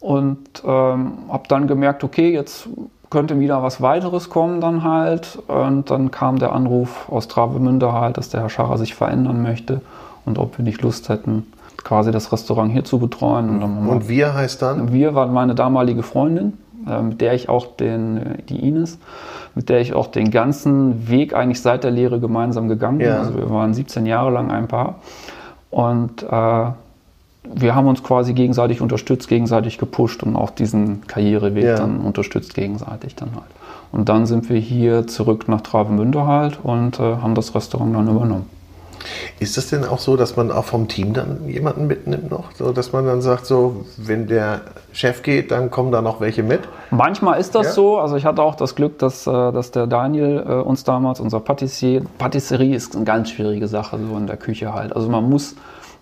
und 0.01 0.63
ähm, 0.65 1.13
habe 1.29 1.45
dann 1.49 1.67
gemerkt, 1.67 2.05
okay, 2.05 2.33
jetzt 2.33 2.69
könnte 3.13 3.39
wieder 3.39 3.63
was 3.63 3.83
weiteres 3.83 4.31
kommen 4.31 4.61
dann 4.61 4.83
halt. 4.83 5.39
Und 5.47 5.91
dann 5.91 6.11
kam 6.11 6.39
der 6.39 6.53
Anruf 6.53 7.09
aus 7.11 7.29
Travemünde 7.29 7.93
halt, 7.93 8.17
dass 8.17 8.31
der 8.31 8.41
Herr 8.41 8.49
Scharrer 8.49 8.79
sich 8.79 8.95
verändern 8.95 9.43
möchte 9.43 9.83
und 10.25 10.39
ob 10.39 10.59
wir 10.59 10.65
nicht 10.65 10.83
Lust 10.83 11.09
hätten, 11.09 11.47
quasi 11.85 12.11
das 12.11 12.33
Restaurant 12.33 12.73
hier 12.73 12.85
zu 12.85 12.99
betreuen. 12.99 13.51
Und, 13.51 13.61
dann 13.61 13.89
und 13.89 14.09
wir 14.09 14.35
heißt 14.35 14.63
dann? 14.63 14.93
Wir 14.93 15.15
waren 15.15 15.33
meine 15.33 15.55
damalige 15.55 16.03
Freundin, 16.03 16.55
äh, 16.89 17.03
mit 17.03 17.21
der 17.21 17.35
ich 17.35 17.49
auch 17.49 17.67
den, 17.77 18.39
die 18.49 18.67
Ines, 18.67 18.99
mit 19.55 19.69
der 19.69 19.81
ich 19.81 19.93
auch 19.93 20.07
den 20.07 20.31
ganzen 20.31 21.09
Weg 21.09 21.35
eigentlich 21.35 21.61
seit 21.61 21.85
der 21.85 21.91
Lehre 21.91 22.19
gemeinsam 22.19 22.67
gegangen 22.69 22.99
bin. 22.99 23.09
Ja. 23.09 23.19
Also 23.19 23.37
wir 23.37 23.51
waren 23.51 23.75
17 23.75 24.07
Jahre 24.07 24.31
lang 24.31 24.51
ein 24.51 24.69
Paar. 24.69 24.97
Und 25.73 26.23
äh, 26.23 26.27
wir 26.27 27.75
haben 27.75 27.89
uns 27.89 28.03
quasi 28.05 28.35
gegenseitig 28.35 28.81
unterstützt, 28.81 29.27
gegenseitig 29.27 29.79
gepusht 29.79 30.23
und 30.23 30.37
auch 30.37 30.51
diesen 30.51 31.05
Karriereweg 31.07 31.65
ja. 31.65 31.77
dann 31.77 32.01
unterstützt 32.01 32.55
gegenseitig 32.55 33.17
dann 33.17 33.35
halt. 33.35 33.51
Und 33.91 34.09
dann 34.09 34.27
sind 34.27 34.49
wir 34.49 34.59
hier 34.59 35.07
zurück 35.07 35.49
nach 35.49 35.63
Travemünde 35.63 36.27
halt 36.27 36.59
und 36.63 37.01
äh, 37.01 37.17
haben 37.17 37.35
das 37.35 37.55
Restaurant 37.55 37.95
dann 37.95 38.09
übernommen. 38.09 38.47
Ist 39.41 39.57
das 39.57 39.69
denn 39.69 39.85
auch 39.85 39.99
so, 39.99 40.17
dass 40.17 40.37
man 40.37 40.51
auch 40.51 40.65
vom 40.65 40.89
Team 40.89 41.15
dann 41.15 41.49
jemanden 41.49 41.87
mitnimmt 41.87 42.31
noch? 42.31 42.53
So, 42.53 42.73
dass 42.73 42.93
man 42.93 43.07
dann 43.07 43.23
sagt, 43.23 43.47
so, 43.47 43.85
wenn 43.97 44.27
der 44.27 44.63
Chef 44.93 45.23
geht, 45.23 45.51
dann 45.51 45.71
kommen 45.71 45.93
da 45.93 46.03
noch 46.03 46.21
welche 46.21 46.43
mit? 46.43 46.61
Manchmal 46.91 47.41
ist 47.41 47.55
das 47.55 47.69
ja. 47.69 47.73
so. 47.73 47.99
Also 47.99 48.17
ich 48.17 48.25
hatte 48.25 48.43
auch 48.43 48.55
das 48.55 48.75
Glück, 48.75 48.99
dass, 48.99 49.27
äh, 49.27 49.31
dass 49.31 49.71
der 49.71 49.87
Daniel 49.87 50.45
äh, 50.47 50.53
uns 50.55 50.85
damals, 50.85 51.21
unser 51.21 51.41
Patissier, 51.41 52.03
Patisserie 52.19 52.75
ist 52.75 52.95
eine 52.95 53.05
ganz 53.05 53.31
schwierige 53.31 53.69
Sache 53.69 53.99
so 54.09 54.17
in 54.17 54.27
der 54.27 54.37
Küche 54.37 54.75
halt. 54.75 54.95
Also 54.95 55.09
man 55.09 55.29
muss 55.29 55.57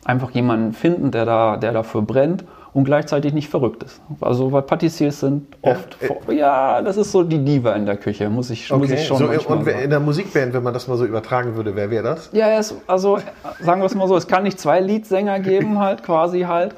einfach 0.04 0.30
jemanden 0.30 0.72
finden, 0.72 1.10
der, 1.10 1.24
da, 1.24 1.56
der 1.56 1.72
dafür 1.72 2.02
brennt 2.02 2.44
und 2.72 2.84
gleichzeitig 2.84 3.32
nicht 3.32 3.48
verrückt 3.48 3.82
ist. 3.82 4.00
Also 4.20 4.52
weil 4.52 4.62
Patissiers 4.62 5.20
sind 5.20 5.46
oft, 5.62 5.96
ja, 6.00 6.32
äh, 6.32 6.36
ja 6.36 6.82
das 6.82 6.96
ist 6.96 7.12
so 7.12 7.22
die 7.22 7.44
Diva 7.44 7.72
in 7.72 7.86
der 7.86 7.96
Küche, 7.96 8.28
muss 8.30 8.50
ich, 8.50 8.70
okay. 8.70 8.80
muss 8.80 8.90
ich 8.90 9.06
schon 9.06 9.18
so, 9.18 9.24
Und 9.24 9.64
sagen. 9.64 9.78
in 9.80 9.90
der 9.90 10.00
Musikband, 10.00 10.52
wenn 10.52 10.62
man 10.62 10.72
das 10.72 10.86
mal 10.86 10.96
so 10.96 11.04
übertragen 11.04 11.56
würde, 11.56 11.74
wer 11.74 11.90
wäre 11.90 12.04
das? 12.04 12.30
Ja, 12.32 12.50
es, 12.58 12.74
also 12.86 13.18
sagen 13.60 13.80
wir 13.80 13.86
es 13.86 13.94
mal 13.94 14.06
so, 14.06 14.16
es 14.16 14.26
kann 14.26 14.44
nicht 14.44 14.60
zwei 14.60 14.80
Leadsänger 14.80 15.40
geben 15.40 15.78
halt, 15.80 16.02
quasi 16.02 16.40
halt. 16.42 16.74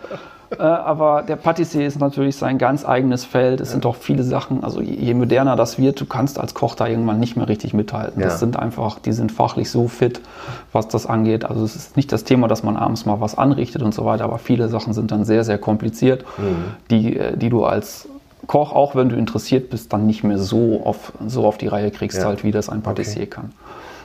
Äh, 0.59 0.63
aber 0.63 1.23
der 1.23 1.37
Patissier 1.37 1.87
ist 1.87 1.99
natürlich 1.99 2.37
sein 2.37 2.59
ganz 2.59 2.85
eigenes 2.85 3.25
Feld. 3.25 3.61
Es 3.61 3.69
ja. 3.69 3.73
sind 3.73 3.85
doch 3.85 3.97
viele 3.97 4.23
Sachen, 4.23 4.65
also 4.65 4.81
je, 4.81 5.15
moderner 5.15 5.57
das 5.57 5.79
wird, 5.79 6.01
du 6.01 6.07
kannst 6.07 6.39
als 6.39 6.55
Koch 6.55 6.75
da 6.75 6.87
irgendwann 6.87 7.21
nicht 7.21 7.37
mehr 7.37 7.49
richtig 7.49 7.75
mithalten. 7.75 8.21
Ja. 8.21 8.29
Das 8.29 8.41
sind 8.41 8.59
einfach, 8.59 8.99
die 8.99 9.13
sind 9.13 9.33
fachlich 9.33 9.71
so 9.71 9.89
fit, 9.89 10.21
was 10.73 10.89
das 10.89 11.07
angeht. 11.07 11.45
Also 11.45 11.65
es 11.65 11.77
ist 11.77 11.97
nicht 11.97 12.13
das 12.13 12.25
Thema, 12.25 12.49
dass 12.49 12.63
man 12.63 12.77
abends 12.77 13.07
mal 13.07 13.21
was 13.21 13.37
anrichtet 13.37 13.83
und 13.83 13.95
so 13.95 14.05
weiter, 14.05 14.25
aber 14.25 14.39
viele 14.39 14.69
Sachen 14.69 14.93
sind 14.93 15.11
dann 15.11 15.25
sehr, 15.25 15.45
sehr 15.45 15.59
kompliziert, 15.59 16.25
mhm. 16.39 16.75
die, 16.91 17.17
äh, 17.17 17.37
die 17.37 17.49
du 17.49 17.65
als 17.65 18.09
Koch, 18.47 18.73
auch 18.73 18.97
wenn 18.97 19.09
du 19.09 19.17
interessiert 19.17 19.71
bist, 19.71 19.93
dann 19.93 20.07
nicht 20.07 20.25
mehr 20.25 20.39
so 20.39 20.83
auf, 20.85 21.13
so 21.27 21.47
auf 21.47 21.59
die 21.59 21.69
Reihe 21.69 21.91
kriegst, 21.91 22.19
ja. 22.19 22.25
halt, 22.25 22.43
wie 22.45 22.51
das 22.51 22.69
ein 22.69 22.83
Patissier 22.83 23.23
okay. 23.23 23.31
kann. 23.31 23.53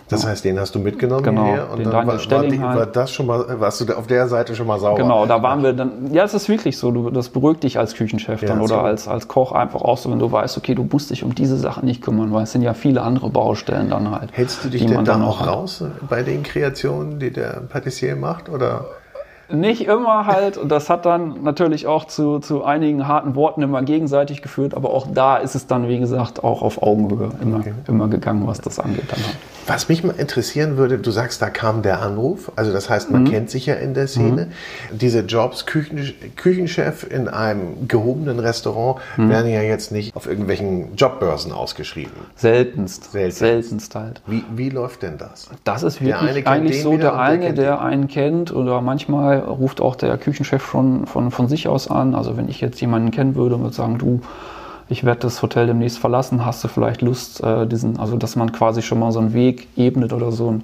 Das 0.09 0.25
heißt, 0.25 0.45
den 0.45 0.57
hast 0.59 0.73
du 0.73 0.79
mitgenommen 0.79 1.23
genau, 1.23 1.43
hierher 1.43 1.69
und 1.69 1.79
den 1.79 1.91
dann 1.91 2.07
war, 2.07 2.31
war, 2.31 2.43
die, 2.43 2.61
war, 2.61 2.85
das 2.85 3.11
schon 3.11 3.25
mal, 3.25 3.59
warst 3.59 3.81
du 3.81 3.93
auf 3.93 4.07
der 4.07 4.27
Seite 4.29 4.55
schon 4.55 4.65
mal 4.65 4.79
sauber? 4.79 5.01
Genau, 5.01 5.25
da 5.25 5.43
waren 5.43 5.63
wir 5.63 5.73
dann, 5.73 6.13
ja, 6.13 6.23
es 6.23 6.33
ist 6.33 6.47
wirklich 6.47 6.77
so, 6.77 6.91
du, 6.91 7.09
das 7.09 7.29
beruhigt 7.29 7.63
dich 7.63 7.77
als 7.77 7.93
Küchenchef 7.93 8.41
ja, 8.41 8.47
dann 8.47 8.61
oder 8.61 8.83
als, 8.83 9.07
als 9.07 9.27
Koch 9.27 9.51
einfach 9.51 9.81
auch 9.81 9.97
so, 9.97 10.09
wenn 10.09 10.19
du 10.19 10.31
weißt, 10.31 10.57
okay, 10.57 10.75
du 10.75 10.87
musst 10.89 11.09
dich 11.09 11.23
um 11.23 11.35
diese 11.35 11.57
Sachen 11.57 11.85
nicht 11.85 12.01
kümmern, 12.01 12.31
weil 12.31 12.43
es 12.43 12.53
sind 12.53 12.61
ja 12.61 12.73
viele 12.73 13.01
andere 13.01 13.29
Baustellen 13.29 13.89
dann 13.89 14.09
halt. 14.11 14.29
Hältst 14.31 14.63
du 14.63 14.69
dich 14.69 14.85
denn 14.85 15.03
da 15.03 15.21
auch 15.21 15.45
raus 15.45 15.83
bei 16.09 16.23
den 16.23 16.43
Kreationen, 16.43 17.19
die 17.19 17.31
der 17.31 17.61
Patissier 17.69 18.15
macht 18.15 18.47
oder? 18.47 18.85
Nicht 19.49 19.85
immer 19.87 20.25
halt. 20.25 20.57
Und 20.57 20.69
das 20.69 20.89
hat 20.89 21.05
dann 21.05 21.43
natürlich 21.43 21.87
auch 21.87 22.05
zu, 22.05 22.39
zu 22.39 22.65
einigen 22.65 23.07
harten 23.07 23.35
Worten 23.35 23.61
immer 23.61 23.81
gegenseitig 23.81 24.41
geführt. 24.41 24.73
Aber 24.73 24.89
auch 24.89 25.07
da 25.13 25.37
ist 25.37 25.55
es 25.55 25.67
dann, 25.67 25.87
wie 25.87 25.99
gesagt, 25.99 26.43
auch 26.43 26.61
auf 26.61 26.81
Augenhöhe 26.83 27.31
immer, 27.41 27.59
okay. 27.59 27.73
immer 27.87 28.09
gegangen, 28.09 28.45
was 28.45 28.59
das 28.59 28.79
angeht. 28.79 29.05
Dann 29.09 29.19
halt. 29.19 29.37
Was 29.67 29.89
mich 29.89 30.03
mal 30.03 30.15
interessieren 30.17 30.77
würde, 30.77 30.97
du 30.97 31.11
sagst, 31.11 31.41
da 31.41 31.49
kam 31.49 31.81
der 31.81 32.01
Anruf. 32.01 32.51
Also 32.55 32.71
das 32.71 32.89
heißt, 32.89 33.11
man 33.11 33.23
mhm. 33.23 33.31
kennt 33.31 33.49
sich 33.49 33.65
ja 33.65 33.75
in 33.75 33.93
der 33.93 34.07
Szene. 34.07 34.47
Mhm. 34.91 34.97
Diese 34.97 35.19
Jobs, 35.19 35.65
Küchen, 35.65 36.13
Küchenchef 36.37 37.05
in 37.09 37.27
einem 37.27 37.87
gehobenen 37.87 38.39
Restaurant, 38.39 39.01
mhm. 39.17 39.29
werden 39.29 39.51
ja 39.51 39.61
jetzt 39.61 39.91
nicht 39.91 40.15
auf 40.15 40.25
irgendwelchen 40.25 40.95
Jobbörsen 40.95 41.51
ausgeschrieben. 41.51 42.13
Seltenst. 42.35 43.11
Seltenst, 43.11 43.39
Seltenst 43.39 43.95
halt. 43.95 44.21
Wie, 44.25 44.43
wie 44.55 44.69
läuft 44.69 45.03
denn 45.03 45.17
das? 45.17 45.49
Das 45.65 45.83
ist 45.83 46.01
wirklich 46.01 46.47
eigentlich 46.47 46.81
so 46.81 46.97
der 46.97 47.19
eine, 47.19 47.53
der, 47.53 47.65
der 47.65 47.81
einen 47.81 48.07
kennt 48.07 48.53
oder 48.53 48.79
manchmal 48.81 49.39
ruft 49.39 49.81
auch 49.81 49.97
der 49.97 50.17
Küchenchef 50.17 50.65
schon 50.65 51.05
von, 51.07 51.29
von 51.29 51.47
sich 51.49 51.67
aus 51.67 51.89
an. 51.89 52.15
Also 52.15 52.37
wenn 52.37 52.47
ich 52.47 52.61
jetzt 52.61 52.79
jemanden 52.79 53.11
kennen 53.11 53.35
würde 53.35 53.55
und 53.55 53.63
würde 53.63 53.75
sagen, 53.75 53.97
du, 53.97 54.21
ich 54.89 55.03
werde 55.03 55.21
das 55.21 55.41
Hotel 55.41 55.67
demnächst 55.67 55.99
verlassen, 55.99 56.45
hast 56.45 56.63
du 56.63 56.67
vielleicht 56.67 57.01
Lust, 57.01 57.43
äh, 57.43 57.67
diesen, 57.67 57.99
also 57.99 58.17
dass 58.17 58.35
man 58.35 58.51
quasi 58.51 58.81
schon 58.81 58.99
mal 58.99 59.11
so 59.11 59.19
einen 59.19 59.33
Weg 59.33 59.67
ebnet 59.75 60.13
oder 60.13 60.31
so, 60.31 60.51
ein, 60.51 60.63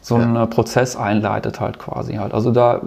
so 0.00 0.16
einen 0.16 0.34
ja. 0.34 0.46
Prozess 0.46 0.96
einleitet 0.96 1.60
halt 1.60 1.78
quasi 1.78 2.14
halt. 2.14 2.34
Also 2.34 2.50
da 2.50 2.80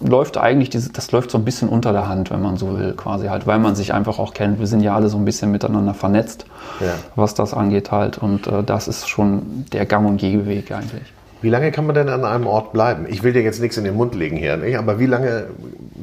läuft 0.00 0.38
eigentlich, 0.38 0.70
diese, 0.70 0.90
das 0.90 1.12
läuft 1.12 1.30
so 1.30 1.38
ein 1.38 1.44
bisschen 1.44 1.68
unter 1.68 1.92
der 1.92 2.08
Hand, 2.08 2.30
wenn 2.30 2.40
man 2.40 2.56
so 2.56 2.78
will, 2.78 2.94
quasi 2.94 3.26
halt, 3.26 3.46
weil 3.46 3.58
man 3.58 3.74
sich 3.74 3.92
einfach 3.92 4.18
auch 4.18 4.34
kennt. 4.34 4.58
Wir 4.58 4.66
sind 4.66 4.80
ja 4.80 4.94
alle 4.94 5.08
so 5.08 5.18
ein 5.18 5.24
bisschen 5.24 5.52
miteinander 5.52 5.94
vernetzt, 5.94 6.46
ja. 6.80 6.94
was 7.14 7.34
das 7.34 7.54
angeht 7.54 7.90
halt. 7.92 8.18
Und 8.18 8.46
äh, 8.46 8.62
das 8.62 8.88
ist 8.88 9.08
schon 9.08 9.66
der 9.72 9.86
Gang- 9.86 10.06
und 10.06 10.16
Gehweg 10.16 10.72
eigentlich. 10.72 11.12
Wie 11.42 11.50
lange 11.50 11.70
kann 11.70 11.86
man 11.86 11.94
denn 11.94 12.08
an 12.08 12.24
einem 12.24 12.46
Ort 12.46 12.72
bleiben? 12.72 13.06
Ich 13.08 13.22
will 13.22 13.32
dir 13.32 13.42
jetzt 13.42 13.60
nichts 13.60 13.76
in 13.76 13.84
den 13.84 13.94
Mund 13.94 14.14
legen 14.14 14.36
hier, 14.36 14.56
nicht? 14.56 14.78
aber 14.78 14.98
wie 14.98 15.06
lange 15.06 15.48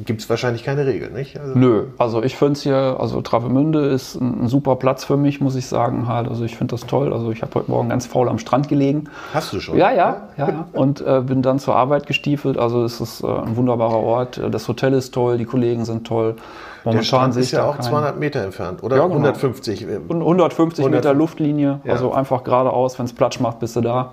gibt 0.04 0.20
es 0.20 0.30
wahrscheinlich 0.30 0.64
keine 0.64 0.86
Regel, 0.86 1.10
nicht? 1.10 1.38
Also 1.38 1.58
Nö, 1.58 1.86
also 1.98 2.22
ich 2.22 2.36
finde 2.36 2.52
es 2.52 2.62
hier, 2.62 2.96
also 3.00 3.20
Travemünde 3.20 3.80
ist 3.86 4.14
ein, 4.14 4.44
ein, 4.44 4.48
super 4.48 4.76
Platz 4.76 5.04
für 5.04 5.16
mich, 5.16 5.40
muss 5.40 5.56
ich 5.56 5.66
sagen 5.66 6.06
halt. 6.08 6.28
Also 6.28 6.44
ich 6.44 6.56
finde 6.56 6.72
das 6.74 6.86
toll. 6.86 7.12
Also 7.12 7.32
ich 7.32 7.42
habe 7.42 7.54
heute 7.54 7.70
Morgen 7.70 7.88
ganz 7.88 8.06
faul 8.06 8.28
am 8.28 8.38
Strand 8.38 8.68
gelegen. 8.68 9.04
Hast 9.32 9.52
du 9.52 9.60
schon? 9.60 9.76
Ja, 9.76 9.92
ja, 9.92 10.28
ja, 10.36 10.48
ja. 10.48 10.68
Und 10.72 11.00
äh, 11.00 11.20
bin 11.20 11.42
dann 11.42 11.58
zur 11.58 11.74
Arbeit 11.74 12.06
gestiefelt. 12.06 12.56
Also 12.56 12.84
es 12.84 13.00
ist 13.00 13.22
äh, 13.22 13.26
ein 13.26 13.56
wunderbarer 13.56 13.98
Ort. 13.98 14.40
Das 14.50 14.68
Hotel 14.68 14.92
ist 14.92 15.12
toll, 15.14 15.38
die 15.38 15.46
Kollegen 15.46 15.84
sind 15.84 16.06
toll. 16.06 16.36
Momentan 16.84 17.32
der 17.32 17.40
ist 17.40 17.50
ja 17.50 17.64
auch 17.64 17.76
kein... 17.76 17.82
200 17.82 18.18
Meter 18.18 18.42
entfernt 18.42 18.82
oder 18.82 18.96
ja, 18.96 19.02
genau. 19.02 19.14
150. 19.14 19.86
150 19.86 20.88
Meter 20.88 21.14
Luftlinie, 21.14 21.80
ja. 21.84 21.92
also 21.92 22.12
einfach 22.12 22.44
geradeaus, 22.44 22.98
wenn 22.98 23.06
es 23.06 23.12
Platsch 23.12 23.40
macht, 23.40 23.60
bist 23.60 23.76
du 23.76 23.80
da. 23.80 24.12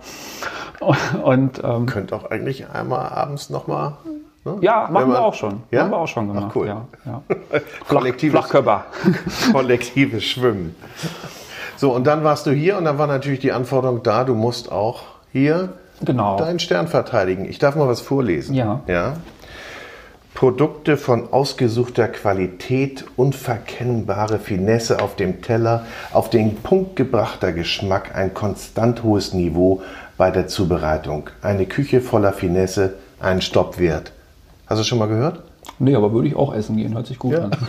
Und, 1.23 1.61
ähm, 1.63 1.85
Könnt 1.85 2.13
auch 2.13 2.31
eigentlich 2.31 2.69
einmal 2.69 3.09
abends 3.09 3.49
nochmal. 3.49 3.93
Ne? 4.45 4.57
Ja, 4.61 4.87
machen 4.89 5.09
man, 5.09 5.11
wir 5.11 5.21
auch 5.21 5.33
schon. 5.33 5.63
Ja? 5.69 5.83
Haben 5.83 5.91
wir 5.91 5.97
auch 5.97 6.07
schon 6.07 6.27
gemacht. 6.27 6.47
Ach, 6.49 6.55
cool. 6.55 6.67
Ja, 6.67 6.85
ja. 7.05 7.21
Kollektives, 7.87 8.39
Flachkörper. 8.39 8.85
Kollektives 9.51 10.23
Schwimmen. 10.23 10.75
So, 11.77 11.93
und 11.93 12.05
dann 12.07 12.23
warst 12.23 12.47
du 12.47 12.51
hier 12.51 12.77
und 12.77 12.85
dann 12.85 12.97
war 12.97 13.07
natürlich 13.07 13.39
die 13.39 13.51
Anforderung 13.51 14.01
da, 14.01 14.23
du 14.23 14.33
musst 14.33 14.71
auch 14.71 15.03
hier 15.31 15.73
genau. 16.03 16.37
deinen 16.37 16.59
Stern 16.59 16.87
verteidigen. 16.87 17.45
Ich 17.45 17.59
darf 17.59 17.75
mal 17.75 17.87
was 17.87 18.01
vorlesen. 18.01 18.55
Ja. 18.55 18.81
ja? 18.87 19.13
Produkte 20.41 20.97
von 20.97 21.31
ausgesuchter 21.31 22.07
Qualität, 22.07 23.05
unverkennbare 23.15 24.39
Finesse 24.39 24.99
auf 24.99 25.15
dem 25.15 25.43
Teller, 25.43 25.85
auf 26.13 26.31
den 26.31 26.55
Punkt 26.55 26.95
gebrachter 26.95 27.53
Geschmack, 27.53 28.15
ein 28.15 28.33
konstant 28.33 29.03
hohes 29.03 29.35
Niveau 29.35 29.83
bei 30.17 30.31
der 30.31 30.47
Zubereitung. 30.47 31.29
Eine 31.43 31.67
Küche 31.67 32.01
voller 32.01 32.33
Finesse, 32.33 32.95
ein 33.19 33.43
Stoppwert. 33.43 34.13
Hast 34.65 34.79
du 34.79 34.83
schon 34.83 34.97
mal 34.97 35.05
gehört? 35.05 35.43
Nee, 35.77 35.93
aber 35.93 36.11
würde 36.11 36.29
ich 36.29 36.35
auch 36.35 36.55
essen 36.55 36.75
gehen, 36.75 36.95
hört 36.95 37.05
sich 37.05 37.19
gut 37.19 37.33
ja. 37.33 37.43
an. 37.43 37.51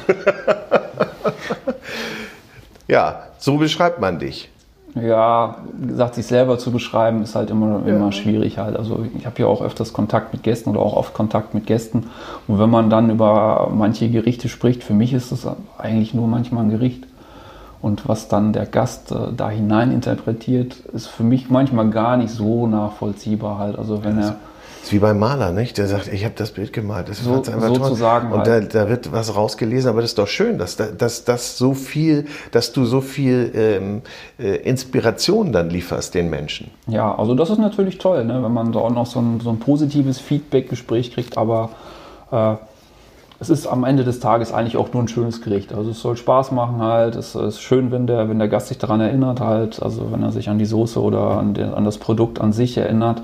ja, 2.88 3.24
so 3.36 3.58
beschreibt 3.58 4.00
man 4.00 4.18
dich. 4.18 4.50
Ja, 4.94 5.56
gesagt, 5.86 6.16
sich 6.16 6.26
selber 6.26 6.58
zu 6.58 6.70
beschreiben 6.70 7.22
ist 7.22 7.34
halt 7.34 7.50
immer, 7.50 7.80
ja. 7.86 7.94
immer 7.96 8.12
schwierig 8.12 8.58
halt. 8.58 8.76
Also 8.76 9.06
ich 9.16 9.24
habe 9.24 9.40
ja 9.40 9.46
auch 9.46 9.62
öfters 9.62 9.94
Kontakt 9.94 10.34
mit 10.34 10.42
Gästen 10.42 10.68
oder 10.68 10.80
auch 10.80 10.94
oft 10.94 11.14
Kontakt 11.14 11.54
mit 11.54 11.66
Gästen. 11.66 12.10
Und 12.46 12.58
wenn 12.58 12.68
man 12.68 12.90
dann 12.90 13.08
über 13.08 13.70
manche 13.74 14.10
Gerichte 14.10 14.50
spricht, 14.50 14.84
für 14.84 14.92
mich 14.92 15.14
ist 15.14 15.32
das 15.32 15.46
eigentlich 15.78 16.12
nur 16.12 16.28
manchmal 16.28 16.64
ein 16.64 16.70
Gericht. 16.70 17.04
Und 17.80 18.06
was 18.08 18.28
dann 18.28 18.52
der 18.52 18.66
Gast 18.66 19.12
äh, 19.12 19.32
da 19.36 19.50
hinein 19.50 19.92
interpretiert, 19.92 20.76
ist 20.92 21.08
für 21.08 21.24
mich 21.24 21.50
manchmal 21.50 21.88
gar 21.90 22.16
nicht 22.16 22.30
so 22.30 22.66
nachvollziehbar 22.66 23.58
halt. 23.58 23.78
Also 23.78 24.04
wenn 24.04 24.18
er 24.18 24.36
das 24.82 24.88
ist 24.88 24.94
wie 24.94 24.98
beim 24.98 25.20
Maler, 25.20 25.52
nicht? 25.52 25.78
Der 25.78 25.86
sagt, 25.86 26.12
ich 26.12 26.24
habe 26.24 26.34
das 26.36 26.50
Bild 26.50 26.72
gemalt. 26.72 27.08
Das 27.08 27.22
so, 27.22 27.34
einfach 27.34 27.68
sozusagen. 27.72 28.32
Und 28.32 28.48
halt. 28.48 28.74
da, 28.74 28.82
da, 28.82 28.88
wird 28.88 29.12
was 29.12 29.36
rausgelesen, 29.36 29.88
aber 29.88 30.00
das 30.00 30.10
ist 30.10 30.18
doch 30.18 30.26
schön, 30.26 30.58
dass 30.58 30.76
dass, 30.76 31.24
dass 31.24 31.56
so 31.56 31.72
viel, 31.72 32.26
dass 32.50 32.72
du 32.72 32.84
so 32.84 33.00
viel 33.00 33.52
ähm, 33.54 34.02
äh, 34.40 34.56
Inspiration 34.56 35.52
dann 35.52 35.70
lieferst 35.70 36.16
den 36.16 36.30
Menschen. 36.30 36.72
Ja, 36.88 37.14
also 37.14 37.36
das 37.36 37.50
ist 37.50 37.58
natürlich 37.58 37.98
toll, 37.98 38.24
ne? 38.24 38.42
wenn 38.42 38.52
man 38.52 38.72
da 38.72 38.80
auch 38.80 38.90
noch 38.90 39.06
so 39.06 39.20
ein, 39.20 39.38
so 39.38 39.50
ein 39.50 39.60
positives 39.60 40.18
Feedback-Gespräch 40.18 41.14
kriegt, 41.14 41.38
aber 41.38 41.70
äh, 42.32 42.54
es 43.38 43.50
ist 43.50 43.68
am 43.68 43.84
Ende 43.84 44.02
des 44.02 44.18
Tages 44.18 44.52
eigentlich 44.52 44.76
auch 44.76 44.92
nur 44.92 45.04
ein 45.04 45.08
schönes 45.08 45.42
Gericht. 45.42 45.72
Also 45.72 45.90
es 45.90 46.00
soll 46.00 46.16
Spaß 46.16 46.50
machen 46.50 46.80
halt. 46.80 47.14
Es 47.14 47.36
ist 47.36 47.60
schön, 47.60 47.92
wenn 47.92 48.08
der, 48.08 48.28
wenn 48.28 48.40
der 48.40 48.48
Gast 48.48 48.66
sich 48.66 48.78
daran 48.78 49.00
erinnert 49.00 49.38
halt. 49.40 49.80
Also 49.80 50.10
wenn 50.10 50.24
er 50.24 50.32
sich 50.32 50.48
an 50.48 50.58
die 50.58 50.64
Soße 50.64 51.00
oder 51.00 51.38
an, 51.38 51.54
den, 51.54 51.72
an 51.72 51.84
das 51.84 51.98
Produkt 51.98 52.40
an 52.40 52.52
sich 52.52 52.76
erinnert 52.76 53.22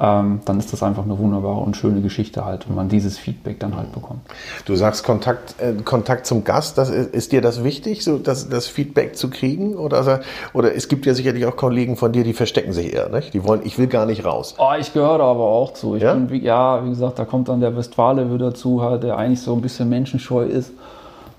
ähm, 0.00 0.40
dann 0.44 0.58
ist 0.60 0.72
das 0.72 0.82
einfach 0.82 1.02
eine 1.02 1.18
wunderbare 1.18 1.58
und 1.58 1.76
schöne 1.76 2.00
Geschichte 2.00 2.44
halt, 2.44 2.68
wenn 2.68 2.76
man 2.76 2.88
dieses 2.88 3.18
Feedback 3.18 3.58
dann 3.58 3.76
halt 3.76 3.92
bekommt. 3.92 4.20
Du 4.64 4.76
sagst 4.76 5.02
Kontakt, 5.02 5.56
äh, 5.60 5.74
Kontakt 5.82 6.26
zum 6.26 6.44
Gast, 6.44 6.78
das, 6.78 6.88
ist, 6.88 7.12
ist 7.12 7.32
dir 7.32 7.40
das 7.40 7.64
wichtig, 7.64 8.04
so 8.04 8.18
das, 8.18 8.48
das 8.48 8.68
Feedback 8.68 9.16
zu 9.16 9.28
kriegen? 9.28 9.76
Oder, 9.76 10.20
oder 10.52 10.74
es 10.74 10.88
gibt 10.88 11.04
ja 11.04 11.14
sicherlich 11.14 11.46
auch 11.46 11.56
Kollegen 11.56 11.96
von 11.96 12.12
dir, 12.12 12.22
die 12.22 12.32
verstecken 12.32 12.72
sich 12.72 12.94
eher, 12.94 13.08
nicht? 13.08 13.34
Die 13.34 13.42
wollen, 13.42 13.62
ich 13.64 13.76
will 13.76 13.88
gar 13.88 14.06
nicht 14.06 14.24
raus. 14.24 14.54
Oh, 14.58 14.72
ich 14.78 14.92
gehöre 14.92 15.20
aber 15.20 15.44
auch 15.44 15.72
zu. 15.72 15.96
Ich 15.96 16.02
ja? 16.04 16.14
Bin, 16.14 16.30
wie, 16.30 16.42
ja, 16.44 16.84
wie 16.84 16.90
gesagt, 16.90 17.18
da 17.18 17.24
kommt 17.24 17.48
dann 17.48 17.60
der 17.60 17.76
Westfale 17.76 18.32
wieder 18.32 18.54
zu, 18.54 18.82
halt, 18.82 19.02
der 19.02 19.16
eigentlich 19.16 19.40
so 19.40 19.52
ein 19.52 19.60
bisschen 19.60 19.88
menschenscheu 19.88 20.44
ist. 20.44 20.70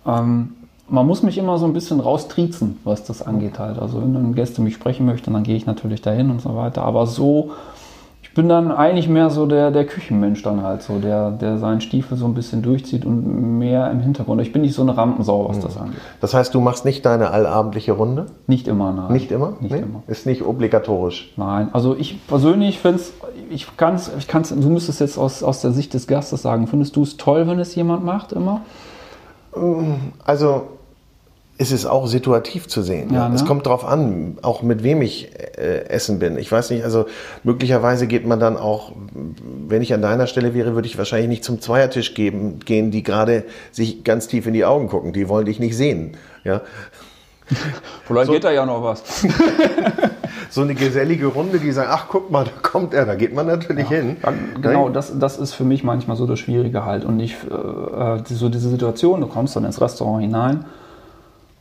Ähm, 0.06 0.56
man 0.90 1.06
muss 1.06 1.24
mich 1.24 1.38
immer 1.38 1.58
so 1.58 1.66
ein 1.66 1.74
bisschen 1.74 2.00
raustriezen, 2.00 2.80
was 2.84 3.06
das 3.06 3.22
angeht 3.22 3.60
halt. 3.60 3.80
Also 3.80 4.02
wenn 4.02 4.14
dann 4.14 4.36
Gäste 4.36 4.62
mich 4.62 4.74
sprechen 4.74 5.06
möchten, 5.06 5.32
dann 5.34 5.44
gehe 5.44 5.56
ich 5.56 5.66
natürlich 5.66 6.02
dahin 6.02 6.30
und 6.30 6.42
so 6.42 6.56
weiter. 6.56 6.82
Aber 6.82 7.08
so 7.08 7.52
ich 8.30 8.36
bin 8.36 8.48
dann 8.48 8.72
eigentlich 8.72 9.10
mehr 9.10 9.32
so 9.32 9.48
der, 9.48 9.72
der 9.72 9.88
Küchenmensch 9.88 10.44
dann 10.44 10.62
halt 10.62 10.84
so, 10.84 11.00
der, 11.00 11.32
der 11.32 11.58
seinen 11.58 11.82
Stiefel 11.82 12.16
so 12.16 12.26
ein 12.26 12.36
bisschen 12.36 12.62
durchzieht 12.62 13.04
und 13.04 13.58
mehr 13.58 13.90
im 13.90 14.02
Hintergrund. 14.02 14.40
Ich 14.42 14.54
bin 14.54 14.62
nicht 14.62 14.76
so 14.76 14.84
eine 14.84 14.96
Rampensau, 14.96 15.50
was 15.50 15.58
mhm. 15.58 15.62
das 15.62 15.78
angeht. 15.78 16.00
Das 16.22 16.36
heißt, 16.36 16.54
du 16.54 16.62
machst 16.62 16.86
nicht 16.86 17.04
deine 17.08 17.32
allabendliche 17.32 17.94
Runde? 17.94 18.28
Nicht 18.46 18.68
immer, 18.68 18.94
nein. 18.94 19.12
Nicht 19.14 19.32
immer? 19.32 19.54
Nicht 19.60 19.72
nee? 19.72 19.80
immer. 19.80 20.04
Ist 20.06 20.28
nicht 20.28 20.44
obligatorisch? 20.44 21.34
Nein, 21.38 21.70
also 21.74 21.96
ich 21.96 22.26
persönlich 22.28 22.78
finde 22.78 23.00
es, 23.00 23.14
ich 23.50 23.76
kann 23.78 23.96
es, 23.96 24.12
ich 24.20 24.28
kann's, 24.28 24.50
du 24.50 24.70
müsstest 24.70 25.02
jetzt 25.02 25.18
aus, 25.18 25.42
aus 25.42 25.62
der 25.62 25.72
Sicht 25.72 25.96
des 25.96 26.06
Gastes 26.06 26.44
sagen, 26.44 26.68
findest 26.68 26.96
du 26.96 27.02
es 27.02 27.18
toll, 27.18 27.48
wenn 27.48 27.58
es 27.58 27.74
jemand 27.74 28.06
macht 28.06 28.32
immer? 28.32 28.62
Also 30.24 30.68
ist 31.60 31.74
es 31.74 31.86
auch 31.86 32.08
situativ 32.08 32.70
zu 32.70 32.82
sehen. 32.82 33.14
Ja, 33.14 33.28
ne? 33.28 33.36
Es 33.36 33.44
kommt 33.44 33.66
darauf 33.66 33.84
an, 33.84 34.38
auch 34.44 34.64
mit 34.64 34.82
wem 34.82 35.02
ich 35.02 35.30
äh, 35.58 35.90
essen 35.90 36.18
bin. 36.18 36.38
Ich 36.38 36.50
weiß 36.50 36.70
nicht, 36.70 36.86
also 36.86 37.06
möglicherweise 37.44 38.08
geht 38.08 38.26
man 38.26 38.40
dann 38.40 38.56
auch, 38.56 38.94
wenn 39.68 39.82
ich 39.82 39.94
an 39.94 40.02
deiner 40.02 40.26
Stelle 40.26 40.54
wäre, 40.54 40.74
würde 40.74 40.88
ich 40.88 40.98
wahrscheinlich 40.98 41.28
nicht 41.28 41.44
zum 41.44 41.60
Zweiertisch 41.60 42.14
geben, 42.14 42.60
gehen, 42.60 42.92
die 42.92 43.04
gerade 43.04 43.44
sich 43.74 44.06
ganz 44.06 44.30
tief 44.30 44.48
in 44.48 44.54
die 44.54 44.64
Augen 44.64 44.88
gucken. 44.88 45.12
Die 45.12 45.28
wollen 45.28 45.46
dich 45.46 45.60
nicht 45.60 45.76
sehen. 45.76 46.16
Ja. 46.46 46.62
Vielleicht 48.06 48.28
so, 48.28 48.32
geht 48.32 48.46
da 48.46 48.52
ja 48.52 48.66
noch 48.66 48.82
was. 48.82 49.04
so 50.50 50.62
eine 50.62 50.76
gesellige 50.76 51.28
Runde, 51.28 51.60
die 51.60 51.74
sagen, 51.74 51.90
ach 51.92 52.06
guck 52.08 52.32
mal, 52.32 52.46
da 52.46 52.52
kommt 52.62 52.94
er, 52.94 53.06
da 53.06 53.16
geht 53.16 53.36
man 53.36 53.48
natürlich 53.48 53.90
ja, 53.90 53.98
hin. 53.98 54.16
genau, 54.62 54.88
das, 54.88 55.12
das 55.20 55.38
ist 55.38 55.56
für 55.56 55.66
mich 55.66 55.84
manchmal 55.84 56.16
so 56.16 56.26
das 56.26 56.40
Schwierige 56.40 56.86
halt. 56.86 57.04
Und 57.04 57.18
nicht 57.18 57.36
äh, 57.52 58.16
äh 58.16 58.24
so 58.24 58.48
diese 58.48 58.70
Situation, 58.70 59.20
du 59.20 59.28
kommst 59.28 59.58
dann 59.58 59.66
ins 59.66 59.82
Restaurant 59.82 60.22
hinein 60.22 60.64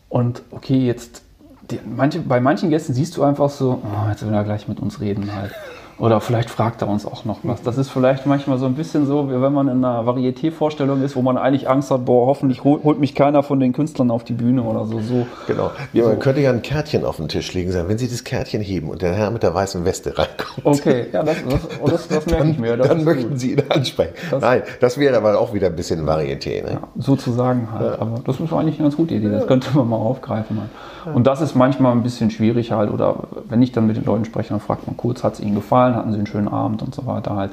und 0.08 0.42
okay, 0.50 0.86
jetzt, 0.86 1.22
die, 1.70 1.80
manche, 1.84 2.20
bei 2.20 2.40
manchen 2.40 2.70
Gästen 2.70 2.94
siehst 2.94 3.16
du 3.16 3.22
einfach 3.22 3.50
so, 3.50 3.82
oh, 3.82 4.08
jetzt 4.08 4.24
will 4.26 4.32
er 4.32 4.44
gleich 4.44 4.68
mit 4.68 4.80
uns 4.80 5.00
reden 5.00 5.34
halt. 5.34 5.52
Oder 5.98 6.20
vielleicht 6.20 6.48
fragt 6.48 6.82
er 6.82 6.88
uns 6.88 7.04
auch 7.04 7.24
noch 7.24 7.40
was. 7.42 7.62
Das 7.62 7.76
ist 7.76 7.90
vielleicht 7.90 8.24
manchmal 8.24 8.58
so 8.58 8.66
ein 8.66 8.74
bisschen 8.74 9.06
so, 9.06 9.30
wie 9.30 9.40
wenn 9.42 9.52
man 9.52 9.66
in 9.66 9.84
einer 9.84 10.06
Varieté-Vorstellung 10.06 11.02
ist, 11.02 11.16
wo 11.16 11.22
man 11.22 11.36
eigentlich 11.36 11.68
Angst 11.68 11.90
hat, 11.90 12.04
boah, 12.04 12.26
hoffentlich 12.26 12.62
holt 12.62 13.00
mich 13.00 13.16
keiner 13.16 13.42
von 13.42 13.58
den 13.58 13.72
Künstlern 13.72 14.10
auf 14.12 14.22
die 14.22 14.34
Bühne 14.34 14.62
oder 14.62 14.84
so. 14.84 15.00
so 15.00 15.26
genau. 15.48 15.72
Ja, 15.92 16.04
so. 16.04 16.10
Man 16.10 16.18
könnte 16.20 16.40
ja 16.40 16.50
ein 16.50 16.62
Kärtchen 16.62 17.04
auf 17.04 17.16
den 17.16 17.28
Tisch 17.28 17.52
legen, 17.52 17.72
sagen, 17.72 17.88
wenn 17.88 17.98
Sie 17.98 18.08
das 18.08 18.22
Kärtchen 18.22 18.60
heben 18.60 18.90
und 18.90 19.02
der 19.02 19.12
Herr 19.12 19.32
mit 19.32 19.42
der 19.42 19.54
weißen 19.54 19.84
Weste 19.84 20.16
reinkommt. 20.16 20.64
Okay, 20.64 21.06
ja, 21.12 21.24
das, 21.24 21.36
das, 21.48 21.60
das, 21.90 22.08
das 22.08 22.26
merke 22.26 22.50
ich 22.50 22.58
mir. 22.58 22.76
Dann 22.76 23.02
möchten 23.02 23.30
gut. 23.30 23.40
Sie 23.40 23.52
ihn 23.52 23.62
ansprechen. 23.68 24.14
Nein, 24.40 24.62
das 24.80 24.98
wäre 24.98 25.16
aber 25.16 25.38
auch 25.40 25.52
wieder 25.52 25.66
ein 25.66 25.76
bisschen 25.76 26.06
Varieté. 26.08 26.62
Ne? 26.62 26.72
Ja, 26.74 26.80
sozusagen 26.96 27.72
halt. 27.72 27.94
Ja. 27.94 28.00
Aber 28.00 28.20
das 28.24 28.38
ist 28.38 28.52
eigentlich 28.52 28.76
eine 28.76 28.84
ganz 28.84 28.96
gute 28.96 29.14
Idee. 29.14 29.30
Das 29.30 29.46
könnte 29.48 29.76
man 29.76 29.88
mal 29.88 29.96
aufgreifen. 29.96 30.60
Halt. 30.60 30.70
Und 31.14 31.26
das 31.26 31.40
ist 31.40 31.54
manchmal 31.54 31.92
ein 31.92 32.02
bisschen 32.02 32.30
schwierig 32.30 32.72
halt. 32.72 32.90
Oder 32.90 33.24
wenn 33.48 33.62
ich 33.62 33.72
dann 33.72 33.86
mit 33.86 33.96
den 33.96 34.04
Leuten 34.04 34.24
spreche, 34.24 34.50
dann 34.50 34.60
fragt 34.60 34.86
man 34.86 34.96
kurz, 34.96 35.24
hat 35.24 35.34
es 35.34 35.40
ihnen 35.40 35.54
gefallen, 35.54 35.94
hatten 35.94 36.12
sie 36.12 36.18
einen 36.18 36.26
schönen 36.26 36.48
Abend 36.48 36.82
und 36.82 36.94
so 36.94 37.06
weiter 37.06 37.36
halt. 37.36 37.52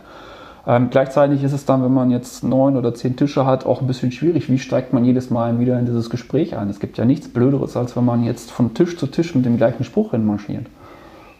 Ähm, 0.67 0.89
gleichzeitig 0.89 1.43
ist 1.43 1.53
es 1.53 1.65
dann, 1.65 1.83
wenn 1.83 1.93
man 1.93 2.09
jetzt 2.09 2.43
neun 2.43 2.75
oder 2.75 2.93
zehn 2.95 3.15
Tische 3.15 3.45
hat, 3.45 3.65
auch 3.65 3.81
ein 3.81 3.87
bisschen 3.87 4.11
schwierig. 4.11 4.49
Wie 4.49 4.57
steigt 4.57 4.93
man 4.93 5.05
jedes 5.05 5.29
Mal 5.29 5.59
wieder 5.59 5.77
in 5.77 5.85
dieses 5.85 6.09
Gespräch 6.09 6.57
ein? 6.57 6.69
Es 6.69 6.79
gibt 6.79 6.97
ja 6.97 7.05
nichts 7.05 7.27
Blöderes, 7.27 7.77
als 7.77 7.95
wenn 7.95 8.05
man 8.05 8.23
jetzt 8.23 8.51
von 8.51 8.73
Tisch 8.73 8.97
zu 8.97 9.07
Tisch 9.07 9.35
mit 9.35 9.45
dem 9.45 9.57
gleichen 9.57 9.83
Spruch 9.83 10.11
hinmarschiert. 10.11 10.65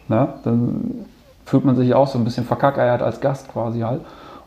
Na, 0.08 0.34
dann 0.44 1.06
fühlt 1.44 1.64
man 1.64 1.74
sich 1.74 1.94
auch 1.94 2.06
so 2.06 2.18
ein 2.18 2.24
bisschen 2.24 2.44
verkackeiert 2.44 3.02
als 3.02 3.20
Gast 3.20 3.48
quasi 3.48 3.80
halt. 3.80 4.02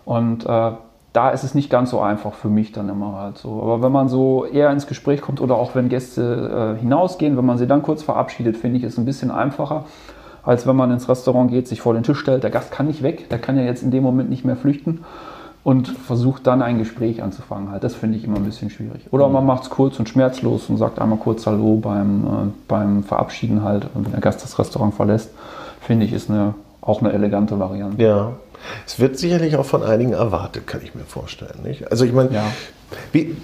Und 0.06 0.46
äh, 0.46 0.72
da 1.14 1.32
ist 1.32 1.44
es 1.44 1.56
nicht 1.56 1.70
ganz 1.70 1.90
so 1.90 2.00
einfach 2.02 2.34
für 2.34 2.50
mich 2.50 2.72
dann 2.72 2.88
immer 2.90 3.18
halt 3.18 3.38
so. 3.38 3.62
Aber 3.62 3.82
wenn 3.82 3.92
man 3.92 4.10
so 4.10 4.46
eher 4.46 4.70
ins 4.72 4.88
Gespräch 4.88 5.22
kommt 5.22 5.42
oder 5.42 5.56
auch 5.56 5.74
wenn 5.76 5.90
Gäste 5.90 6.76
äh, 6.78 6.80
hinausgehen, 6.80 7.36
wenn 7.38 7.46
man 7.46 7.58
sie 7.58 7.68
dann 7.68 7.82
kurz 7.82 8.04
verabschiedet, 8.04 8.58
finde 8.58 8.78
ich 8.78 8.84
es 8.84 8.98
ein 8.98 9.06
bisschen 9.06 9.32
einfacher, 9.32 9.86
als 10.44 10.68
wenn 10.68 10.76
man 10.76 10.92
ins 10.92 11.10
Restaurant 11.10 11.50
geht, 11.50 11.68
sich 11.68 11.82
vor 11.82 11.94
den 11.94 12.04
Tisch 12.04 12.20
stellt. 12.20 12.44
Der 12.44 12.52
Gast 12.52 12.72
kann 12.72 12.88
nicht 12.88 13.02
weg, 13.02 13.30
der 13.30 13.40
kann 13.40 13.58
ja 13.58 13.64
jetzt 13.64 13.82
in 13.82 13.92
dem 13.92 14.04
Moment 14.04 14.30
nicht 14.30 14.46
mehr 14.46 14.56
flüchten. 14.56 15.04
und 15.64 15.90
versucht 15.90 16.48
dann 16.48 16.62
ein 16.62 16.78
Gespräch 16.78 17.22
anzufangen. 17.22 17.70
Halt. 17.70 17.84
Das 17.84 17.94
finde 17.94 18.18
ich 18.18 18.24
immer 18.24 18.38
ein 18.38 18.46
bisschen 18.46 18.70
schwierig. 18.70 19.08
Oder 19.12 19.28
man 19.28 19.46
macht 19.46 19.64
es 19.64 19.70
kurz 19.70 20.00
und 20.00 20.08
schmerzlos 20.08 20.70
und 20.70 20.78
sagt 20.78 21.00
einmal 21.00 21.20
kurz 21.20 21.46
Hallo 21.46 21.76
beim, 21.76 22.26
äh, 22.26 22.30
beim 22.68 23.04
Verabschieden 23.04 23.64
halt, 23.64 23.88
wenn 23.94 24.12
der 24.12 24.22
Gast 24.22 24.42
das 24.44 24.58
Restaurant 24.58 24.94
verlässt. 24.94 25.32
Finde 25.82 26.06
ich, 26.06 26.14
ist 26.14 26.30
eine, 26.30 26.54
auch 26.82 27.02
eine 27.02 27.12
elegante 27.14 27.60
Variante. 27.60 28.02
Ja. 28.02 28.34
Es 28.86 29.00
wird 29.00 29.18
sicherlich 29.18 29.56
auch 29.56 29.66
von 29.66 29.84
einigen 29.84 30.14
erwartet, 30.14 30.68
kann 30.68 30.82
ich 30.84 30.94
mir 30.96 31.04
vorstellen. 31.06 31.60
Nicht? 31.64 31.90
Also 31.92 32.04
ich 32.06 32.12
meine, 32.14 32.34
Ja. 32.34 32.44
wie, 33.14 33.36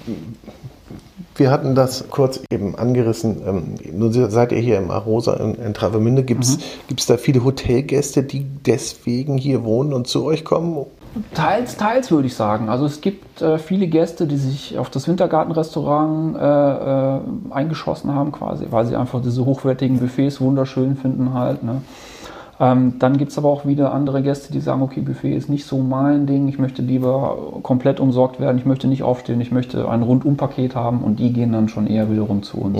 wir 1.35 1.51
hatten 1.51 1.75
das 1.75 2.05
kurz 2.09 2.41
eben 2.49 2.75
angerissen. 2.75 3.41
Ähm, 3.45 3.75
nun 3.93 4.11
seid 4.29 4.51
ihr 4.51 4.59
hier 4.59 4.77
im 4.77 4.91
Arosa 4.91 5.33
in, 5.35 5.55
in 5.55 5.73
Travemünde. 5.73 6.23
Gibt 6.23 6.43
es 6.43 6.57
Mhm. 6.57 6.93
da 7.07 7.17
viele 7.17 7.43
Hotelgäste, 7.43 8.23
die 8.23 8.45
deswegen 8.65 9.37
hier 9.37 9.63
wohnen 9.63 9.93
und 9.93 10.07
zu 10.07 10.23
euch 10.25 10.43
kommen? 10.45 10.85
Teils, 11.33 11.77
teils 11.77 12.11
würde 12.11 12.27
ich 12.27 12.35
sagen. 12.35 12.67
Also 12.67 12.85
es 12.85 12.99
gibt 12.99 13.41
äh, 13.41 13.57
viele 13.57 13.87
Gäste, 13.87 14.27
die 14.27 14.35
sich 14.37 14.77
auf 14.77 14.89
das 14.89 15.07
Wintergartenrestaurant 15.07 16.35
äh, 16.37 17.15
äh, 17.17 17.19
eingeschossen 17.51 18.13
haben 18.13 18.33
quasi, 18.33 18.67
weil 18.69 18.85
sie 18.85 18.97
einfach 18.97 19.21
diese 19.21 19.45
hochwertigen 19.45 19.99
Buffets 19.99 20.41
wunderschön 20.41 20.97
finden 20.97 21.33
halt. 21.33 21.63
Ne? 21.63 21.81
Ähm, 22.59 22.99
dann 22.99 23.17
gibt 23.17 23.31
es 23.31 23.37
aber 23.37 23.49
auch 23.49 23.65
wieder 23.65 23.93
andere 23.93 24.21
Gäste, 24.21 24.53
die 24.53 24.61
sagen, 24.61 24.81
okay, 24.81 25.01
Buffet 25.01 25.35
ist 25.35 25.49
nicht 25.49 25.65
so 25.65 25.79
mein 25.79 26.25
Ding, 26.25 26.47
ich 26.47 26.57
möchte 26.57 26.81
lieber 26.81 27.37
komplett 27.63 27.99
umsorgt 27.99 28.39
werden, 28.39 28.57
ich 28.57 28.65
möchte 28.65 28.87
nicht 28.87 29.03
aufstehen, 29.03 29.41
ich 29.41 29.51
möchte 29.51 29.89
ein 29.89 30.01
Rundumpaket 30.01 30.73
haben 30.75 30.99
und 30.99 31.19
die 31.19 31.33
gehen 31.33 31.51
dann 31.51 31.67
schon 31.67 31.85
eher 31.87 32.09
wiederum 32.09 32.43
zu 32.43 32.59
uns, 32.59 32.79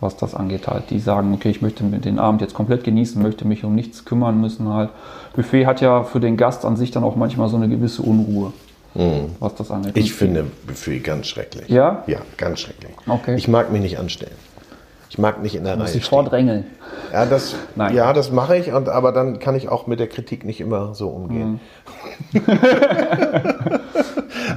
was 0.00 0.16
das 0.16 0.34
angeht 0.34 0.66
halt. 0.66 0.90
Die 0.90 0.98
sagen, 0.98 1.32
okay, 1.32 1.50
ich 1.50 1.62
möchte 1.62 1.84
den 1.84 2.18
Abend 2.18 2.40
jetzt 2.40 2.54
komplett 2.54 2.82
genießen, 2.82 3.22
möchte 3.22 3.46
mich 3.46 3.62
um 3.64 3.74
nichts 3.76 4.04
kümmern 4.04 4.40
müssen 4.40 4.68
halt. 4.68 4.90
Buffet 5.36 5.66
hat 5.66 5.80
ja 5.80 6.02
für 6.02 6.18
den 6.18 6.36
Gast 6.36 6.64
an 6.64 6.76
sich 6.76 6.90
dann 6.90 7.04
auch 7.04 7.14
manchmal 7.14 7.48
so 7.48 7.56
eine 7.56 7.68
gewisse 7.68 8.02
Unruhe, 8.02 8.52
was 9.38 9.54
das 9.54 9.70
angeht. 9.70 9.96
Ich 9.96 10.12
finde 10.12 10.46
Buffet 10.66 10.98
ganz 10.98 11.28
schrecklich. 11.28 11.68
Ja? 11.68 12.02
Ja, 12.08 12.18
ganz 12.36 12.60
schrecklich. 12.60 12.92
Okay. 13.06 13.36
Ich 13.36 13.46
mag 13.46 13.70
mich 13.70 13.80
nicht 13.80 13.98
anstellen. 14.00 14.34
Ich 15.10 15.18
mag 15.18 15.42
nicht 15.42 15.54
in 15.54 15.64
der 15.64 15.76
muss 15.76 15.90
Reihe 15.90 15.96
ich 15.96 16.04
stehen. 16.04 16.16
vordrängeln. 16.16 16.64
Ja, 17.12 17.26
das, 17.26 17.54
Nein. 17.76 17.94
ja, 17.94 18.12
das 18.12 18.32
mache 18.32 18.56
ich, 18.56 18.72
und, 18.72 18.88
aber 18.88 19.12
dann 19.12 19.38
kann 19.38 19.54
ich 19.54 19.68
auch 19.68 19.86
mit 19.86 20.00
der 20.00 20.08
Kritik 20.08 20.44
nicht 20.44 20.60
immer 20.60 20.94
so 20.94 21.08
umgehen. 21.08 21.60
Mhm. 22.32 22.40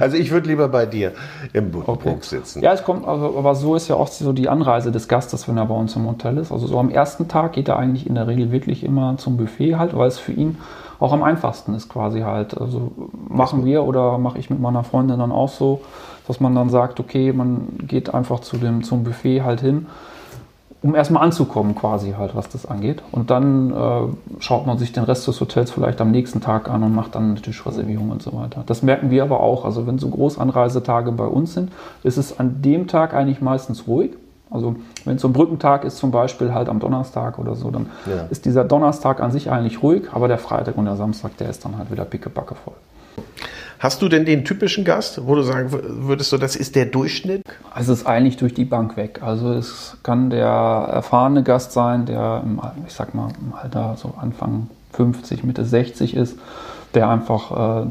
also 0.00 0.16
ich 0.16 0.30
würde 0.30 0.48
lieber 0.48 0.68
bei 0.68 0.86
dir 0.86 1.12
im 1.52 1.70
Buddenbrook 1.70 2.24
sitzen. 2.24 2.62
Ja, 2.62 2.72
es 2.72 2.82
kommt, 2.82 3.06
also, 3.06 3.36
aber 3.38 3.54
so 3.54 3.74
ist 3.74 3.88
ja 3.88 3.96
auch 3.96 4.08
so 4.08 4.32
die 4.32 4.48
Anreise 4.48 4.90
des 4.90 5.08
Gastes, 5.08 5.48
wenn 5.48 5.56
er 5.56 5.66
bei 5.66 5.74
uns 5.74 5.94
im 5.96 6.06
Hotel 6.06 6.38
ist. 6.38 6.50
Also 6.50 6.66
so 6.66 6.78
am 6.78 6.90
ersten 6.90 7.28
Tag 7.28 7.52
geht 7.52 7.68
er 7.68 7.78
eigentlich 7.78 8.06
in 8.06 8.14
der 8.14 8.26
Regel 8.26 8.50
wirklich 8.50 8.84
immer 8.84 9.16
zum 9.18 9.36
Buffet 9.36 9.76
halt, 9.76 9.96
weil 9.96 10.08
es 10.08 10.18
für 10.18 10.32
ihn 10.32 10.58
auch 11.00 11.12
am 11.12 11.22
einfachsten 11.22 11.74
ist 11.74 11.88
quasi 11.88 12.20
halt. 12.20 12.58
Also 12.58 12.92
machen 13.28 13.64
wir 13.64 13.84
oder 13.84 14.18
mache 14.18 14.38
ich 14.38 14.50
mit 14.50 14.60
meiner 14.60 14.82
Freundin 14.84 15.18
dann 15.20 15.32
auch 15.32 15.48
so, 15.48 15.80
dass 16.26 16.40
man 16.40 16.54
dann 16.54 16.70
sagt, 16.70 17.00
okay, 17.00 17.32
man 17.32 17.68
geht 17.86 18.12
einfach 18.12 18.40
zu 18.40 18.56
dem, 18.56 18.82
zum 18.82 19.04
Buffet 19.04 19.42
halt 19.42 19.60
hin, 19.60 19.86
um 20.82 20.94
erstmal 20.94 21.24
anzukommen 21.24 21.74
quasi 21.74 22.14
halt, 22.16 22.36
was 22.36 22.48
das 22.48 22.64
angeht. 22.66 23.02
Und 23.10 23.30
dann 23.30 23.72
äh, 23.72 24.00
schaut 24.38 24.66
man 24.66 24.78
sich 24.78 24.92
den 24.92 25.02
Rest 25.04 25.26
des 25.26 25.40
Hotels 25.40 25.70
vielleicht 25.72 26.00
am 26.00 26.10
nächsten 26.10 26.40
Tag 26.40 26.70
an 26.70 26.82
und 26.84 26.94
macht 26.94 27.14
dann 27.16 27.30
eine 27.30 27.40
Tischreservierung 27.42 28.10
und 28.10 28.22
so 28.22 28.32
weiter. 28.32 28.62
Das 28.66 28.82
merken 28.82 29.10
wir 29.10 29.22
aber 29.24 29.40
auch. 29.40 29.64
Also 29.64 29.86
wenn 29.86 29.98
so 29.98 30.08
Großanreisetage 30.08 31.10
bei 31.12 31.26
uns 31.26 31.54
sind, 31.54 31.72
ist 32.04 32.16
es 32.16 32.38
an 32.38 32.62
dem 32.62 32.86
Tag 32.86 33.12
eigentlich 33.12 33.40
meistens 33.40 33.88
ruhig. 33.88 34.10
Also 34.50 34.76
wenn 35.04 35.16
es 35.16 35.22
so 35.22 35.28
ein 35.28 35.32
Brückentag 35.34 35.84
ist 35.84 35.98
zum 35.98 36.10
Beispiel 36.10 36.54
halt 36.54 36.68
am 36.68 36.78
Donnerstag 36.78 37.38
oder 37.38 37.54
so, 37.54 37.70
dann 37.70 37.86
Ja. 38.06 38.26
ist 38.30 38.44
dieser 38.46 38.64
Donnerstag 38.64 39.20
an 39.20 39.30
sich 39.32 39.50
eigentlich 39.50 39.82
ruhig, 39.82 40.04
aber 40.12 40.28
der 40.28 40.38
Freitag 40.38 40.78
und 40.78 40.84
der 40.86 40.96
Samstag, 40.96 41.36
der 41.38 41.50
ist 41.50 41.64
dann 41.64 41.76
halt 41.76 41.90
wieder 41.90 42.04
pickebacke 42.04 42.54
voll. 42.54 42.74
Hast 43.78 44.02
du 44.02 44.08
denn 44.08 44.24
den 44.24 44.44
typischen 44.44 44.84
Gast, 44.84 45.20
wo 45.26 45.34
du 45.36 45.42
sagen 45.42 45.68
wür- 45.68 46.06
würdest, 46.08 46.30
so, 46.30 46.38
das 46.38 46.56
ist 46.56 46.74
der 46.74 46.86
Durchschnitt? 46.86 47.42
Also 47.72 47.92
es 47.92 48.00
ist 48.00 48.06
eigentlich 48.06 48.36
durch 48.36 48.52
die 48.54 48.64
Bank 48.64 48.96
weg. 48.96 49.20
Also 49.22 49.52
es 49.52 49.96
kann 50.02 50.30
der 50.30 50.46
erfahrene 50.48 51.42
Gast 51.44 51.72
sein, 51.72 52.04
der 52.06 52.42
im, 52.44 52.60
ich 52.86 52.92
sag 52.94 53.14
mal, 53.14 53.28
im 53.40 53.54
Alter 53.54 53.96
so 53.96 54.14
Anfang 54.20 54.68
50, 54.94 55.44
Mitte 55.44 55.64
60 55.64 56.16
ist, 56.16 56.36
der 56.94 57.08
einfach 57.08 57.50
äh, 57.52 57.86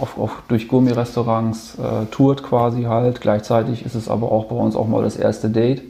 auf, 0.00 0.18
auf, 0.18 0.42
durch 0.48 0.66
Gourmet-Restaurants 0.66 1.76
äh, 1.78 2.06
tourt 2.10 2.42
quasi 2.42 2.84
halt. 2.84 3.20
Gleichzeitig 3.20 3.84
ist 3.86 3.94
es 3.94 4.08
aber 4.08 4.32
auch 4.32 4.46
bei 4.46 4.56
uns 4.56 4.74
auch 4.74 4.88
mal 4.88 5.04
das 5.04 5.16
erste 5.16 5.50
Date, 5.50 5.82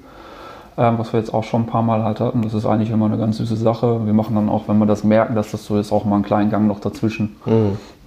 was 0.79 1.13
wir 1.13 1.19
jetzt 1.19 1.35
auch 1.35 1.45
schon 1.45 1.63
ein 1.63 1.67
paar 1.67 1.83
Mal 1.83 2.05
halt 2.05 2.21
hatten. 2.21 2.43
Das 2.43 2.55
ist 2.55 2.65
eigentlich 2.65 2.91
immer 2.91 3.07
eine 3.07 3.19
ganz 3.19 3.39
süße 3.39 3.57
Sache. 3.57 4.07
Wir 4.07 4.13
machen 4.13 4.37
dann 4.37 4.49
auch, 4.49 4.69
wenn 4.69 4.79
wir 4.79 4.87
das 4.87 5.03
merken, 5.03 5.35
dass 5.35 5.51
das 5.51 5.65
so 5.65 5.77
ist, 5.77 5.93
auch 5.93 6.05
mal 6.05 6.15
einen 6.17 6.25
kleinen 6.25 6.51
Gang 6.51 6.69
noch 6.69 6.81
dazwischen. 6.81 7.37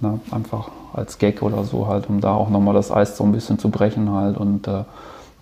Na, 0.00 0.18
einfach 0.30 0.70
als 0.94 1.18
Gag 1.18 1.42
oder 1.42 1.64
so 1.64 1.86
halt, 1.86 2.08
um 2.08 2.20
da 2.20 2.34
auch 2.34 2.48
nochmal 2.48 2.74
das 2.74 2.90
Eis 2.90 3.16
so 3.16 3.24
ein 3.24 3.32
bisschen 3.32 3.58
zu 3.58 3.70
brechen 3.70 4.10
halt 4.10 4.36
und 4.36 4.66
äh, 4.68 4.84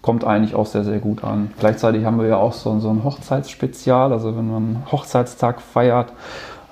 kommt 0.03 0.25
eigentlich 0.25 0.55
auch 0.55 0.67
sehr, 0.67 0.85
sehr 0.85 0.99
gut 0.99 1.25
an. 1.25 1.51
Gleichzeitig 1.59 2.05
haben 2.05 2.19
wir 2.19 2.27
ja 2.27 2.37
auch 2.37 2.53
so, 2.53 2.79
so 2.81 2.91
ein 2.91 3.05
Hochzeitsspezial, 3.05 4.13
also 4.13 4.37
wenn 4.37 4.51
man 4.51 4.57
einen 4.57 4.83
Hochzeitstag 4.91 5.61
feiert, 5.61 6.13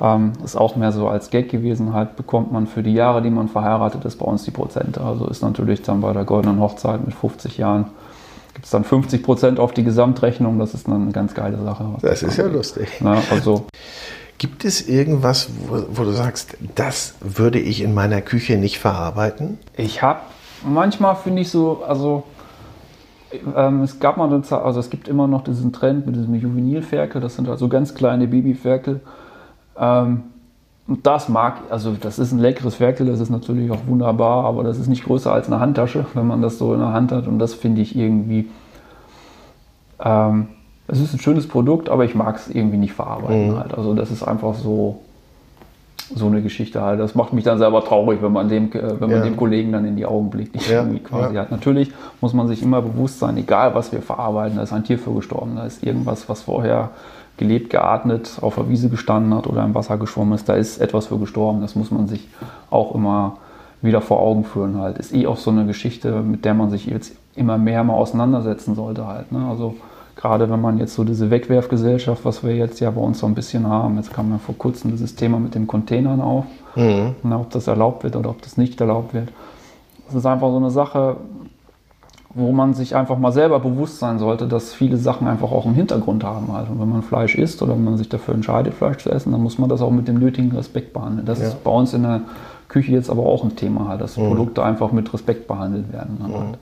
ähm, 0.00 0.32
ist 0.44 0.56
auch 0.56 0.76
mehr 0.76 0.92
so 0.92 1.08
als 1.08 1.30
Gag 1.30 1.50
gewesen 1.50 1.92
halt, 1.92 2.16
bekommt 2.16 2.52
man 2.52 2.66
für 2.66 2.82
die 2.82 2.94
Jahre, 2.94 3.22
die 3.22 3.30
man 3.30 3.48
verheiratet 3.48 4.04
ist, 4.04 4.16
bei 4.16 4.26
uns 4.26 4.44
die 4.44 4.50
Prozente. 4.50 5.02
Also 5.02 5.26
ist 5.26 5.42
natürlich 5.42 5.82
dann 5.82 6.00
bei 6.00 6.12
der 6.12 6.24
goldenen 6.24 6.60
Hochzeit 6.60 7.04
mit 7.04 7.14
50 7.14 7.58
Jahren 7.58 7.86
gibt 8.58 8.64
es 8.64 8.72
dann 8.72 8.82
50 8.82 9.22
Prozent 9.22 9.60
auf 9.60 9.72
die 9.72 9.84
Gesamtrechnung. 9.84 10.58
Das 10.58 10.74
ist 10.74 10.88
dann 10.88 11.02
eine 11.02 11.12
ganz 11.12 11.32
geile 11.32 11.62
Sache. 11.62 11.94
Das 12.02 12.24
ist 12.24 12.38
ja 12.38 12.46
lustig. 12.46 12.88
Na, 12.98 13.22
also 13.30 13.66
Gibt 14.38 14.64
es 14.64 14.88
irgendwas, 14.88 15.48
wo, 15.68 15.84
wo 15.90 16.02
du 16.02 16.10
sagst, 16.10 16.56
das 16.74 17.14
würde 17.20 17.60
ich 17.60 17.82
in 17.82 17.94
meiner 17.94 18.20
Küche 18.20 18.56
nicht 18.56 18.78
verarbeiten? 18.78 19.58
Ich 19.76 20.02
habe 20.02 20.20
manchmal 20.64 21.14
finde 21.14 21.42
ich 21.42 21.50
so, 21.50 21.84
also 21.86 22.24
ähm, 23.56 23.82
es 23.82 24.00
gab 24.00 24.16
mal 24.16 24.28
eine 24.28 24.42
Zeit, 24.42 24.62
also 24.62 24.80
es 24.80 24.90
gibt 24.90 25.06
immer 25.06 25.28
noch 25.28 25.44
diesen 25.44 25.72
Trend 25.72 26.06
mit 26.06 26.16
diesem 26.16 26.34
Juvenilferkel, 26.34 27.20
das 27.20 27.36
sind 27.36 27.48
also 27.48 27.68
ganz 27.68 27.94
kleine 27.94 28.26
Babyferkel. 28.26 29.00
Ähm, 29.76 30.24
und 30.88 31.06
das 31.06 31.28
mag, 31.28 31.56
also 31.68 31.92
das 32.00 32.18
ist 32.18 32.32
ein 32.32 32.38
leckeres 32.38 32.76
Ferkel, 32.76 33.06
das 33.06 33.20
ist 33.20 33.28
natürlich 33.28 33.70
auch 33.70 33.86
wunderbar, 33.86 34.46
aber 34.46 34.64
das 34.64 34.78
ist 34.78 34.88
nicht 34.88 35.04
größer 35.04 35.30
als 35.30 35.46
eine 35.46 35.60
Handtasche, 35.60 36.06
wenn 36.14 36.26
man 36.26 36.40
das 36.40 36.56
so 36.56 36.72
in 36.72 36.80
der 36.80 36.94
Hand 36.94 37.12
hat. 37.12 37.26
Und 37.26 37.38
das 37.38 37.52
finde 37.52 37.82
ich 37.82 37.94
irgendwie, 37.94 38.48
ähm, 40.02 40.48
es 40.86 40.98
ist 41.00 41.12
ein 41.12 41.18
schönes 41.18 41.46
Produkt, 41.46 41.90
aber 41.90 42.06
ich 42.06 42.14
mag 42.14 42.36
es 42.36 42.48
irgendwie 42.48 42.78
nicht 42.78 42.94
verarbeiten 42.94 43.58
halt. 43.58 43.74
Also 43.74 43.92
das 43.92 44.10
ist 44.10 44.22
einfach 44.22 44.54
so, 44.54 45.00
so 46.14 46.26
eine 46.26 46.40
Geschichte 46.40 46.80
halt. 46.80 47.00
Das 47.00 47.14
macht 47.14 47.34
mich 47.34 47.44
dann 47.44 47.58
selber 47.58 47.84
traurig, 47.84 48.22
wenn 48.22 48.32
man 48.32 48.48
dem, 48.48 48.72
äh, 48.72 48.98
wenn 48.98 49.10
man 49.10 49.18
Ja. 49.18 49.24
dem 49.24 49.36
Kollegen 49.36 49.72
dann 49.72 49.84
in 49.84 49.96
die 49.96 50.06
Augen 50.06 50.30
blickt. 50.30 50.56
Ja, 50.70 50.80
irgendwie 50.80 51.00
quasi 51.00 51.34
ja. 51.34 51.40
halt. 51.40 51.50
Natürlich 51.50 51.92
muss 52.22 52.32
man 52.32 52.48
sich 52.48 52.62
immer 52.62 52.80
bewusst 52.80 53.18
sein, 53.18 53.36
egal 53.36 53.74
was 53.74 53.92
wir 53.92 54.00
verarbeiten, 54.00 54.56
da 54.56 54.62
ist 54.62 54.72
ein 54.72 54.84
Tier 54.84 54.98
für 54.98 55.12
gestorben, 55.12 55.56
da 55.56 55.66
ist 55.66 55.84
irgendwas, 55.84 56.30
was 56.30 56.40
vorher 56.40 56.90
gelebt, 57.38 57.70
geatmet, 57.70 58.38
auf 58.40 58.56
der 58.56 58.68
Wiese 58.68 58.88
gestanden 58.88 59.34
hat 59.34 59.46
oder 59.46 59.64
im 59.64 59.74
Wasser 59.74 59.96
geschwommen 59.96 60.34
ist, 60.34 60.48
da 60.48 60.54
ist 60.54 60.78
etwas 60.78 61.06
für 61.06 61.18
gestorben. 61.18 61.60
Das 61.60 61.74
muss 61.74 61.90
man 61.90 62.06
sich 62.06 62.28
auch 62.70 62.94
immer 62.94 63.38
wieder 63.80 64.00
vor 64.00 64.20
Augen 64.20 64.44
führen 64.44 64.78
halt. 64.78 64.98
Ist 64.98 65.14
eh 65.14 65.26
auch 65.26 65.36
so 65.36 65.50
eine 65.50 65.64
Geschichte, 65.64 66.20
mit 66.20 66.44
der 66.44 66.54
man 66.54 66.70
sich 66.70 66.86
jetzt 66.86 67.14
immer 67.36 67.56
mehr 67.56 67.84
mal 67.84 67.94
auseinandersetzen 67.94 68.74
sollte 68.74 69.06
halt. 69.06 69.30
Ne? 69.32 69.46
Also 69.48 69.76
gerade 70.16 70.50
wenn 70.50 70.60
man 70.60 70.78
jetzt 70.78 70.94
so 70.94 71.04
diese 71.04 71.30
Wegwerfgesellschaft, 71.30 72.24
was 72.24 72.42
wir 72.42 72.56
jetzt 72.56 72.80
ja 72.80 72.90
bei 72.90 73.00
uns 73.00 73.20
so 73.20 73.26
ein 73.26 73.34
bisschen 73.34 73.66
haben, 73.68 73.96
jetzt 73.96 74.12
kam 74.12 74.30
ja 74.32 74.38
vor 74.38 74.58
kurzem 74.58 74.90
dieses 74.90 75.14
Thema 75.14 75.38
mit 75.38 75.54
den 75.54 75.68
Containern 75.68 76.20
auf, 76.20 76.44
Na, 77.22 77.40
ob 77.40 77.50
das 77.50 77.68
erlaubt 77.68 78.02
wird 78.02 78.16
oder 78.16 78.30
ob 78.30 78.42
das 78.42 78.56
nicht 78.56 78.80
erlaubt 78.80 79.14
wird. 79.14 79.28
Das 80.06 80.16
ist 80.16 80.26
einfach 80.26 80.48
so 80.48 80.56
eine 80.56 80.70
Sache, 80.70 81.16
wo 82.34 82.52
man 82.52 82.74
sich 82.74 82.94
einfach 82.94 83.18
mal 83.18 83.32
selber 83.32 83.58
bewusst 83.58 83.98
sein 83.98 84.18
sollte, 84.18 84.46
dass 84.46 84.74
viele 84.74 84.96
Sachen 84.98 85.26
einfach 85.26 85.50
auch 85.50 85.64
einen 85.64 85.74
Hintergrund 85.74 86.24
haben. 86.24 86.46
Und 86.48 86.78
wenn 86.80 86.88
man 86.88 87.02
Fleisch 87.02 87.34
isst 87.34 87.62
oder 87.62 87.72
wenn 87.72 87.84
man 87.84 87.96
sich 87.96 88.08
dafür 88.08 88.34
entscheidet, 88.34 88.74
Fleisch 88.74 88.98
zu 88.98 89.10
essen, 89.10 89.32
dann 89.32 89.42
muss 89.42 89.58
man 89.58 89.68
das 89.68 89.80
auch 89.80 89.90
mit 89.90 90.08
dem 90.08 90.18
nötigen 90.18 90.52
Respekt 90.54 90.92
behandeln. 90.92 91.26
Das 91.26 91.40
Ja. 91.40 91.46
ist 91.48 91.64
bei 91.64 91.70
uns 91.70 91.94
in 91.94 92.02
der 92.02 92.20
Küche 92.68 92.92
jetzt 92.92 93.08
aber 93.08 93.22
auch 93.24 93.44
ein 93.44 93.56
Thema, 93.56 93.88
halt, 93.88 94.02
dass 94.02 94.14
Produkte 94.14 94.62
einfach 94.62 94.92
mit 94.92 95.12
Respekt 95.14 95.48
behandelt 95.48 95.90
werden. 95.92 96.18
Halt. 96.22 96.58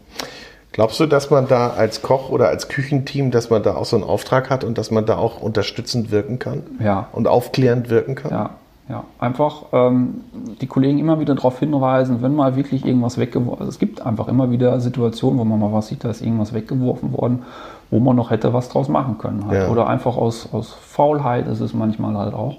Glaubst 0.70 1.00
du, 1.00 1.06
dass 1.06 1.30
man 1.30 1.48
da 1.48 1.70
als 1.70 2.02
Koch 2.02 2.30
oder 2.30 2.48
als 2.48 2.68
Küchenteam, 2.68 3.30
dass 3.30 3.50
man 3.50 3.62
da 3.62 3.74
auch 3.74 3.86
so 3.86 3.96
einen 3.96 4.04
Auftrag 4.04 4.50
hat 4.50 4.62
und 4.62 4.78
dass 4.78 4.90
man 4.90 5.04
da 5.06 5.16
auch 5.16 5.40
unterstützend 5.42 6.10
wirken 6.12 6.38
kann 6.38 6.62
Ja. 6.78 7.08
und 7.12 7.26
aufklärend 7.26 7.90
wirken 7.90 8.14
kann? 8.14 8.30
Ja, 8.30 8.50
ja. 8.88 9.02
Einfach 9.18 9.64
ähm, 9.72 10.22
die 10.60 10.66
Kollegen 10.66 10.98
immer 10.98 11.18
wieder 11.18 11.34
darauf 11.34 11.58
hinweisen, 11.58 12.22
wenn 12.22 12.34
mal 12.34 12.54
wirklich 12.54 12.84
irgendwas 12.86 13.18
weggeworfen 13.18 13.60
also 13.60 13.70
Es 13.70 13.78
gibt 13.78 14.04
einfach 14.06 14.28
immer 14.28 14.50
wieder 14.50 14.78
Situationen, 14.78 15.38
wo 15.40 15.44
man 15.44 15.58
mal 15.58 15.72
was 15.72 15.88
sieht, 15.88 16.04
da 16.04 16.10
ist 16.10 16.22
irgendwas 16.22 16.52
weggeworfen 16.52 17.12
worden, 17.12 17.42
wo 17.90 17.98
man 17.98 18.14
noch 18.14 18.30
hätte 18.30 18.52
was 18.52 18.68
draus 18.68 18.88
machen 18.88 19.18
können. 19.18 19.46
Halt. 19.46 19.62
Ja. 19.62 19.68
Oder 19.70 19.88
einfach 19.88 20.16
aus, 20.16 20.48
aus 20.52 20.72
Faulheit 20.72 21.48
ist 21.48 21.60
es 21.60 21.74
manchmal 21.74 22.16
halt 22.16 22.34
auch, 22.34 22.58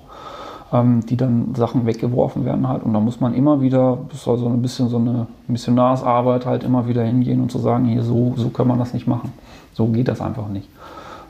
ähm, 0.74 1.06
die 1.06 1.16
dann 1.16 1.56
Sachen 1.56 1.86
weggeworfen 1.86 2.44
werden 2.44 2.68
halt. 2.68 2.84
Und 2.84 2.94
da 2.94 3.00
muss 3.00 3.22
man 3.22 3.34
immer 3.34 3.62
wieder, 3.62 3.98
das 4.10 4.24
soll 4.24 4.38
so 4.38 4.48
ein 4.48 4.62
bisschen 4.62 4.90
so 4.90 4.98
eine 4.98 5.28
Missionarsarbeit 5.48 6.46
halt 6.46 6.66
immer 6.66 6.90
wieder 6.90 7.04
hingehen 7.04 7.42
und 7.42 7.52
zu 7.52 7.60
sagen, 7.60 7.86
hier 7.86 8.04
so, 8.04 8.34
so 8.36 8.50
kann 8.50 8.68
man 8.68 8.80
das 8.80 8.94
nicht 8.94 9.08
machen. 9.08 9.32
So 9.72 9.88
geht 9.88 10.10
das 10.10 10.20
einfach 10.20 10.50
nicht. 10.50 10.68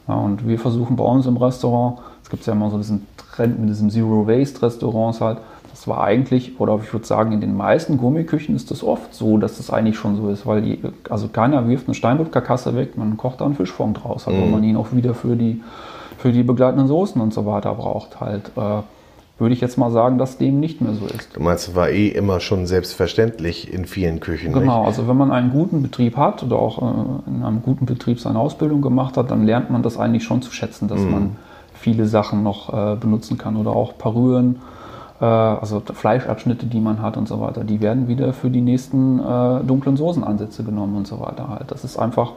Ja, 0.08 0.16
und 0.16 0.48
wir 0.48 0.58
versuchen 0.58 0.96
bei 0.96 1.04
uns 1.04 1.26
im 1.26 1.38
Restaurant, 1.38 2.00
es 2.28 2.32
gibt 2.32 2.46
ja 2.46 2.52
immer 2.52 2.70
so 2.70 2.76
diesen 2.76 3.08
Trend 3.16 3.58
mit 3.58 3.70
diesem 3.70 3.90
Zero 3.90 4.28
Waste 4.28 4.62
Restaurants 4.62 5.22
halt, 5.22 5.38
das 5.72 5.88
war 5.88 6.04
eigentlich, 6.04 6.60
oder 6.60 6.78
ich 6.84 6.92
würde 6.92 7.06
sagen, 7.06 7.32
in 7.32 7.40
den 7.40 7.56
meisten 7.56 7.98
Gummiküchen 7.98 8.54
ist 8.54 8.70
das 8.70 8.84
oft 8.84 9.14
so, 9.14 9.38
dass 9.38 9.56
das 9.56 9.70
eigentlich 9.70 9.96
schon 9.96 10.18
so 10.18 10.28
ist, 10.28 10.46
weil 10.46 10.62
die, 10.62 10.82
also 11.10 11.30
keiner 11.30 11.70
wirft 11.70 11.88
eine 11.88 11.96
Steinbuttkarkasse 11.96 12.76
weg, 12.76 12.98
man 12.98 13.16
kocht 13.16 13.40
da 13.40 13.46
einen 13.46 13.56
Fischfond 13.56 14.04
draus, 14.04 14.28
halt, 14.28 14.36
mhm. 14.36 14.42
weil 14.42 14.50
man 14.50 14.64
ihn 14.66 14.76
auch 14.76 14.92
wieder 14.92 15.14
für 15.14 15.38
die, 15.38 15.62
für 16.18 16.34
die 16.34 16.44
begleitenden 16.44 16.90
Soßen 16.90 17.22
und 17.22 17.34
so 17.34 17.46
weiter 17.46 17.74
braucht 17.76 18.20
halt. 18.20 18.52
Äh, 18.58 18.82
würde 19.40 19.54
ich 19.54 19.62
jetzt 19.62 19.78
mal 19.78 19.92
sagen, 19.92 20.18
dass 20.18 20.38
dem 20.38 20.60
nicht 20.60 20.82
mehr 20.82 20.96
so 20.96 21.06
ist. 21.06 21.34
Du 21.34 21.40
meinst, 21.40 21.76
war 21.76 21.90
eh 21.90 22.10
immer 22.10 22.42
schon 22.42 22.66
selbstverständlich 22.66 23.72
in 23.72 23.86
vielen 23.86 24.20
Küchen. 24.20 24.52
Genau, 24.52 24.80
nicht? 24.80 24.88
also 24.88 25.08
wenn 25.08 25.16
man 25.16 25.32
einen 25.32 25.52
guten 25.52 25.82
Betrieb 25.82 26.18
hat 26.18 26.44
oder 26.44 26.58
auch 26.58 26.82
äh, 26.82 27.30
in 27.30 27.44
einem 27.44 27.62
guten 27.62 27.86
Betrieb 27.86 28.20
seine 28.20 28.38
Ausbildung 28.38 28.82
gemacht 28.82 29.16
hat, 29.16 29.32
dann 29.32 29.46
lernt 29.46 29.70
man 29.70 29.82
das 29.82 29.98
eigentlich 29.98 30.26
schon 30.26 30.42
zu 30.42 30.52
schätzen, 30.52 30.90
dass 30.90 31.00
mhm. 31.00 31.12
man 31.12 31.36
viele 31.78 32.06
Sachen 32.06 32.44
noch 32.44 32.74
äh, 32.74 32.96
benutzen 32.96 33.38
kann 33.38 33.56
oder 33.56 33.72
auch 33.72 33.98
Parüren, 33.98 34.58
äh, 35.22 35.26
also 35.26 35.82
Fleischabschnitte, 35.82 36.66
die 36.66 36.80
man 36.80 37.02
hat 37.02 37.18
und 37.18 37.28
so 37.28 37.40
weiter, 37.40 37.64
die 37.64 37.82
werden 37.82 38.08
wieder 38.08 38.34
für 38.34 38.50
die 38.50 38.62
nächsten 38.62 39.20
äh, 39.20 39.64
dunklen 39.64 39.98
Soßenansätze 39.98 40.64
genommen 40.64 40.96
und 40.96 41.08
so 41.08 41.20
weiter 41.20 41.50
halt. 41.50 41.72
Das 41.72 41.84
ist 41.84 41.98
einfach 41.98 42.34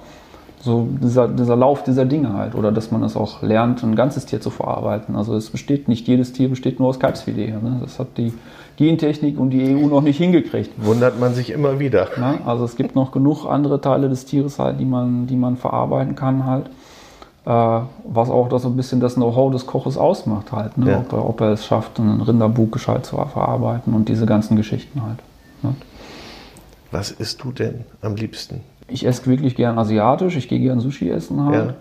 so 0.63 0.89
dieser, 1.03 1.27
dieser 1.29 1.57
Lauf 1.57 1.83
dieser 1.83 2.05
Dinge 2.05 2.35
halt. 2.35 2.55
Oder 2.55 2.71
dass 2.71 2.91
man 2.91 3.03
es 3.03 3.17
auch 3.17 3.43
lernt, 3.43 3.83
ein 3.83 3.97
ganzes 3.97 4.27
Tier 4.27 4.41
zu 4.41 4.51
verarbeiten. 4.51 5.17
Also 5.17 5.35
es 5.35 5.51
besteht, 5.51 5.89
nicht 5.89 6.07
jedes 6.07 6.33
Tier 6.33 6.49
besteht 6.49 6.79
nur 6.79 6.89
aus 6.89 7.01
Kalbsfilet. 7.01 7.63
Ne? 7.63 7.79
Das 7.81 7.99
hat 7.99 8.09
die 8.19 8.35
Gentechnik 8.77 9.39
und 9.39 9.51
die 9.51 9.75
EU 9.75 9.89
noch 9.89 10.03
nicht 10.03 10.19
hingekriegt. 10.19 10.73
Wundert 10.85 11.19
man 11.19 11.35
sich 11.35 11.51
immer 11.51 11.79
wieder. 11.79 12.09
Ja, 12.19 12.39
also 12.45 12.65
es 12.65 12.77
gibt 12.77 12.95
noch 12.95 13.11
genug 13.11 13.47
andere 13.47 13.81
Teile 13.81 14.09
des 14.09 14.27
Tieres 14.27 14.59
halt, 14.59 14.79
die 14.81 14.85
man, 14.85 15.27
die 15.27 15.37
man 15.37 15.57
verarbeiten 15.57 16.15
kann 16.15 16.45
halt. 16.45 16.67
Äh, 17.47 17.51
was 17.51 18.31
auch 18.31 18.49
das 18.49 18.63
so 18.63 18.69
ein 18.69 18.77
bisschen 18.77 19.01
das 19.01 19.15
Know-how 19.15 19.51
des 19.53 19.67
Koches 19.67 19.97
ausmacht 19.97 20.53
halt. 20.53 20.77
Ne? 20.79 20.91
Ja. 20.91 20.99
Ob, 20.99 21.13
er, 21.13 21.29
ob, 21.29 21.41
er, 21.41 21.53
es 21.53 21.65
schafft, 21.65 21.99
einen 21.99 22.21
Rinderbug 22.21 22.73
gescheit 22.73 23.07
zu 23.07 23.17
verarbeiten 23.17 23.95
und 23.95 24.09
diese 24.09 24.27
ganzen 24.27 24.57
Geschichten 24.57 25.03
halt. 25.03 25.19
Ne? 25.63 25.75
Was 26.91 27.11
isst 27.11 27.43
du 27.43 27.53
denn 27.53 27.85
am 28.03 28.17
liebsten? 28.17 28.61
ich 28.91 29.07
esse 29.07 29.27
wirklich 29.27 29.57
gern 29.57 29.79
asiatisch, 29.79 30.37
ich 30.37 30.49
gehe 30.49 30.61
gern 30.61 30.81
Sushi 30.81 31.09
essen 31.11 31.45
halt. 31.45 31.75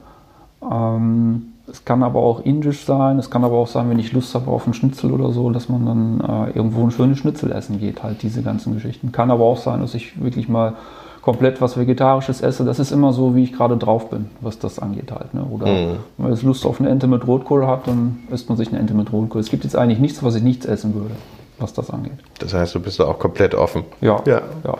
Ja. 0.61 0.95
Ähm, 0.95 1.53
es 1.67 1.85
kann 1.85 2.01
aber 2.01 2.19
auch 2.19 2.43
indisch 2.45 2.83
sein, 2.85 3.19
es 3.19 3.29
kann 3.29 3.43
aber 3.43 3.57
auch 3.57 3.67
sein, 3.67 3.89
wenn 3.89 3.99
ich 3.99 4.11
Lust 4.11 4.33
habe 4.33 4.49
auf 4.49 4.65
einen 4.65 4.73
Schnitzel 4.73 5.11
oder 5.11 5.31
so, 5.31 5.49
dass 5.51 5.69
man 5.69 5.85
dann 5.85 6.19
äh, 6.21 6.51
irgendwo 6.51 6.83
ein 6.83 6.91
schönes 6.91 7.19
Schnitzel 7.19 7.51
essen 7.51 7.79
geht, 7.79 8.01
halt 8.01 8.23
diese 8.23 8.41
ganzen 8.41 8.73
Geschichten. 8.73 9.11
Kann 9.11 9.29
aber 9.29 9.43
auch 9.43 9.57
sein, 9.57 9.81
dass 9.81 9.93
ich 9.93 10.21
wirklich 10.21 10.49
mal 10.49 10.73
komplett 11.21 11.61
was 11.61 11.77
Vegetarisches 11.77 12.41
esse. 12.41 12.63
Das 12.65 12.79
ist 12.79 12.91
immer 12.91 13.13
so, 13.13 13.35
wie 13.35 13.43
ich 13.43 13.53
gerade 13.53 13.77
drauf 13.77 14.09
bin, 14.09 14.29
was 14.41 14.59
das 14.59 14.79
angeht 14.79 15.11
halt. 15.11 15.33
Ne? 15.33 15.43
Oder 15.43 15.67
mhm. 15.67 15.97
wenn 16.17 16.29
man 16.29 16.41
Lust 16.41 16.65
auf 16.65 16.79
eine 16.79 16.89
Ente 16.89 17.07
mit 17.07 17.25
Rotkohl 17.27 17.67
hat, 17.67 17.87
dann 17.87 18.19
isst 18.31 18.49
man 18.49 18.57
sich 18.57 18.69
eine 18.69 18.79
Ente 18.79 18.93
mit 18.93 19.11
Rotkohl. 19.11 19.41
Es 19.41 19.49
gibt 19.49 19.63
jetzt 19.63 19.75
eigentlich 19.75 19.99
nichts, 19.99 20.23
was 20.23 20.35
ich 20.35 20.43
nichts 20.43 20.65
essen 20.65 20.93
würde, 20.95 21.15
was 21.57 21.73
das 21.73 21.89
angeht. 21.89 22.17
Das 22.39 22.53
heißt, 22.53 22.75
du 22.75 22.79
bist 22.79 22.99
da 22.99 23.05
auch 23.05 23.19
komplett 23.19 23.55
offen. 23.55 23.83
Ja. 24.01 24.21
ja. 24.25 24.41
ja. 24.63 24.77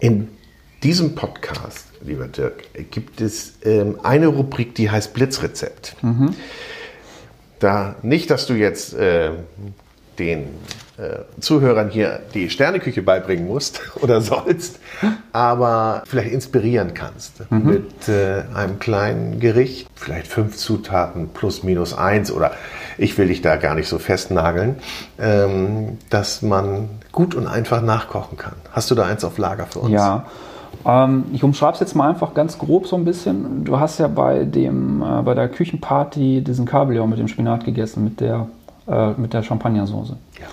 In 0.00 0.28
diesem 0.82 1.14
Podcast, 1.14 1.86
lieber 2.02 2.26
Dirk, 2.28 2.62
gibt 2.90 3.20
es 3.20 3.54
ähm, 3.64 3.98
eine 4.02 4.28
Rubrik, 4.28 4.74
die 4.74 4.90
heißt 4.90 5.14
Blitzrezept. 5.14 5.96
Mhm. 6.02 6.34
Da 7.58 7.94
nicht, 8.02 8.30
dass 8.30 8.46
du 8.46 8.54
jetzt 8.54 8.94
äh, 8.94 9.30
den 10.18 10.46
Zuhörern 11.40 11.88
hier 11.88 12.20
die 12.34 12.50
Sterneküche 12.50 13.02
beibringen 13.02 13.46
musst 13.46 13.80
oder 14.00 14.20
sollst, 14.20 14.80
aber 15.32 16.02
vielleicht 16.06 16.32
inspirieren 16.32 16.94
kannst 16.94 17.50
mhm. 17.50 17.64
mit 17.64 18.08
äh, 18.08 18.42
einem 18.54 18.78
kleinen 18.78 19.40
Gericht, 19.40 19.88
vielleicht 19.94 20.26
fünf 20.26 20.56
Zutaten 20.56 21.30
plus 21.30 21.62
minus 21.62 21.94
eins 21.96 22.30
oder 22.32 22.52
ich 22.98 23.16
will 23.18 23.28
dich 23.28 23.42
da 23.42 23.56
gar 23.56 23.74
nicht 23.74 23.88
so 23.88 23.98
festnageln, 23.98 24.76
ähm, 25.18 25.98
dass 26.10 26.42
man 26.42 26.88
gut 27.10 27.34
und 27.34 27.46
einfach 27.46 27.82
nachkochen 27.82 28.38
kann. 28.38 28.54
Hast 28.70 28.90
du 28.90 28.94
da 28.94 29.06
eins 29.06 29.24
auf 29.24 29.38
Lager 29.38 29.66
für 29.66 29.80
uns? 29.80 29.92
Ja, 29.92 30.26
ähm, 30.84 31.24
ich 31.32 31.44
umschreibe 31.44 31.74
es 31.74 31.80
jetzt 31.80 31.94
mal 31.94 32.08
einfach 32.08 32.34
ganz 32.34 32.58
grob 32.58 32.86
so 32.86 32.96
ein 32.96 33.04
bisschen. 33.04 33.64
Du 33.64 33.78
hast 33.78 33.98
ja 33.98 34.08
bei, 34.08 34.44
dem, 34.44 35.02
äh, 35.02 35.22
bei 35.22 35.34
der 35.34 35.48
Küchenparty 35.48 36.42
diesen 36.42 36.66
Kabeljau 36.66 37.06
mit 37.06 37.18
dem 37.18 37.28
Spinat 37.28 37.64
gegessen, 37.64 38.04
mit 38.04 38.20
der, 38.20 38.48
äh, 38.88 39.12
mit 39.12 39.32
der 39.32 39.42
Champagnersoße. 39.42 40.16
Ja, 40.40 40.46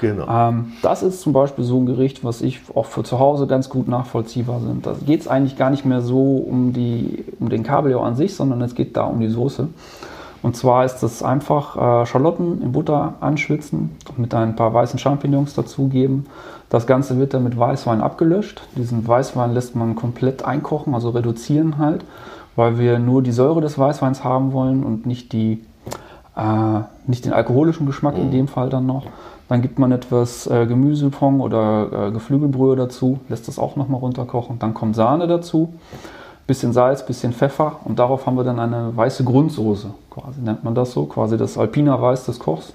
genau. 0.00 0.26
Ähm, 0.28 0.72
das 0.82 1.02
ist 1.02 1.20
zum 1.20 1.32
Beispiel 1.32 1.64
so 1.64 1.78
ein 1.78 1.86
Gericht, 1.86 2.24
was 2.24 2.42
ich 2.42 2.60
auch 2.74 2.86
für 2.86 3.02
zu 3.02 3.18
Hause 3.18 3.46
ganz 3.46 3.68
gut 3.68 3.88
nachvollziehbar 3.88 4.60
sind. 4.60 4.86
Da 4.86 4.94
geht 5.04 5.20
es 5.20 5.28
eigentlich 5.28 5.56
gar 5.56 5.70
nicht 5.70 5.84
mehr 5.84 6.00
so 6.00 6.36
um, 6.36 6.72
die, 6.72 7.24
um 7.38 7.48
den 7.48 7.62
Kabeljau 7.62 8.00
an 8.00 8.16
sich, 8.16 8.34
sondern 8.34 8.60
es 8.62 8.74
geht 8.74 8.96
da 8.96 9.04
um 9.04 9.20
die 9.20 9.28
Soße. 9.28 9.68
Und 10.42 10.56
zwar 10.56 10.84
ist 10.84 11.02
es 11.02 11.22
einfach 11.22 11.76
äh, 11.76 12.06
Schalotten 12.06 12.62
in 12.62 12.72
Butter 12.72 13.14
anschwitzen, 13.20 13.96
mit 14.16 14.34
ein 14.34 14.56
paar 14.56 14.72
weißen 14.72 14.98
Champignons 14.98 15.54
dazugeben. 15.54 16.26
Das 16.70 16.86
Ganze 16.86 17.18
wird 17.18 17.34
dann 17.34 17.44
mit 17.44 17.58
Weißwein 17.58 18.00
abgelöscht. 18.00 18.62
Diesen 18.76 19.06
Weißwein 19.06 19.52
lässt 19.52 19.76
man 19.76 19.96
komplett 19.96 20.44
einkochen, 20.44 20.94
also 20.94 21.10
reduzieren 21.10 21.78
halt, 21.78 22.04
weil 22.56 22.78
wir 22.78 22.98
nur 22.98 23.22
die 23.22 23.32
Säure 23.32 23.60
des 23.60 23.78
Weißweins 23.78 24.24
haben 24.24 24.52
wollen 24.52 24.82
und 24.82 25.04
nicht, 25.04 25.32
die, 25.32 25.62
äh, 26.36 26.80
nicht 27.06 27.26
den 27.26 27.32
alkoholischen 27.32 27.86
Geschmack 27.86 28.16
in 28.16 28.30
dem 28.30 28.48
Fall 28.48 28.70
dann 28.70 28.86
noch. 28.86 29.04
Dann 29.50 29.62
gibt 29.62 29.80
man 29.80 29.90
etwas 29.90 30.46
äh, 30.46 30.64
Gemüsepong 30.64 31.40
oder 31.40 32.06
äh, 32.06 32.12
Geflügelbrühe 32.12 32.76
dazu, 32.76 33.18
lässt 33.28 33.48
das 33.48 33.58
auch 33.58 33.74
nochmal 33.74 33.98
runterkochen. 33.98 34.60
Dann 34.60 34.74
kommt 34.74 34.94
Sahne 34.94 35.26
dazu 35.26 35.74
bisschen 36.50 36.72
Salz, 36.72 37.06
bisschen 37.06 37.32
Pfeffer 37.32 37.76
und 37.84 38.00
darauf 38.00 38.26
haben 38.26 38.36
wir 38.36 38.42
dann 38.42 38.58
eine 38.58 38.96
weiße 38.96 39.22
Grundsoße, 39.22 39.94
quasi 40.10 40.40
nennt 40.40 40.64
man 40.64 40.74
das 40.74 40.90
so, 40.90 41.04
quasi 41.04 41.36
das 41.36 41.56
Alpina 41.56 42.02
Weiß 42.02 42.26
des 42.26 42.40
Kochs. 42.40 42.72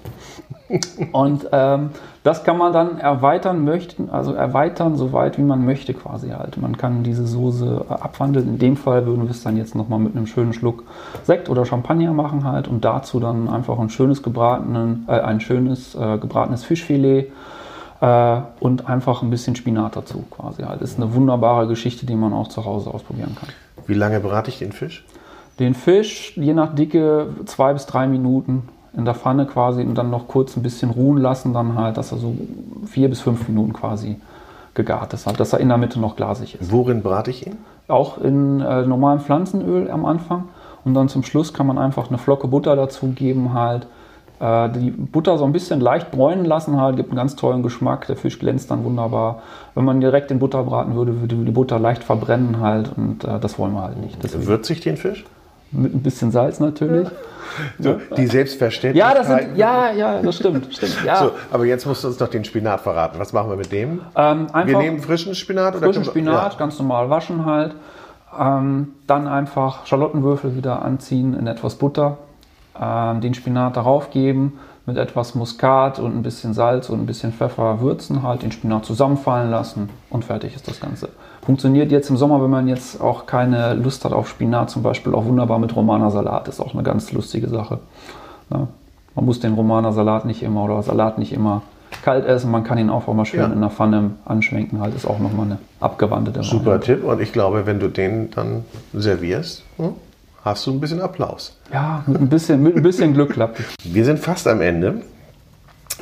Und 1.12 1.48
ähm, 1.52 1.90
das 2.24 2.42
kann 2.42 2.58
man 2.58 2.72
dann 2.72 2.98
erweitern 2.98 3.64
möchten, 3.64 4.10
also 4.10 4.32
erweitern 4.32 4.96
so 4.96 5.12
weit 5.12 5.38
wie 5.38 5.42
man 5.42 5.64
möchte 5.64 5.94
quasi 5.94 6.30
halt. 6.30 6.56
Man 6.60 6.76
kann 6.76 7.04
diese 7.04 7.24
Soße 7.26 7.84
äh, 7.88 7.92
abwandeln. 7.92 8.48
In 8.48 8.58
dem 8.58 8.76
Fall 8.76 9.06
würden 9.06 9.24
wir 9.24 9.30
es 9.30 9.44
dann 9.44 9.56
jetzt 9.56 9.76
nochmal 9.76 10.00
mit 10.00 10.16
einem 10.16 10.26
schönen 10.26 10.52
Schluck 10.52 10.82
Sekt 11.22 11.48
oder 11.48 11.64
Champagner 11.64 12.12
machen 12.12 12.44
halt 12.44 12.66
und 12.66 12.84
dazu 12.84 13.20
dann 13.20 13.48
einfach 13.48 13.78
ein 13.78 13.90
schönes 13.90 14.22
gebratenen, 14.22 15.04
äh, 15.06 15.20
ein 15.20 15.40
schönes 15.40 15.94
äh, 15.94 16.18
gebratenes 16.18 16.64
Fischfilet 16.64 17.30
äh, 18.00 18.40
und 18.58 18.88
einfach 18.88 19.22
ein 19.22 19.30
bisschen 19.30 19.54
Spinat 19.54 19.94
dazu 19.94 20.24
quasi 20.30 20.62
halt. 20.62 20.80
Ist 20.80 20.98
eine 20.98 21.14
wunderbare 21.14 21.68
Geschichte, 21.68 22.06
die 22.06 22.16
man 22.16 22.32
auch 22.32 22.48
zu 22.48 22.64
Hause 22.64 22.92
ausprobieren 22.92 23.36
kann. 23.38 23.50
Wie 23.86 23.94
lange 23.94 24.20
brate 24.20 24.50
ich 24.50 24.58
den 24.58 24.72
Fisch? 24.72 25.04
Den 25.58 25.74
Fisch, 25.74 26.36
je 26.36 26.52
nach 26.52 26.74
Dicke, 26.74 27.28
zwei 27.46 27.72
bis 27.72 27.86
drei 27.86 28.06
Minuten 28.06 28.68
in 28.96 29.04
der 29.04 29.14
Pfanne 29.14 29.46
quasi 29.46 29.82
und 29.82 29.96
dann 29.96 30.10
noch 30.10 30.28
kurz 30.28 30.56
ein 30.56 30.62
bisschen 30.62 30.90
ruhen 30.90 31.18
lassen, 31.18 31.52
dann 31.52 31.76
halt, 31.76 31.96
dass 31.96 32.12
er 32.12 32.18
so 32.18 32.34
vier 32.86 33.08
bis 33.08 33.20
fünf 33.20 33.48
Minuten 33.48 33.72
quasi 33.72 34.16
gegart 34.74 35.12
ist, 35.14 35.26
halt, 35.26 35.40
dass 35.40 35.52
er 35.52 35.60
in 35.60 35.68
der 35.68 35.78
Mitte 35.78 36.00
noch 36.00 36.16
glasig 36.16 36.58
ist. 36.60 36.70
Worin 36.70 37.02
brate 37.02 37.30
ich 37.30 37.46
ihn? 37.46 37.56
Auch 37.88 38.18
in 38.18 38.60
äh, 38.60 38.84
normalem 38.84 39.20
Pflanzenöl 39.20 39.90
am 39.90 40.04
Anfang 40.04 40.48
und 40.84 40.94
dann 40.94 41.08
zum 41.08 41.22
Schluss 41.22 41.52
kann 41.52 41.66
man 41.66 41.78
einfach 41.78 42.08
eine 42.08 42.18
Flocke 42.18 42.48
Butter 42.48 42.76
dazugeben 42.76 43.54
halt. 43.54 43.86
Äh, 44.38 44.68
die 44.70 44.90
Butter 44.90 45.38
so 45.38 45.44
ein 45.44 45.52
bisschen 45.52 45.80
leicht 45.80 46.10
bräunen 46.10 46.44
lassen 46.44 46.80
halt, 46.80 46.96
gibt 46.96 47.10
einen 47.10 47.16
ganz 47.16 47.36
tollen 47.36 47.62
Geschmack. 47.62 48.06
Der 48.06 48.16
Fisch 48.16 48.38
glänzt 48.38 48.70
dann 48.70 48.84
wunderbar. 48.84 49.42
Wenn 49.74 49.84
man 49.84 50.00
direkt 50.00 50.30
in 50.30 50.38
Butter 50.38 50.62
braten 50.62 50.94
würde, 50.94 51.20
würde 51.20 51.36
die 51.36 51.50
Butter 51.50 51.78
leicht 51.78 52.04
verbrennen 52.04 52.60
halt 52.60 52.90
und 52.96 53.24
äh, 53.24 53.38
das 53.40 53.58
wollen 53.58 53.72
wir 53.72 53.82
halt 53.82 53.98
nicht. 53.98 54.22
Deswegen. 54.22 54.46
Würzig 54.46 54.80
den 54.80 54.96
Fisch? 54.96 55.24
Mit 55.72 55.94
ein 55.94 56.02
bisschen 56.02 56.30
Salz 56.30 56.60
natürlich. 56.60 57.08
So, 57.78 57.98
die 58.16 58.26
Selbstverständlichkeit. 58.26 59.14
Ja, 59.14 59.18
das 59.18 59.26
sind, 59.28 59.56
ja, 59.56 59.90
ja, 59.92 60.20
das 60.20 60.36
stimmt. 60.36 60.68
stimmt 60.74 61.04
ja. 61.04 61.16
So, 61.16 61.30
aber 61.50 61.64
jetzt 61.64 61.86
musst 61.86 62.04
du 62.04 62.08
uns 62.08 62.20
noch 62.20 62.28
den 62.28 62.44
Spinat 62.44 62.82
verraten. 62.82 63.18
Was 63.18 63.32
machen 63.32 63.50
wir 63.50 63.56
mit 63.56 63.72
dem? 63.72 64.00
Ähm, 64.14 64.48
wir 64.64 64.78
nehmen 64.78 65.00
frischen 65.00 65.34
Spinat? 65.34 65.76
Frischen 65.76 66.02
oder 66.02 66.10
Spinat, 66.10 66.52
ja. 66.52 66.58
ganz 66.58 66.78
normal 66.78 67.08
waschen 67.08 67.46
halt. 67.46 67.74
Ähm, 68.38 68.88
dann 69.06 69.26
einfach 69.26 69.86
Schalottenwürfel 69.86 70.56
wieder 70.56 70.82
anziehen 70.82 71.34
in 71.34 71.46
etwas 71.46 71.76
Butter. 71.76 72.18
Ähm, 72.80 73.20
den 73.20 73.34
Spinat 73.34 73.76
darauf 73.76 74.10
geben, 74.10 74.58
mit 74.86 74.96
etwas 74.96 75.34
Muskat 75.34 75.98
und 75.98 76.16
ein 76.16 76.22
bisschen 76.22 76.54
Salz 76.54 76.88
und 76.88 77.00
ein 77.00 77.06
bisschen 77.06 77.32
Pfeffer 77.32 77.80
würzen, 77.80 78.22
halt 78.22 78.42
den 78.42 78.52
Spinat 78.52 78.84
zusammenfallen 78.84 79.50
lassen 79.50 79.88
und 80.10 80.24
fertig 80.24 80.54
ist 80.54 80.68
das 80.68 80.80
Ganze. 80.80 81.08
Funktioniert 81.44 81.90
jetzt 81.90 82.08
im 82.08 82.16
Sommer, 82.16 82.42
wenn 82.42 82.50
man 82.50 82.68
jetzt 82.68 83.00
auch 83.00 83.26
keine 83.26 83.74
Lust 83.74 84.04
hat 84.04 84.12
auf 84.12 84.28
Spinat, 84.28 84.70
zum 84.70 84.82
Beispiel 84.82 85.14
auch 85.14 85.24
wunderbar 85.24 85.58
mit 85.58 85.74
Romaner 85.74 86.10
Salat. 86.10 86.48
Ist 86.48 86.60
auch 86.60 86.74
eine 86.74 86.82
ganz 86.82 87.12
lustige 87.12 87.48
Sache. 87.48 87.78
Ja, 88.50 88.68
man 89.14 89.24
muss 89.24 89.40
den 89.40 89.54
Romaner 89.54 89.92
Salat 89.92 90.24
nicht 90.24 90.42
immer 90.42 90.64
oder 90.64 90.82
Salat 90.82 91.18
nicht 91.18 91.32
immer 91.32 91.62
kalt 92.02 92.26
essen. 92.26 92.50
Man 92.50 92.64
kann 92.64 92.78
ihn 92.78 92.90
auch, 92.90 93.06
mal 93.12 93.24
schön 93.24 93.40
ja. 93.40 93.46
in 93.46 93.60
der 93.60 93.70
Pfanne 93.70 94.12
anschwenken. 94.24 94.80
Halt 94.80 94.94
ist 94.94 95.06
auch 95.06 95.18
nochmal 95.18 95.46
eine 95.46 95.58
abgewandelte 95.80 96.42
Super. 96.42 96.80
Tipp. 96.80 97.04
Und 97.04 97.20
ich 97.20 97.32
glaube, 97.32 97.66
wenn 97.66 97.80
du 97.80 97.88
den 97.88 98.30
dann 98.30 98.64
servierst, 98.92 99.64
hm, 99.76 99.94
hast 100.46 100.66
du 100.66 100.70
ein 100.70 100.80
bisschen 100.80 101.00
Applaus. 101.00 101.56
Ja, 101.72 102.04
mit 102.06 102.20
ein 102.20 102.28
bisschen, 102.28 102.62
mit 102.62 102.76
ein 102.76 102.82
bisschen 102.82 103.12
Glück 103.12 103.32
klappt. 103.32 103.60
Wir 103.82 104.04
sind 104.04 104.20
fast 104.20 104.46
am 104.46 104.60
Ende 104.60 105.02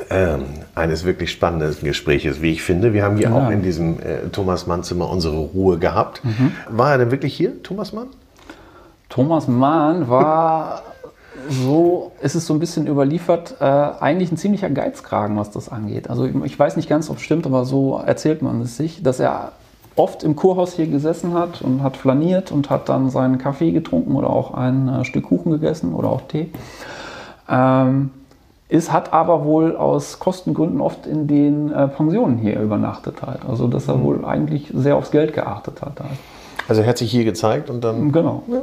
ähm, 0.09 0.45
eines 0.75 1.03
wirklich 1.03 1.31
spannenden 1.31 1.75
Gespräches, 1.83 2.41
wie 2.41 2.51
ich 2.51 2.61
finde. 2.61 2.93
Wir 2.93 3.03
haben 3.03 3.17
hier 3.17 3.29
ja. 3.29 3.33
auch 3.35 3.49
in 3.49 3.63
diesem 3.63 3.99
äh, 3.99 4.29
Thomas 4.31 4.67
Mann 4.67 4.83
Zimmer 4.83 5.09
unsere 5.09 5.37
Ruhe 5.37 5.79
gehabt. 5.79 6.23
Mhm. 6.23 6.51
War 6.69 6.91
er 6.91 6.99
denn 6.99 7.11
wirklich 7.11 7.35
hier, 7.35 7.61
Thomas 7.63 7.91
Mann? 7.91 8.07
Thomas 9.09 9.47
Mann 9.47 10.09
war 10.09 10.83
so 11.49 12.11
ist 12.21 12.35
es 12.35 12.45
so 12.45 12.53
ein 12.53 12.59
bisschen 12.59 12.87
überliefert, 12.87 13.55
äh, 13.59 13.65
eigentlich 13.65 14.31
ein 14.31 14.37
ziemlicher 14.37 14.69
Geizkragen, 14.69 15.37
was 15.37 15.51
das 15.51 15.69
angeht. 15.69 16.09
Also 16.09 16.25
ich 16.25 16.57
weiß 16.57 16.75
nicht 16.75 16.89
ganz, 16.89 17.09
ob 17.09 17.17
es 17.17 17.23
stimmt, 17.23 17.45
aber 17.45 17.65
so 17.65 18.01
erzählt 18.03 18.41
man 18.41 18.61
es 18.61 18.77
sich, 18.77 19.03
dass 19.03 19.19
er 19.19 19.51
oft 19.95 20.23
im 20.23 20.35
Kurhaus 20.35 20.73
hier 20.73 20.87
gesessen 20.87 21.33
hat 21.33 21.61
und 21.61 21.81
hat 21.81 21.97
flaniert 21.97 22.51
und 22.51 22.69
hat 22.69 22.89
dann 22.89 23.09
seinen 23.09 23.37
Kaffee 23.37 23.71
getrunken 23.71 24.15
oder 24.15 24.29
auch 24.29 24.53
ein 24.53 24.89
äh, 24.89 25.05
Stück 25.05 25.25
Kuchen 25.25 25.51
gegessen 25.51 25.93
oder 25.93 26.09
auch 26.09 26.21
Tee. 26.27 26.51
Ähm, 27.49 28.11
ist, 28.67 28.91
hat 28.91 29.13
aber 29.13 29.45
wohl 29.45 29.75
aus 29.75 30.19
Kostengründen 30.19 30.81
oft 30.81 31.05
in 31.05 31.27
den 31.27 31.71
äh, 31.71 31.87
Pensionen 31.87 32.37
hier 32.37 32.59
übernachtet 32.59 33.21
halt. 33.21 33.39
Also 33.47 33.67
dass 33.67 33.87
er 33.87 33.97
mhm. 33.97 34.03
wohl 34.03 34.25
eigentlich 34.25 34.71
sehr 34.73 34.97
aufs 34.97 35.11
Geld 35.11 35.33
geachtet 35.33 35.81
hat. 35.81 35.99
Halt. 35.99 36.19
Also 36.67 36.81
er 36.81 36.87
hat 36.87 36.97
sich 36.97 37.11
hier 37.11 37.23
gezeigt 37.23 37.69
und 37.69 37.83
dann 37.83 38.11
genau. 38.11 38.43
Ja, 38.47 38.61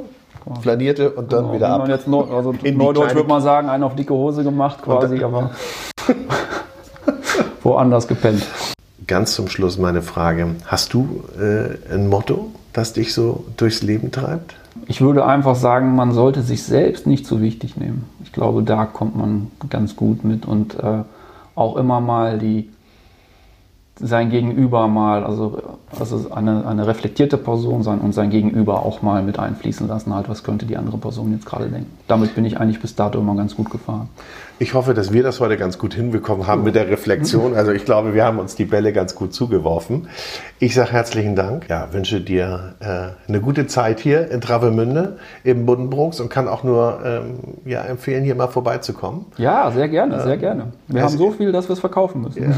flanierte 0.61 1.11
und 1.11 1.33
dann 1.33 1.45
genau. 1.45 1.55
wieder 1.55 1.69
ab. 1.71 1.89
Jetzt 1.89 2.09
neu, 2.09 2.25
also 2.25 2.53
Neudeutsch 2.63 3.15
würde 3.15 3.29
man 3.29 3.41
sagen, 3.41 3.69
einen 3.69 3.85
auf 3.85 3.95
dicke 3.95 4.13
Hose 4.13 4.43
gemacht 4.43 4.83
quasi, 4.83 5.23
aber 5.23 5.51
woanders 7.63 8.09
gepennt. 8.09 8.45
Ganz 9.13 9.35
zum 9.35 9.49
Schluss 9.49 9.77
meine 9.77 10.01
Frage. 10.01 10.55
Hast 10.65 10.95
du 10.95 11.23
äh, 11.39 11.95
ein 11.95 12.09
Motto, 12.09 12.51
das 12.73 12.95
dich 12.95 13.13
so 13.13 13.45
durchs 13.59 13.83
Leben 13.83 14.11
treibt? 14.11 14.55
Ich 14.87 15.03
würde 15.03 15.27
einfach 15.27 15.55
sagen, 15.55 15.95
man 15.95 16.13
sollte 16.13 16.41
sich 16.41 16.63
selbst 16.63 17.07
nicht 17.07 17.27
so 17.27 17.43
wichtig 17.43 17.77
nehmen. 17.77 18.07
Ich 18.25 18.33
glaube, 18.33 18.63
da 18.63 18.87
kommt 18.87 19.15
man 19.15 19.51
ganz 19.69 19.97
gut 19.97 20.25
mit 20.25 20.47
und 20.47 20.83
äh, 20.83 21.03
auch 21.55 21.77
immer 21.77 22.01
mal 22.01 22.39
die 22.39 22.71
sein 24.01 24.31
Gegenüber 24.31 24.89
mal, 24.89 25.25
also, 25.25 25.63
also 25.99 26.31
eine, 26.33 26.67
eine 26.67 26.87
reflektierte 26.87 27.37
Person 27.37 27.83
sein 27.83 28.01
und 28.01 28.13
sein 28.13 28.31
Gegenüber 28.31 28.85
auch 28.85 29.03
mal 29.03 29.23
mit 29.23 29.39
einfließen 29.39 29.87
lassen, 29.87 30.15
halt, 30.15 30.29
was 30.29 30.43
könnte 30.43 30.65
die 30.65 30.79
andere 30.79 30.97
Person 30.97 31.33
jetzt 31.33 31.45
gerade 31.45 31.69
denken. 31.69 31.91
Damit 32.09 32.35
bin 32.35 32.45
ich 32.45 32.59
eigentlich 32.59 32.81
bis 32.81 32.97
dato 32.97 33.21
immer 33.21 33.37
ganz 33.37 33.55
gut 33.55 33.71
gefahren. 33.71 34.09
Ich 34.63 34.75
hoffe, 34.75 34.95
dass 34.95 35.13
wir 35.13 35.25
das 35.25 35.41
heute 35.41 35.57
ganz 35.57 35.77
gut 35.77 35.93
hinbekommen 35.93 36.47
haben 36.47 36.63
mit 36.63 36.77
der 36.77 36.89
Reflexion. 36.89 37.57
Also 37.57 37.73
ich 37.73 37.85
glaube, 37.85 38.15
wir 38.15 38.25
haben 38.25 38.39
uns 38.39 38.55
die 38.55 38.65
Bälle 38.65 38.93
ganz 38.93 39.17
gut 39.17 39.35
zugeworfen. 39.35 40.07
Ich 40.61 40.77
sage 40.77 40.93
herzlichen 40.93 41.35
Dank. 41.35 41.69
Ja, 41.69 41.93
wünsche 41.93 42.21
dir 42.21 42.77
äh, 42.79 43.29
eine 43.29 43.41
gute 43.41 43.67
Zeit 43.67 43.99
hier 43.99 44.31
in 44.31 44.41
Travemünde 44.41 45.19
im 45.43 45.67
Buddenbrooks 45.67 46.21
und 46.21 46.29
kann 46.29 46.47
auch 46.47 46.63
nur 46.63 47.01
ähm, 47.05 47.39
ja, 47.65 47.83
empfehlen, 47.83 48.23
hier 48.23 48.37
mal 48.37 48.47
vorbeizukommen. 48.47 49.27
Ja, 49.37 49.69
sehr 49.73 49.89
gerne, 49.89 50.23
sehr 50.23 50.37
gerne. 50.37 50.69
Wir 50.87 51.03
haben 51.03 51.19
so 51.19 51.33
viel, 51.33 51.51
dass 51.51 51.69
wir 51.69 51.73
es 51.73 51.81
verkaufen 51.81 52.23
müssen. 52.23 52.45
Ja. 52.45 52.55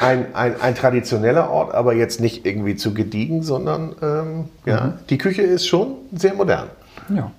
ein, 0.00 0.34
ein, 0.34 0.58
ein, 0.62 0.74
traditioneller 0.74 1.50
Ort, 1.50 1.74
aber 1.74 1.92
jetzt 1.92 2.22
nicht 2.22 2.46
irgendwie 2.46 2.74
zu 2.74 2.94
gediegen, 2.94 3.42
sondern 3.42 3.94
ähm, 4.00 4.44
ja, 4.64 4.80
mhm. 4.80 4.92
die 5.10 5.18
Küche 5.18 5.42
ist 5.42 5.66
schon 5.66 5.96
sehr 6.16 6.32
modern. 6.32 6.68
Ja. 7.14 7.32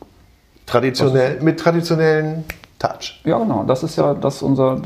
Traditionell, 0.67 1.41
mit 1.41 1.59
traditionellen 1.59 2.43
Touch. 2.79 3.19
Ja, 3.25 3.37
genau. 3.37 3.63
Das 3.65 3.83
ist 3.83 3.97
ja, 3.97 4.13
das 4.13 4.41
unser, 4.41 4.81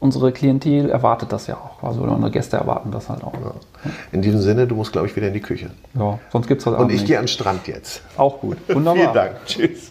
unsere 0.00 0.32
Klientel 0.32 0.90
erwartet 0.90 1.32
das 1.32 1.46
ja 1.46 1.56
auch. 1.56 1.86
Also 1.86 2.02
unsere 2.02 2.30
Gäste 2.30 2.56
erwarten 2.56 2.90
das 2.90 3.08
halt 3.08 3.22
auch. 3.22 3.34
Ja. 3.34 3.90
In 4.10 4.22
diesem 4.22 4.40
Sinne, 4.40 4.66
du 4.66 4.74
musst, 4.74 4.92
glaube 4.92 5.06
ich, 5.06 5.14
wieder 5.14 5.28
in 5.28 5.34
die 5.34 5.40
Küche. 5.40 5.70
Ja, 5.94 6.18
sonst 6.32 6.48
gibt 6.48 6.60
es 6.62 6.66
halt 6.66 6.76
auch 6.76 6.80
Und 6.80 6.90
ich 6.90 7.04
gehe 7.04 7.18
an 7.18 7.24
den 7.24 7.28
Strand 7.28 7.68
jetzt. 7.68 8.02
Auch 8.16 8.40
gut. 8.40 8.56
Wunderbar. 8.68 8.94
Vielen 9.02 9.14
Dank. 9.14 9.36
Tschüss. 9.46 9.90